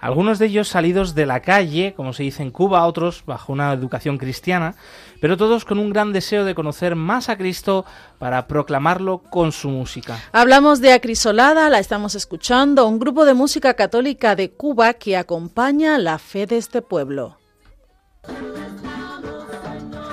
Algunos 0.00 0.38
de 0.38 0.46
ellos 0.46 0.68
salidos 0.68 1.14
de 1.14 1.26
la 1.26 1.40
calle, 1.40 1.92
como 1.94 2.14
se 2.14 2.22
dice 2.22 2.42
en 2.42 2.50
Cuba, 2.50 2.86
otros 2.86 3.22
bajo 3.26 3.52
una 3.52 3.74
educación 3.74 4.16
cristiana, 4.16 4.74
pero 5.20 5.36
todos 5.36 5.64
con 5.64 5.78
un 5.78 5.90
gran 5.90 6.12
deseo 6.12 6.44
de 6.44 6.54
conocer 6.54 6.96
más 6.96 7.28
a 7.28 7.36
Cristo 7.36 7.84
para 8.18 8.46
proclamarlo 8.46 9.18
con 9.18 9.52
su 9.52 9.68
música. 9.68 10.18
Hablamos 10.32 10.80
de 10.80 10.92
Acrisolada, 10.92 11.68
la 11.70 11.78
estamos 11.78 12.14
escuchando, 12.14 12.86
un 12.86 12.98
grupo 12.98 13.24
de 13.24 13.34
música 13.34 13.74
católica 13.74 14.34
de 14.34 14.50
Cuba 14.50 14.94
que 14.94 15.16
acompaña 15.16 15.98
la 15.98 16.18
fe 16.18 16.46
de 16.46 16.56
este 16.56 16.82
pueblo. 16.82 17.36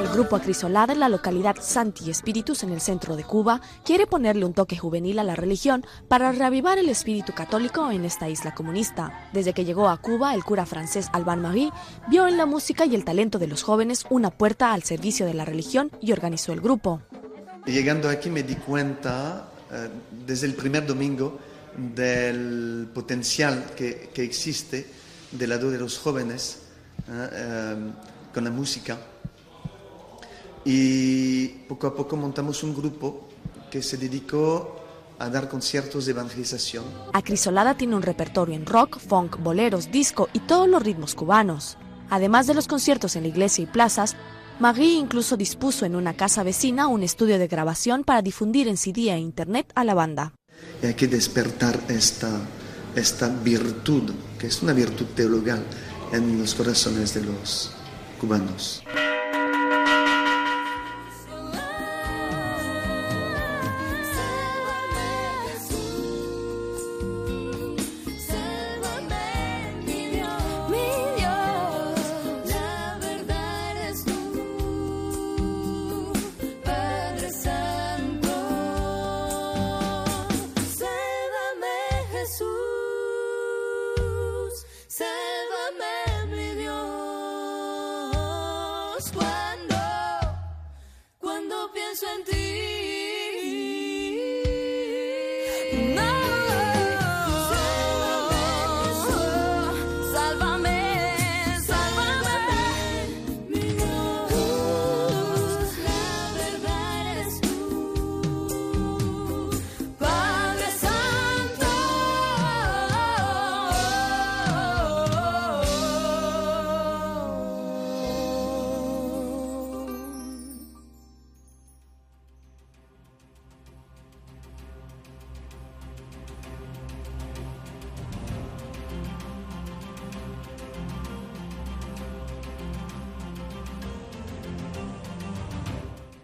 Grupo 0.09 0.35
Acrisolada 0.35 0.93
en 0.93 0.99
la 0.99 1.09
localidad 1.09 1.55
Santi 1.59 2.09
Espíritus 2.09 2.63
en 2.63 2.71
el 2.71 2.81
centro 2.81 3.15
de 3.15 3.23
Cuba 3.23 3.61
quiere 3.83 4.07
ponerle 4.07 4.45
un 4.45 4.53
toque 4.53 4.77
juvenil 4.77 5.19
a 5.19 5.23
la 5.23 5.35
religión 5.35 5.85
para 6.07 6.31
reavivar 6.31 6.77
el 6.77 6.89
espíritu 6.89 7.33
católico 7.33 7.91
en 7.91 8.05
esta 8.05 8.29
isla 8.29 8.53
comunista. 8.53 9.29
Desde 9.33 9.53
que 9.53 9.65
llegó 9.65 9.89
a 9.89 9.97
Cuba, 9.97 10.33
el 10.33 10.43
cura 10.43 10.65
francés 10.65 11.07
Alban 11.13 11.41
Marie 11.41 11.71
vio 12.09 12.27
en 12.27 12.37
la 12.37 12.45
música 12.45 12.85
y 12.85 12.95
el 12.95 13.05
talento 13.05 13.39
de 13.39 13.47
los 13.47 13.63
jóvenes 13.63 14.05
una 14.09 14.31
puerta 14.31 14.73
al 14.73 14.83
servicio 14.83 15.25
de 15.25 15.33
la 15.33 15.45
religión 15.45 15.91
y 16.01 16.11
organizó 16.11 16.53
el 16.53 16.61
grupo. 16.61 17.01
Llegando 17.65 18.09
aquí 18.09 18.29
me 18.29 18.43
di 18.43 18.55
cuenta 18.55 19.49
eh, 19.71 19.89
desde 20.25 20.47
el 20.47 20.53
primer 20.53 20.85
domingo 20.85 21.39
del 21.75 22.87
potencial 22.93 23.71
que, 23.75 24.09
que 24.13 24.23
existe 24.23 24.87
del 25.31 25.49
lado 25.49 25.69
de 25.69 25.77
los 25.77 25.97
jóvenes 25.97 26.59
¿eh? 27.09 27.29
Eh, 27.31 27.75
con 28.33 28.43
la 28.43 28.51
música. 28.51 28.97
Y 30.69 31.47
poco 31.69 31.87
a 31.87 31.95
poco 31.95 32.17
montamos 32.17 32.61
un 32.61 32.75
grupo 32.75 33.29
que 33.71 33.81
se 33.81 33.95
dedicó 33.95 34.75
a 35.17 35.29
dar 35.29 35.47
conciertos 35.47 36.05
de 36.05 36.11
evangelización. 36.11 36.83
Acrisolada 37.13 37.77
tiene 37.77 37.95
un 37.95 38.01
repertorio 38.01 38.53
en 38.53 38.65
rock, 38.65 38.99
funk, 38.99 39.37
boleros, 39.37 39.89
disco 39.93 40.27
y 40.33 40.41
todos 40.41 40.67
los 40.67 40.83
ritmos 40.83 41.15
cubanos. 41.15 41.77
Además 42.09 42.47
de 42.47 42.53
los 42.53 42.67
conciertos 42.67 43.15
en 43.15 43.23
la 43.23 43.29
iglesia 43.29 43.63
y 43.63 43.67
plazas, 43.67 44.17
Marie 44.59 44.95
incluso 44.95 45.37
dispuso 45.37 45.85
en 45.85 45.95
una 45.95 46.15
casa 46.15 46.43
vecina 46.43 46.87
un 46.87 47.01
estudio 47.01 47.39
de 47.39 47.47
grabación 47.47 48.03
para 48.03 48.21
difundir 48.21 48.67
en 48.67 48.75
CD 48.75 49.09
e 49.11 49.19
internet 49.19 49.71
a 49.73 49.85
la 49.85 49.93
banda. 49.93 50.33
Y 50.83 50.87
hay 50.87 50.95
que 50.95 51.07
despertar 51.07 51.79
esta, 51.87 52.41
esta 52.93 53.29
virtud, 53.29 54.11
que 54.37 54.47
es 54.47 54.61
una 54.61 54.73
virtud 54.73 55.05
teologal 55.15 55.63
en 56.11 56.37
los 56.37 56.55
corazones 56.55 57.13
de 57.13 57.21
los 57.21 57.71
cubanos. 58.19 58.83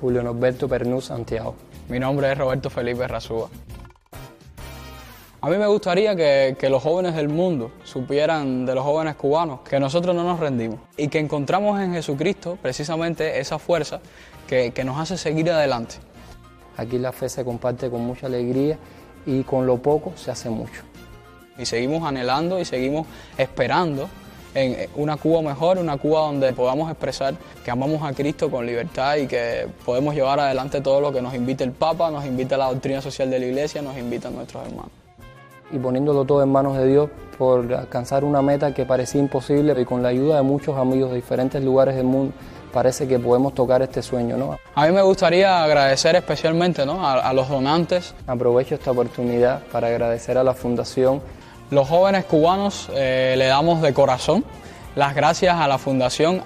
Julio 0.00 0.22
Norberto 0.22 0.68
Pernú 0.68 1.00
Santiago. 1.00 1.54
Mi 1.88 1.98
nombre 1.98 2.30
es 2.32 2.38
Roberto 2.38 2.70
Felipe 2.70 3.06
Razúa. 3.06 3.48
A 5.40 5.48
mí 5.48 5.56
me 5.58 5.66
gustaría 5.66 6.16
que, 6.16 6.56
que, 6.58 6.68
los 6.68 6.82
jóvenes 6.82 7.14
del 7.14 7.28
mundo 7.28 7.70
supieran 7.84 8.66
de 8.66 8.74
los 8.74 8.84
jóvenes 8.84 9.14
cubanos 9.14 9.60
que 9.60 9.78
nosotros 9.78 10.14
no 10.14 10.24
nos 10.24 10.40
rendimos 10.40 10.80
y 10.96 11.08
que 11.08 11.18
encontramos 11.18 11.80
en 11.80 11.92
Jesucristo 11.92 12.58
precisamente 12.60 13.38
esa 13.38 13.58
fuerza 13.58 14.00
que, 14.48 14.72
que 14.72 14.82
nos 14.82 14.98
hace 14.98 15.16
seguir 15.16 15.50
adelante. 15.50 15.96
Aquí 16.76 16.98
la 16.98 17.12
fe 17.12 17.28
se 17.28 17.44
comparte 17.44 17.90
con 17.90 18.00
mucha 18.00 18.26
alegría 18.26 18.78
y 19.24 19.42
con 19.42 19.66
lo 19.66 19.76
poco 19.76 20.12
se 20.16 20.30
hace 20.30 20.50
mucho. 20.50 20.82
Y 21.58 21.66
seguimos 21.66 22.02
anhelando 22.02 22.58
y 22.58 22.64
seguimos 22.64 23.06
esperando 23.38 24.08
en 24.56 24.88
una 24.96 25.18
Cuba 25.18 25.42
mejor, 25.42 25.76
una 25.78 25.98
Cuba 25.98 26.20
donde 26.20 26.52
podamos 26.54 26.90
expresar 26.90 27.34
que 27.62 27.70
amamos 27.70 28.02
a 28.02 28.14
Cristo 28.14 28.50
con 28.50 28.64
libertad 28.64 29.16
y 29.16 29.26
que 29.26 29.66
podemos 29.84 30.14
llevar 30.14 30.40
adelante 30.40 30.80
todo 30.80 31.00
lo 31.00 31.12
que 31.12 31.20
nos 31.20 31.34
invita 31.34 31.62
el 31.62 31.72
Papa, 31.72 32.10
nos 32.10 32.24
invita 32.24 32.56
la 32.56 32.70
doctrina 32.70 33.02
social 33.02 33.30
de 33.30 33.38
la 33.38 33.46
Iglesia, 33.46 33.82
nos 33.82 33.98
invitan 33.98 34.34
nuestros 34.34 34.66
hermanos. 34.66 34.90
Y 35.70 35.78
poniéndolo 35.78 36.24
todo 36.24 36.42
en 36.42 36.50
manos 36.50 36.78
de 36.78 36.86
Dios 36.86 37.10
por 37.36 37.70
alcanzar 37.74 38.24
una 38.24 38.40
meta 38.40 38.72
que 38.72 38.86
parecía 38.86 39.20
imposible 39.20 39.78
y 39.78 39.84
con 39.84 40.02
la 40.02 40.08
ayuda 40.08 40.36
de 40.36 40.42
muchos 40.42 40.78
amigos 40.78 41.10
de 41.10 41.16
diferentes 41.16 41.62
lugares 41.62 41.96
del 41.96 42.06
mundo 42.06 42.32
parece 42.72 43.06
que 43.08 43.18
podemos 43.18 43.54
tocar 43.54 43.82
este 43.82 44.02
sueño. 44.02 44.36
¿no? 44.36 44.58
A 44.74 44.86
mí 44.86 44.92
me 44.92 45.02
gustaría 45.02 45.62
agradecer 45.62 46.16
especialmente 46.16 46.86
¿no? 46.86 47.06
a, 47.06 47.14
a 47.20 47.32
los 47.32 47.48
donantes. 47.48 48.14
Aprovecho 48.26 48.74
esta 48.74 48.90
oportunidad 48.90 49.62
para 49.72 49.88
agradecer 49.88 50.38
a 50.38 50.44
la 50.44 50.54
Fundación 50.54 51.20
los 51.70 51.88
jóvenes 51.88 52.24
cubanos 52.24 52.88
eh, 52.94 53.34
le 53.36 53.46
damos 53.46 53.82
de 53.82 53.92
corazón 53.92 54.44
las 54.96 55.14
gracias 55.14 55.54
a 55.56 55.68
la 55.68 55.78
Fundación. 55.78 56.42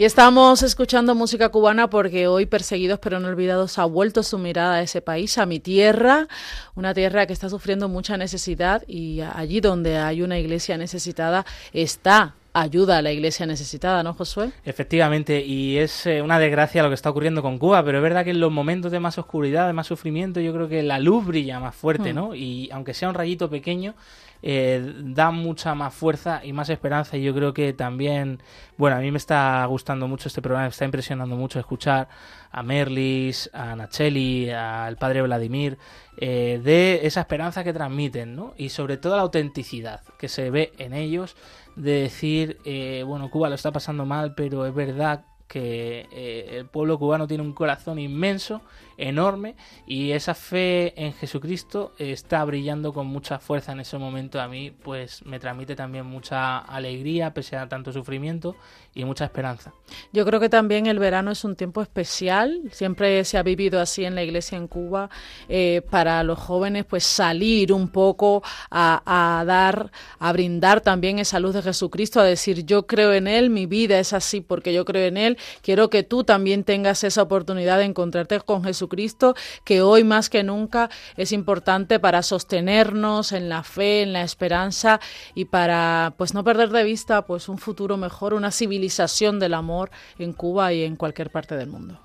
Y 0.00 0.06
estamos 0.06 0.62
escuchando 0.62 1.14
música 1.14 1.50
cubana 1.50 1.90
porque 1.90 2.26
hoy 2.26 2.46
Perseguidos 2.46 2.98
pero 3.00 3.20
no 3.20 3.28
olvidados 3.28 3.78
ha 3.78 3.84
vuelto 3.84 4.22
su 4.22 4.38
mirada 4.38 4.76
a 4.76 4.80
ese 4.80 5.02
país, 5.02 5.36
a 5.36 5.44
mi 5.44 5.60
tierra, 5.60 6.26
una 6.74 6.94
tierra 6.94 7.26
que 7.26 7.34
está 7.34 7.50
sufriendo 7.50 7.86
mucha 7.86 8.16
necesidad 8.16 8.82
y 8.88 9.20
allí 9.20 9.60
donde 9.60 9.98
hay 9.98 10.22
una 10.22 10.38
iglesia 10.38 10.78
necesitada 10.78 11.44
está 11.74 12.34
ayuda 12.54 12.96
a 12.96 13.02
la 13.02 13.12
iglesia 13.12 13.44
necesitada, 13.44 14.02
¿no, 14.02 14.14
Josué? 14.14 14.52
Efectivamente, 14.64 15.44
y 15.44 15.76
es 15.76 16.06
eh, 16.06 16.22
una 16.22 16.38
desgracia 16.38 16.82
lo 16.82 16.88
que 16.88 16.94
está 16.94 17.10
ocurriendo 17.10 17.42
con 17.42 17.58
Cuba, 17.58 17.84
pero 17.84 17.98
es 17.98 18.02
verdad 18.02 18.24
que 18.24 18.30
en 18.30 18.40
los 18.40 18.50
momentos 18.50 18.90
de 18.90 19.00
más 19.00 19.18
oscuridad, 19.18 19.66
de 19.66 19.74
más 19.74 19.86
sufrimiento, 19.86 20.40
yo 20.40 20.54
creo 20.54 20.66
que 20.66 20.82
la 20.82 20.98
luz 20.98 21.26
brilla 21.26 21.60
más 21.60 21.74
fuerte, 21.74 22.14
hmm. 22.14 22.16
¿no? 22.16 22.34
Y 22.34 22.70
aunque 22.72 22.94
sea 22.94 23.10
un 23.10 23.14
rayito 23.14 23.50
pequeño, 23.50 23.94
eh, 24.42 24.94
da 25.04 25.30
mucha 25.30 25.74
más 25.74 25.94
fuerza 25.94 26.40
y 26.44 26.52
más 26.52 26.68
esperanza. 26.68 27.16
Y 27.16 27.22
yo 27.22 27.34
creo 27.34 27.52
que 27.52 27.72
también, 27.72 28.42
bueno, 28.76 28.96
a 28.96 29.00
mí 29.00 29.10
me 29.10 29.18
está 29.18 29.64
gustando 29.66 30.08
mucho 30.08 30.28
este 30.28 30.42
programa, 30.42 30.66
me 30.66 30.70
está 30.70 30.84
impresionando 30.84 31.36
mucho 31.36 31.58
escuchar 31.58 32.08
a 32.50 32.62
Merlis, 32.62 33.50
a 33.52 33.76
Nacheli, 33.76 34.50
al 34.50 34.96
padre 34.96 35.22
Vladimir, 35.22 35.78
eh, 36.16 36.60
de 36.62 37.06
esa 37.06 37.20
esperanza 37.20 37.64
que 37.64 37.72
transmiten, 37.72 38.34
¿no? 38.34 38.54
Y 38.56 38.70
sobre 38.70 38.96
todo 38.96 39.16
la 39.16 39.22
autenticidad 39.22 40.02
que 40.18 40.28
se 40.28 40.50
ve 40.50 40.72
en 40.78 40.94
ellos 40.94 41.36
de 41.76 42.02
decir, 42.02 42.58
eh, 42.64 43.04
bueno, 43.06 43.30
Cuba 43.30 43.48
lo 43.48 43.54
está 43.54 43.72
pasando 43.72 44.04
mal, 44.04 44.34
pero 44.34 44.66
es 44.66 44.74
verdad 44.74 45.24
que 45.46 46.06
el 46.52 46.66
pueblo 46.66 46.96
cubano 46.96 47.26
tiene 47.26 47.42
un 47.42 47.52
corazón 47.52 47.98
inmenso 47.98 48.62
enorme 49.00 49.56
y 49.86 50.12
esa 50.12 50.34
fe 50.34 50.92
en 51.02 51.12
Jesucristo 51.14 51.92
está 51.98 52.44
brillando 52.44 52.92
con 52.92 53.06
mucha 53.06 53.38
fuerza 53.38 53.72
en 53.72 53.80
ese 53.80 53.98
momento. 53.98 54.40
A 54.40 54.46
mí 54.46 54.70
pues 54.70 55.24
me 55.24 55.40
transmite 55.40 55.74
también 55.74 56.06
mucha 56.06 56.58
alegría 56.58 57.32
pese 57.32 57.56
a 57.56 57.68
tanto 57.68 57.92
sufrimiento 57.92 58.56
y 58.94 59.04
mucha 59.04 59.24
esperanza. 59.24 59.72
Yo 60.12 60.24
creo 60.26 60.38
que 60.38 60.48
también 60.48 60.86
el 60.86 60.98
verano 60.98 61.30
es 61.30 61.44
un 61.44 61.56
tiempo 61.56 61.80
especial, 61.80 62.60
siempre 62.72 63.24
se 63.24 63.38
ha 63.38 63.42
vivido 63.42 63.80
así 63.80 64.04
en 64.04 64.14
la 64.14 64.22
iglesia 64.22 64.58
en 64.58 64.68
Cuba, 64.68 65.08
eh, 65.48 65.82
para 65.90 66.22
los 66.22 66.38
jóvenes 66.38 66.84
pues 66.84 67.04
salir 67.04 67.72
un 67.72 67.88
poco 67.88 68.42
a, 68.70 69.40
a 69.40 69.44
dar, 69.44 69.90
a 70.18 70.32
brindar 70.32 70.80
también 70.80 71.18
esa 71.18 71.40
luz 71.40 71.54
de 71.54 71.62
Jesucristo, 71.62 72.20
a 72.20 72.24
decir 72.24 72.66
yo 72.66 72.86
creo 72.86 73.14
en 73.14 73.28
Él, 73.28 73.48
mi 73.48 73.66
vida 73.66 73.98
es 73.98 74.12
así 74.12 74.40
porque 74.40 74.74
yo 74.74 74.84
creo 74.84 75.06
en 75.06 75.16
Él, 75.16 75.38
quiero 75.62 75.88
que 75.88 76.02
tú 76.02 76.24
también 76.24 76.64
tengas 76.64 77.04
esa 77.04 77.22
oportunidad 77.22 77.78
de 77.78 77.84
encontrarte 77.84 78.40
con 78.40 78.64
Jesucristo 78.64 78.89
Cristo, 78.90 79.34
que 79.64 79.80
hoy 79.80 80.04
más 80.04 80.28
que 80.28 80.42
nunca 80.42 80.90
es 81.16 81.32
importante 81.32 81.98
para 81.98 82.22
sostenernos 82.22 83.32
en 83.32 83.48
la 83.48 83.62
fe, 83.62 84.02
en 84.02 84.12
la 84.12 84.22
esperanza 84.22 85.00
y 85.34 85.46
para 85.46 86.12
pues 86.18 86.34
no 86.34 86.44
perder 86.44 86.68
de 86.68 86.84
vista 86.84 87.24
pues 87.24 87.48
un 87.48 87.56
futuro 87.56 87.96
mejor, 87.96 88.34
una 88.34 88.50
civilización 88.50 89.38
del 89.38 89.54
amor 89.54 89.90
en 90.18 90.34
Cuba 90.34 90.74
y 90.74 90.84
en 90.84 90.96
cualquier 90.96 91.30
parte 91.30 91.56
del 91.56 91.70
mundo. 91.70 91.98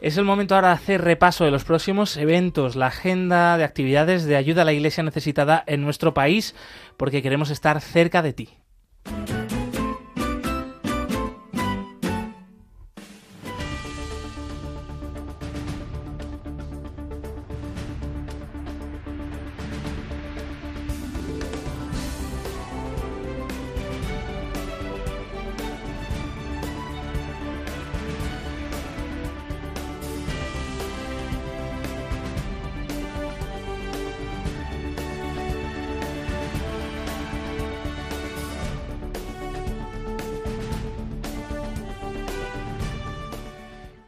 Es 0.00 0.16
el 0.16 0.24
momento 0.24 0.54
ahora 0.54 0.68
de 0.68 0.74
hacer 0.74 1.02
repaso 1.02 1.44
de 1.44 1.50
los 1.50 1.64
próximos 1.64 2.16
eventos, 2.16 2.76
la 2.76 2.86
agenda 2.86 3.56
de 3.58 3.64
actividades 3.64 4.24
de 4.24 4.36
ayuda 4.36 4.62
a 4.62 4.64
la 4.64 4.72
Iglesia 4.72 5.02
necesitada 5.02 5.64
en 5.66 5.82
nuestro 5.82 6.14
país, 6.14 6.54
porque 6.96 7.20
queremos 7.20 7.50
estar 7.50 7.80
cerca 7.80 8.22
de 8.22 8.32
ti. 8.32 8.48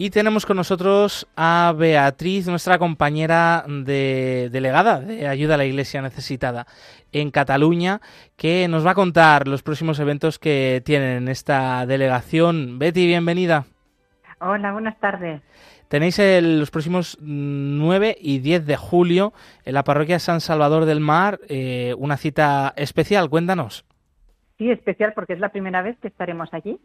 Y 0.03 0.09
tenemos 0.09 0.47
con 0.47 0.57
nosotros 0.57 1.29
a 1.37 1.75
Beatriz, 1.77 2.49
nuestra 2.49 2.79
compañera 2.79 3.67
de, 3.69 4.49
delegada 4.51 4.99
de 4.99 5.29
Ayuda 5.29 5.57
a 5.57 5.59
la 5.59 5.67
Iglesia 5.67 6.01
Necesitada 6.01 6.65
en 7.13 7.31
Cataluña, 7.31 8.01
que 8.35 8.67
nos 8.67 8.87
va 8.87 8.93
a 8.93 8.95
contar 8.95 9.47
los 9.47 9.63
próximos 9.63 10.01
eventos 10.01 10.39
que 10.39 10.81
tienen 10.87 11.29
esta 11.29 11.85
delegación. 11.85 12.79
Betty, 12.79 13.07
bienvenida. 13.07 13.67
Hola, 14.41 14.73
buenas 14.73 14.99
tardes. 15.01 15.43
Tenéis 15.89 16.19
los 16.19 16.71
próximos 16.71 17.19
9 17.21 18.17
y 18.19 18.39
10 18.39 18.65
de 18.65 18.77
julio 18.79 19.35
en 19.67 19.75
la 19.75 19.85
parroquia 19.85 20.19
San 20.19 20.41
Salvador 20.41 20.87
del 20.87 21.01
Mar 21.01 21.41
eh, 21.47 21.95
una 21.99 22.17
cita 22.17 22.73
especial. 22.77 23.29
Cuéntanos. 23.29 23.85
Sí, 24.57 24.71
especial 24.71 25.13
porque 25.15 25.35
es 25.35 25.41
la 25.41 25.51
primera 25.51 25.83
vez 25.83 25.99
que 25.99 26.09
estaremos 26.09 26.49
allí. 26.55 26.81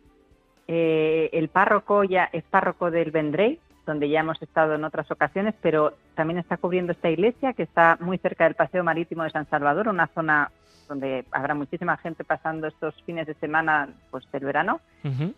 Eh, 0.67 1.29
el 1.33 1.49
párroco 1.49 2.03
ya 2.03 2.29
es 2.31 2.43
párroco 2.43 2.91
del 2.91 3.11
Vendrey, 3.11 3.59
donde 3.85 4.09
ya 4.09 4.21
hemos 4.21 4.41
estado 4.41 4.75
en 4.75 4.83
otras 4.83 5.09
ocasiones, 5.11 5.53
pero 5.61 5.93
también 6.15 6.39
está 6.39 6.57
cubriendo 6.57 6.91
esta 6.91 7.09
iglesia 7.09 7.53
que 7.53 7.63
está 7.63 7.97
muy 7.99 8.17
cerca 8.17 8.45
del 8.45 8.55
Paseo 8.55 8.83
Marítimo 8.83 9.23
de 9.23 9.29
San 9.29 9.47
Salvador, 9.47 9.87
una 9.87 10.07
zona 10.07 10.51
donde 10.87 11.25
habrá 11.31 11.55
muchísima 11.55 11.97
gente 11.97 12.23
pasando 12.23 12.67
estos 12.67 12.95
fines 13.03 13.27
de 13.27 13.33
semana 13.35 13.89
pues 14.11 14.29
del 14.31 14.45
verano. 14.45 14.79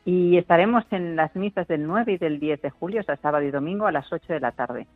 Y 0.05 0.37
estaremos 0.37 0.85
en 0.91 1.15
las 1.15 1.35
misas 1.35 1.67
del 1.67 1.85
9 1.85 2.13
y 2.13 2.17
del 2.17 2.39
10 2.39 2.61
de 2.61 2.69
julio, 2.69 3.01
o 3.01 3.03
sea, 3.03 3.17
sábado 3.17 3.45
y 3.45 3.51
domingo 3.51 3.85
a 3.85 3.91
las 3.91 4.11
8 4.11 4.33
de 4.33 4.39
la 4.39 4.51
tarde. 4.51 4.87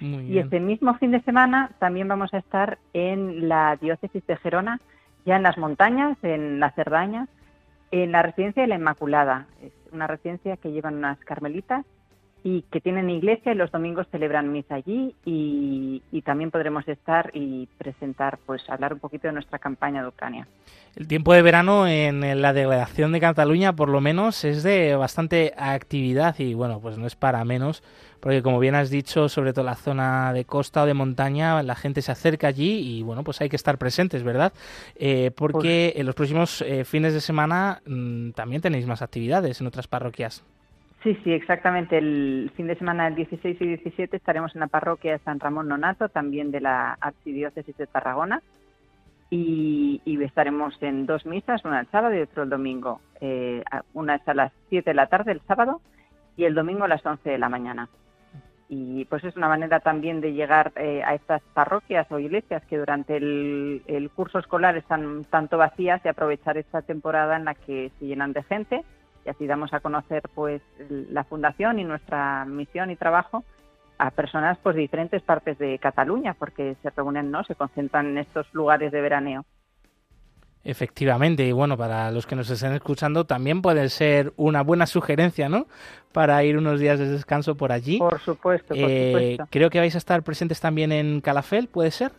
y 0.00 0.38
ese 0.38 0.60
mismo 0.60 0.94
fin 0.94 1.10
de 1.10 1.20
semana 1.22 1.70
también 1.78 2.08
vamos 2.08 2.32
a 2.34 2.38
estar 2.38 2.78
en 2.94 3.48
la 3.48 3.76
diócesis 3.76 4.26
de 4.26 4.36
Gerona, 4.36 4.80
ya 5.24 5.36
en 5.36 5.42
las 5.42 5.56
montañas, 5.58 6.16
en 6.22 6.58
la 6.58 6.70
Cerdaña, 6.72 7.28
en 8.02 8.10
la 8.10 8.22
residencia 8.22 8.62
de 8.62 8.68
la 8.68 8.74
Inmaculada. 8.74 9.46
Es 9.62 9.72
una 9.92 10.08
residencia 10.08 10.56
que 10.56 10.72
llevan 10.72 10.96
unas 10.96 11.18
carmelitas 11.20 11.86
y 12.44 12.62
que 12.70 12.80
tienen 12.80 13.08
iglesia 13.08 13.52
y 13.52 13.54
los 13.56 13.72
domingos 13.72 14.06
celebran 14.12 14.52
misa 14.52 14.74
allí 14.76 15.14
y, 15.24 16.02
también 16.24 16.50
podremos 16.50 16.88
estar 16.88 17.30
y 17.34 17.68
presentar, 17.76 18.38
pues 18.46 18.62
hablar 18.70 18.94
un 18.94 18.98
poquito 18.98 19.26
de 19.26 19.34
nuestra 19.34 19.58
campaña 19.58 20.00
de 20.00 20.08
Ucrania. 20.08 20.48
El 20.96 21.06
tiempo 21.06 21.34
de 21.34 21.42
verano 21.42 21.86
en 21.86 22.40
la 22.40 22.54
delegación 22.54 23.12
de 23.12 23.20
Cataluña 23.20 23.74
por 23.74 23.90
lo 23.90 24.00
menos 24.00 24.42
es 24.44 24.62
de 24.62 24.96
bastante 24.96 25.52
actividad 25.56 26.38
y 26.38 26.54
bueno, 26.54 26.80
pues 26.80 26.96
no 26.96 27.06
es 27.06 27.14
para 27.14 27.44
menos 27.44 27.82
porque 28.24 28.40
como 28.40 28.58
bien 28.58 28.74
has 28.74 28.88
dicho, 28.88 29.28
sobre 29.28 29.52
todo 29.52 29.66
la 29.66 29.74
zona 29.74 30.32
de 30.32 30.46
costa 30.46 30.84
o 30.84 30.86
de 30.86 30.94
montaña, 30.94 31.62
la 31.62 31.74
gente 31.74 32.00
se 32.00 32.10
acerca 32.10 32.46
allí 32.46 32.78
y 32.78 33.02
bueno, 33.02 33.22
pues 33.22 33.42
hay 33.42 33.50
que 33.50 33.56
estar 33.56 33.76
presentes, 33.76 34.22
¿verdad? 34.22 34.54
Eh, 34.96 35.30
porque 35.36 35.90
pues 35.92 36.00
en 36.00 36.06
los 36.06 36.14
próximos 36.14 36.62
eh, 36.62 36.86
fines 36.86 37.12
de 37.12 37.20
semana 37.20 37.82
mm, 37.84 38.30
también 38.30 38.62
tenéis 38.62 38.86
más 38.86 39.02
actividades 39.02 39.60
en 39.60 39.66
otras 39.66 39.88
parroquias. 39.88 40.42
Sí, 41.04 41.18
sí, 41.22 41.32
exactamente. 41.32 41.98
El 41.98 42.50
fin 42.56 42.66
de 42.66 42.76
semana 42.76 43.04
del 43.04 43.14
16 43.14 43.60
y 43.60 43.66
17 43.66 44.16
estaremos 44.16 44.54
en 44.54 44.60
la 44.60 44.68
parroquia 44.68 45.12
de 45.12 45.18
San 45.18 45.38
Ramón 45.38 45.68
Nonato, 45.68 46.08
también 46.08 46.50
de 46.50 46.62
la 46.62 46.96
Archidiócesis 46.98 47.76
de 47.76 47.86
Tarragona. 47.86 48.42
Y, 49.28 50.00
estaremos 50.22 50.74
en 50.80 51.04
dos 51.04 51.26
misas, 51.26 51.64
una 51.64 51.80
el 51.80 51.86
sábado 51.88 52.14
y 52.14 52.20
otra 52.20 52.44
el 52.44 52.48
domingo. 52.48 53.02
Eh, 53.20 53.62
una 53.92 54.14
es 54.14 54.26
a 54.26 54.32
las 54.32 54.52
7 54.70 54.90
de 54.90 54.94
la 54.94 55.08
tarde 55.08 55.32
el 55.32 55.42
sábado 55.42 55.82
y 56.36 56.44
el 56.44 56.54
domingo 56.54 56.84
a 56.84 56.88
las 56.88 57.04
11 57.04 57.28
de 57.28 57.38
la 57.38 57.50
mañana 57.50 57.88
y 58.68 59.04
pues 59.04 59.22
es 59.24 59.36
una 59.36 59.48
manera 59.48 59.80
también 59.80 60.20
de 60.20 60.32
llegar 60.32 60.72
eh, 60.76 61.02
a 61.04 61.14
estas 61.14 61.42
parroquias 61.52 62.10
o 62.10 62.18
iglesias 62.18 62.64
que 62.64 62.78
durante 62.78 63.16
el, 63.16 64.10
curso 64.14 64.38
escolar 64.38 64.76
están 64.76 65.24
tanto 65.24 65.58
vacías 65.58 66.00
y 66.04 66.08
aprovechar 66.08 66.56
esta 66.56 66.82
temporada 66.82 67.36
en 67.36 67.44
la 67.44 67.54
que 67.54 67.92
se 67.98 68.06
llenan 68.06 68.32
de 68.32 68.42
gente 68.42 68.84
y 69.24 69.30
así 69.30 69.46
damos 69.46 69.72
a 69.72 69.80
conocer 69.80 70.22
pues 70.34 70.62
la 70.88 71.24
fundación 71.24 71.78
y 71.78 71.84
nuestra 71.84 72.44
misión 72.44 72.90
y 72.90 72.96
trabajo 72.96 73.44
a 73.98 74.10
personas 74.10 74.58
pues 74.62 74.74
de 74.76 74.82
diferentes 74.82 75.22
partes 75.22 75.58
de 75.58 75.78
Cataluña 75.78 76.34
porque 76.34 76.76
se 76.82 76.90
reúnen 76.90 77.30
no 77.30 77.44
se 77.44 77.54
concentran 77.54 78.06
en 78.06 78.18
estos 78.18 78.52
lugares 78.52 78.92
de 78.92 79.00
veraneo 79.00 79.44
Efectivamente, 80.64 81.46
y 81.46 81.52
bueno, 81.52 81.76
para 81.76 82.10
los 82.10 82.26
que 82.26 82.34
nos 82.34 82.48
estén 82.48 82.72
escuchando 82.72 83.26
también 83.26 83.60
puede 83.60 83.86
ser 83.90 84.32
una 84.36 84.62
buena 84.62 84.86
sugerencia, 84.86 85.50
¿no? 85.50 85.66
Para 86.10 86.42
ir 86.42 86.56
unos 86.56 86.80
días 86.80 86.98
de 86.98 87.06
descanso 87.06 87.54
por 87.54 87.70
allí. 87.70 87.98
Por 87.98 88.18
supuesto, 88.20 88.68
por 88.68 88.90
eh, 88.90 89.12
supuesto. 89.12 89.46
Creo 89.50 89.68
que 89.68 89.78
vais 89.78 89.94
a 89.94 89.98
estar 89.98 90.22
presentes 90.22 90.60
también 90.60 90.90
en 90.90 91.20
Calafel, 91.20 91.68
¿puede 91.68 91.90
ser? 91.90 92.12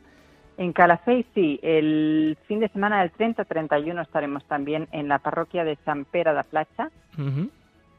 En 0.57 0.71
Calafell 0.73 1.25
sí, 1.33 1.59
el 1.61 2.37
fin 2.47 2.59
de 2.59 2.69
semana 2.69 3.01
del 3.01 3.11
30-31 3.13 4.01
estaremos 4.01 4.45
también 4.45 4.87
en 4.91 5.07
la 5.07 5.19
parroquia 5.19 5.63
de 5.63 5.77
San 5.83 6.05
Pera 6.05 6.33
da 6.33 6.43
Placha 6.43 6.89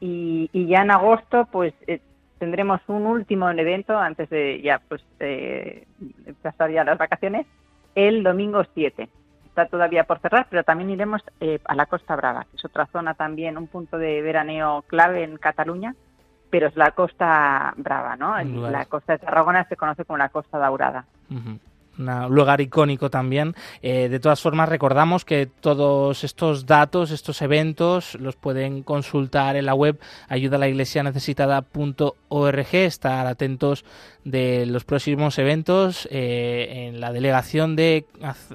y, 0.01 0.67
ya 0.67 0.83
en 0.83 0.91
agosto 0.91 1.49
pues 1.51 1.75
eh, 1.87 2.01
tendremos 2.39 2.81
un 2.89 3.07
último 3.07 3.51
evento 3.51 3.97
antes 3.99 4.31
de 4.31 4.61
ya 4.63 4.81
pues 4.89 5.03
pasar 6.43 6.71
ya 6.71 6.85
las 6.85 6.99
vacaciones 6.99 7.47
el 7.95 8.23
domingo 8.23 8.63
7 8.75 9.09
está 9.47 9.67
todavía 9.67 10.05
por 10.05 10.21
cerrar, 10.21 10.47
pero 10.51 10.65
también 10.65 10.91
iremos 10.91 11.23
eh, 11.41 11.61
a 11.65 11.75
la 11.75 11.87
Costa 11.87 12.15
Brava, 12.15 12.45
que 12.45 12.59
es 12.59 12.65
otra 12.67 12.87
zona 12.93 13.15
también, 13.15 13.57
un 13.57 13.69
punto 13.69 13.97
de 13.97 14.21
veraneo 14.21 14.83
clave 14.87 15.25
en 15.25 15.39
Cataluña, 15.39 15.95
pero 16.51 16.67
es 16.67 16.77
la 16.77 16.91
Costa 16.91 17.73
Brava, 17.79 18.17
¿no? 18.17 18.39
La 18.71 18.85
costa 18.85 19.15
de 19.15 19.19
Tarragona 19.21 19.65
se 19.65 19.77
conoce 19.77 20.05
como 20.05 20.19
la 20.19 20.29
Costa 20.29 20.59
Daurada 20.59 21.07
un 21.99 22.35
lugar 22.35 22.61
icónico 22.61 23.11
también. 23.11 23.55
Eh, 23.83 24.09
de 24.09 24.21
todas 24.21 24.41
formas, 24.41 24.69
recordamos 24.69 25.25
que 25.25 25.47
todos 25.47 26.23
estos 26.25 26.67
datos, 26.67 27.11
estos 27.11 27.41
eventos, 27.43 28.15
los 28.21 28.37
pueden 28.37 28.83
consultar 28.83 29.57
en 29.57 29.67
la 29.67 29.75
web 29.75 29.99
ayudalaiglesianecesitada.org, 30.29 32.75
estar 32.75 33.27
atentos 33.27 33.85
de 34.25 34.67
los 34.67 34.85
próximos 34.85 35.39
eventos 35.39 36.09
eh, 36.11 36.89
en 36.89 37.01
la 37.01 37.13
delegación 37.13 37.77
de 37.77 38.07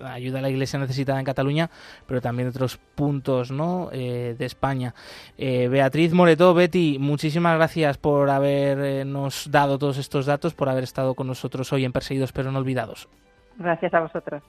Ayuda 0.03 0.39
a 0.39 0.41
la 0.41 0.49
Iglesia 0.49 0.79
Necesitada 0.79 1.19
en 1.19 1.25
Cataluña, 1.25 1.69
pero 2.07 2.21
también 2.21 2.49
otros 2.49 2.79
puntos 2.95 3.51
¿no? 3.51 3.89
Eh, 3.93 4.35
de 4.37 4.45
España. 4.45 4.93
Beatriz 5.37 6.11
Moretó, 6.13 6.53
Betty, 6.53 6.97
muchísimas 6.99 7.55
gracias 7.55 7.97
por 7.97 8.29
habernos 8.29 9.47
dado 9.49 9.79
todos 9.79 9.97
estos 9.97 10.25
datos, 10.25 10.53
por 10.53 10.67
haber 10.69 10.83
estado 10.83 11.15
con 11.15 11.27
nosotros 11.27 11.71
hoy 11.73 11.85
en 11.85 11.93
Perseguidos 11.93 12.31
pero 12.31 12.51
no 12.51 12.59
olvidados. 12.59 13.07
Gracias 13.61 13.93
a 13.93 13.99
vosotros. 13.99 14.41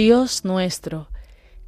Dios 0.00 0.46
nuestro, 0.46 1.08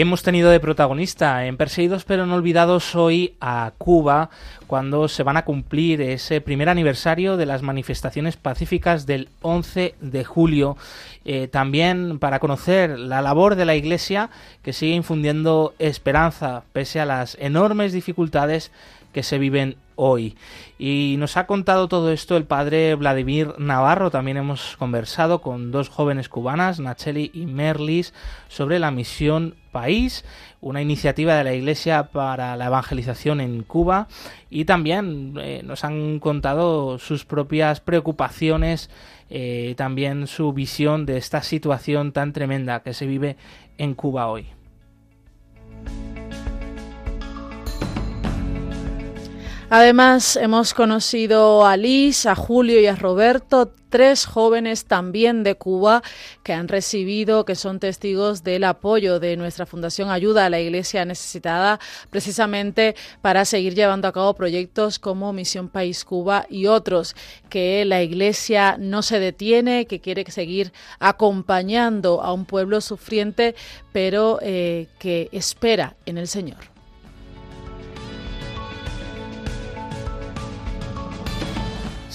Hemos 0.00 0.22
tenido 0.22 0.50
de 0.50 0.60
protagonista 0.60 1.44
en 1.46 1.56
Perseguidos 1.56 2.04
pero 2.04 2.24
no 2.24 2.36
olvidados 2.36 2.94
hoy 2.94 3.34
a 3.40 3.72
Cuba 3.78 4.30
cuando 4.68 5.08
se 5.08 5.24
van 5.24 5.36
a 5.36 5.44
cumplir 5.44 6.00
ese 6.00 6.40
primer 6.40 6.68
aniversario 6.68 7.36
de 7.36 7.46
las 7.46 7.62
manifestaciones 7.62 8.36
pacíficas 8.36 9.06
del 9.06 9.28
11 9.42 9.96
de 10.00 10.24
julio. 10.24 10.76
Eh, 11.24 11.48
también 11.48 12.20
para 12.20 12.38
conocer 12.38 12.96
la 12.96 13.22
labor 13.22 13.56
de 13.56 13.64
la 13.64 13.74
Iglesia 13.74 14.30
que 14.62 14.72
sigue 14.72 14.94
infundiendo 14.94 15.74
esperanza 15.80 16.62
pese 16.72 17.00
a 17.00 17.04
las 17.04 17.36
enormes 17.40 17.92
dificultades 17.92 18.70
que 19.12 19.22
se 19.22 19.38
viven 19.38 19.76
hoy. 19.98 20.36
Y 20.78 21.16
nos 21.18 21.36
ha 21.36 21.46
contado 21.46 21.88
todo 21.88 22.12
esto 22.12 22.36
el 22.36 22.44
padre 22.44 22.94
Vladimir 22.94 23.54
Navarro. 23.58 24.10
También 24.10 24.36
hemos 24.36 24.76
conversado 24.76 25.40
con 25.40 25.72
dos 25.72 25.88
jóvenes 25.88 26.28
cubanas, 26.28 26.78
Nacheli 26.78 27.30
y 27.34 27.46
Merlis, 27.46 28.14
sobre 28.48 28.78
la 28.78 28.92
misión 28.92 29.56
País, 29.72 30.24
una 30.60 30.82
iniciativa 30.82 31.36
de 31.36 31.44
la 31.44 31.52
Iglesia 31.52 32.04
para 32.04 32.56
la 32.56 32.66
evangelización 32.66 33.40
en 33.40 33.62
Cuba. 33.64 34.08
Y 34.50 34.64
también 34.64 35.34
eh, 35.40 35.62
nos 35.64 35.84
han 35.84 36.20
contado 36.20 36.98
sus 36.98 37.24
propias 37.24 37.80
preocupaciones, 37.80 38.90
eh, 39.30 39.74
también 39.76 40.26
su 40.26 40.52
visión 40.52 41.06
de 41.06 41.16
esta 41.16 41.42
situación 41.42 42.12
tan 42.12 42.32
tremenda 42.32 42.82
que 42.82 42.94
se 42.94 43.06
vive 43.06 43.36
en 43.78 43.94
Cuba 43.94 44.28
hoy. 44.28 44.46
Además, 49.70 50.36
hemos 50.36 50.72
conocido 50.72 51.66
a 51.66 51.76
Liz, 51.76 52.24
a 52.24 52.34
Julio 52.34 52.80
y 52.80 52.86
a 52.86 52.96
Roberto, 52.96 53.70
tres 53.90 54.24
jóvenes 54.24 54.86
también 54.86 55.42
de 55.42 55.56
Cuba 55.56 56.02
que 56.42 56.54
han 56.54 56.68
recibido, 56.68 57.44
que 57.44 57.54
son 57.54 57.78
testigos 57.78 58.42
del 58.42 58.64
apoyo 58.64 59.20
de 59.20 59.36
nuestra 59.36 59.66
Fundación 59.66 60.08
Ayuda 60.08 60.46
a 60.46 60.50
la 60.50 60.58
Iglesia 60.58 61.04
Necesitada, 61.04 61.80
precisamente 62.08 62.96
para 63.20 63.44
seguir 63.44 63.74
llevando 63.74 64.08
a 64.08 64.12
cabo 64.12 64.32
proyectos 64.32 64.98
como 64.98 65.34
Misión 65.34 65.68
País 65.68 66.02
Cuba 66.02 66.46
y 66.48 66.64
otros, 66.64 67.14
que 67.50 67.84
la 67.84 68.02
Iglesia 68.02 68.76
no 68.78 69.02
se 69.02 69.20
detiene, 69.20 69.84
que 69.84 70.00
quiere 70.00 70.24
seguir 70.30 70.72
acompañando 70.98 72.22
a 72.22 72.32
un 72.32 72.46
pueblo 72.46 72.80
sufriente, 72.80 73.54
pero 73.92 74.38
eh, 74.40 74.88
que 74.98 75.28
espera 75.30 75.94
en 76.06 76.16
el 76.16 76.26
Señor. 76.26 76.77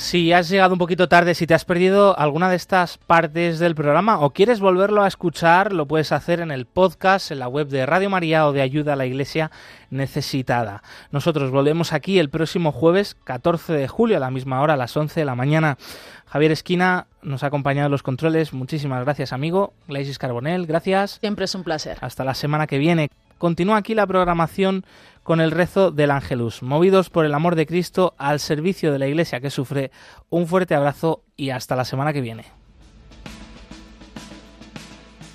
Si 0.03 0.33
has 0.33 0.49
llegado 0.49 0.73
un 0.73 0.79
poquito 0.79 1.07
tarde, 1.07 1.33
si 1.33 1.47
te 1.47 1.53
has 1.53 1.63
perdido 1.63 2.19
alguna 2.19 2.49
de 2.49 2.57
estas 2.57 2.97
partes 2.97 3.57
del 3.57 3.73
programa 3.73 4.19
o 4.19 4.31
quieres 4.31 4.59
volverlo 4.59 5.01
a 5.01 5.07
escuchar, 5.07 5.71
lo 5.71 5.87
puedes 5.87 6.11
hacer 6.11 6.41
en 6.41 6.51
el 6.51 6.65
podcast, 6.65 7.31
en 7.31 7.39
la 7.39 7.47
web 7.47 7.69
de 7.69 7.85
Radio 7.85 8.09
María 8.09 8.45
o 8.45 8.51
de 8.51 8.61
Ayuda 8.61 8.93
a 8.93 8.95
la 8.97 9.05
Iglesia 9.05 9.49
Necesitada. 9.91 10.83
Nosotros 11.11 11.51
volvemos 11.51 11.93
aquí 11.93 12.19
el 12.19 12.29
próximo 12.29 12.73
jueves 12.73 13.15
14 13.23 13.71
de 13.71 13.87
julio 13.87 14.17
a 14.17 14.19
la 14.19 14.29
misma 14.29 14.61
hora, 14.61 14.73
a 14.73 14.77
las 14.77 14.95
11 14.95 15.21
de 15.21 15.25
la 15.25 15.35
mañana. 15.35 15.77
Javier 16.25 16.51
Esquina 16.51 17.07
nos 17.21 17.43
ha 17.43 17.47
acompañado 17.47 17.85
en 17.85 17.91
los 17.93 18.03
controles. 18.03 18.51
Muchísimas 18.51 19.05
gracias, 19.05 19.31
amigo. 19.31 19.73
Glaisis 19.87 20.19
Carbonel, 20.19 20.67
gracias. 20.67 21.19
Siempre 21.21 21.45
es 21.45 21.55
un 21.55 21.63
placer. 21.63 21.99
Hasta 22.01 22.25
la 22.25 22.33
semana 22.33 22.67
que 22.67 22.77
viene. 22.77 23.09
Continúa 23.37 23.77
aquí 23.77 23.95
la 23.95 24.07
programación 24.07 24.85
con 25.24 25.41
el 25.41 25.51
rezo 25.51 25.91
del 25.91 26.11
Ángelus. 26.11 26.61
Movidos 26.61 27.09
por 27.09 27.26
el 27.26 27.34
amor 27.34 27.55
de 27.55 27.65
Cristo 27.65 28.13
al 28.17 28.39
servicio 28.39 28.91
de 28.91 28.99
la 28.99 29.07
Iglesia 29.07 29.39
que 29.39 29.49
sufre, 29.49 29.91
un 30.30 30.47
fuerte 30.47 30.76
abrazo 30.76 31.24
y 31.36 31.49
hasta 31.49 31.76
la 31.76 31.86
semana 31.86 32.13
que 32.13 32.21
viene. 32.21 32.45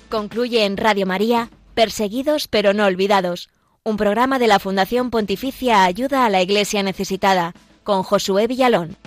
Concluye 0.09 0.65
en 0.65 0.77
Radio 0.77 1.05
María, 1.05 1.49
Perseguidos 1.73 2.47
pero 2.47 2.73
no 2.73 2.85
olvidados, 2.85 3.49
un 3.83 3.97
programa 3.97 4.39
de 4.39 4.47
la 4.47 4.59
Fundación 4.59 5.11
Pontificia 5.11 5.83
Ayuda 5.83 6.25
a 6.25 6.29
la 6.29 6.41
Iglesia 6.41 6.83
Necesitada, 6.83 7.53
con 7.83 8.03
Josué 8.03 8.47
Villalón. 8.47 8.97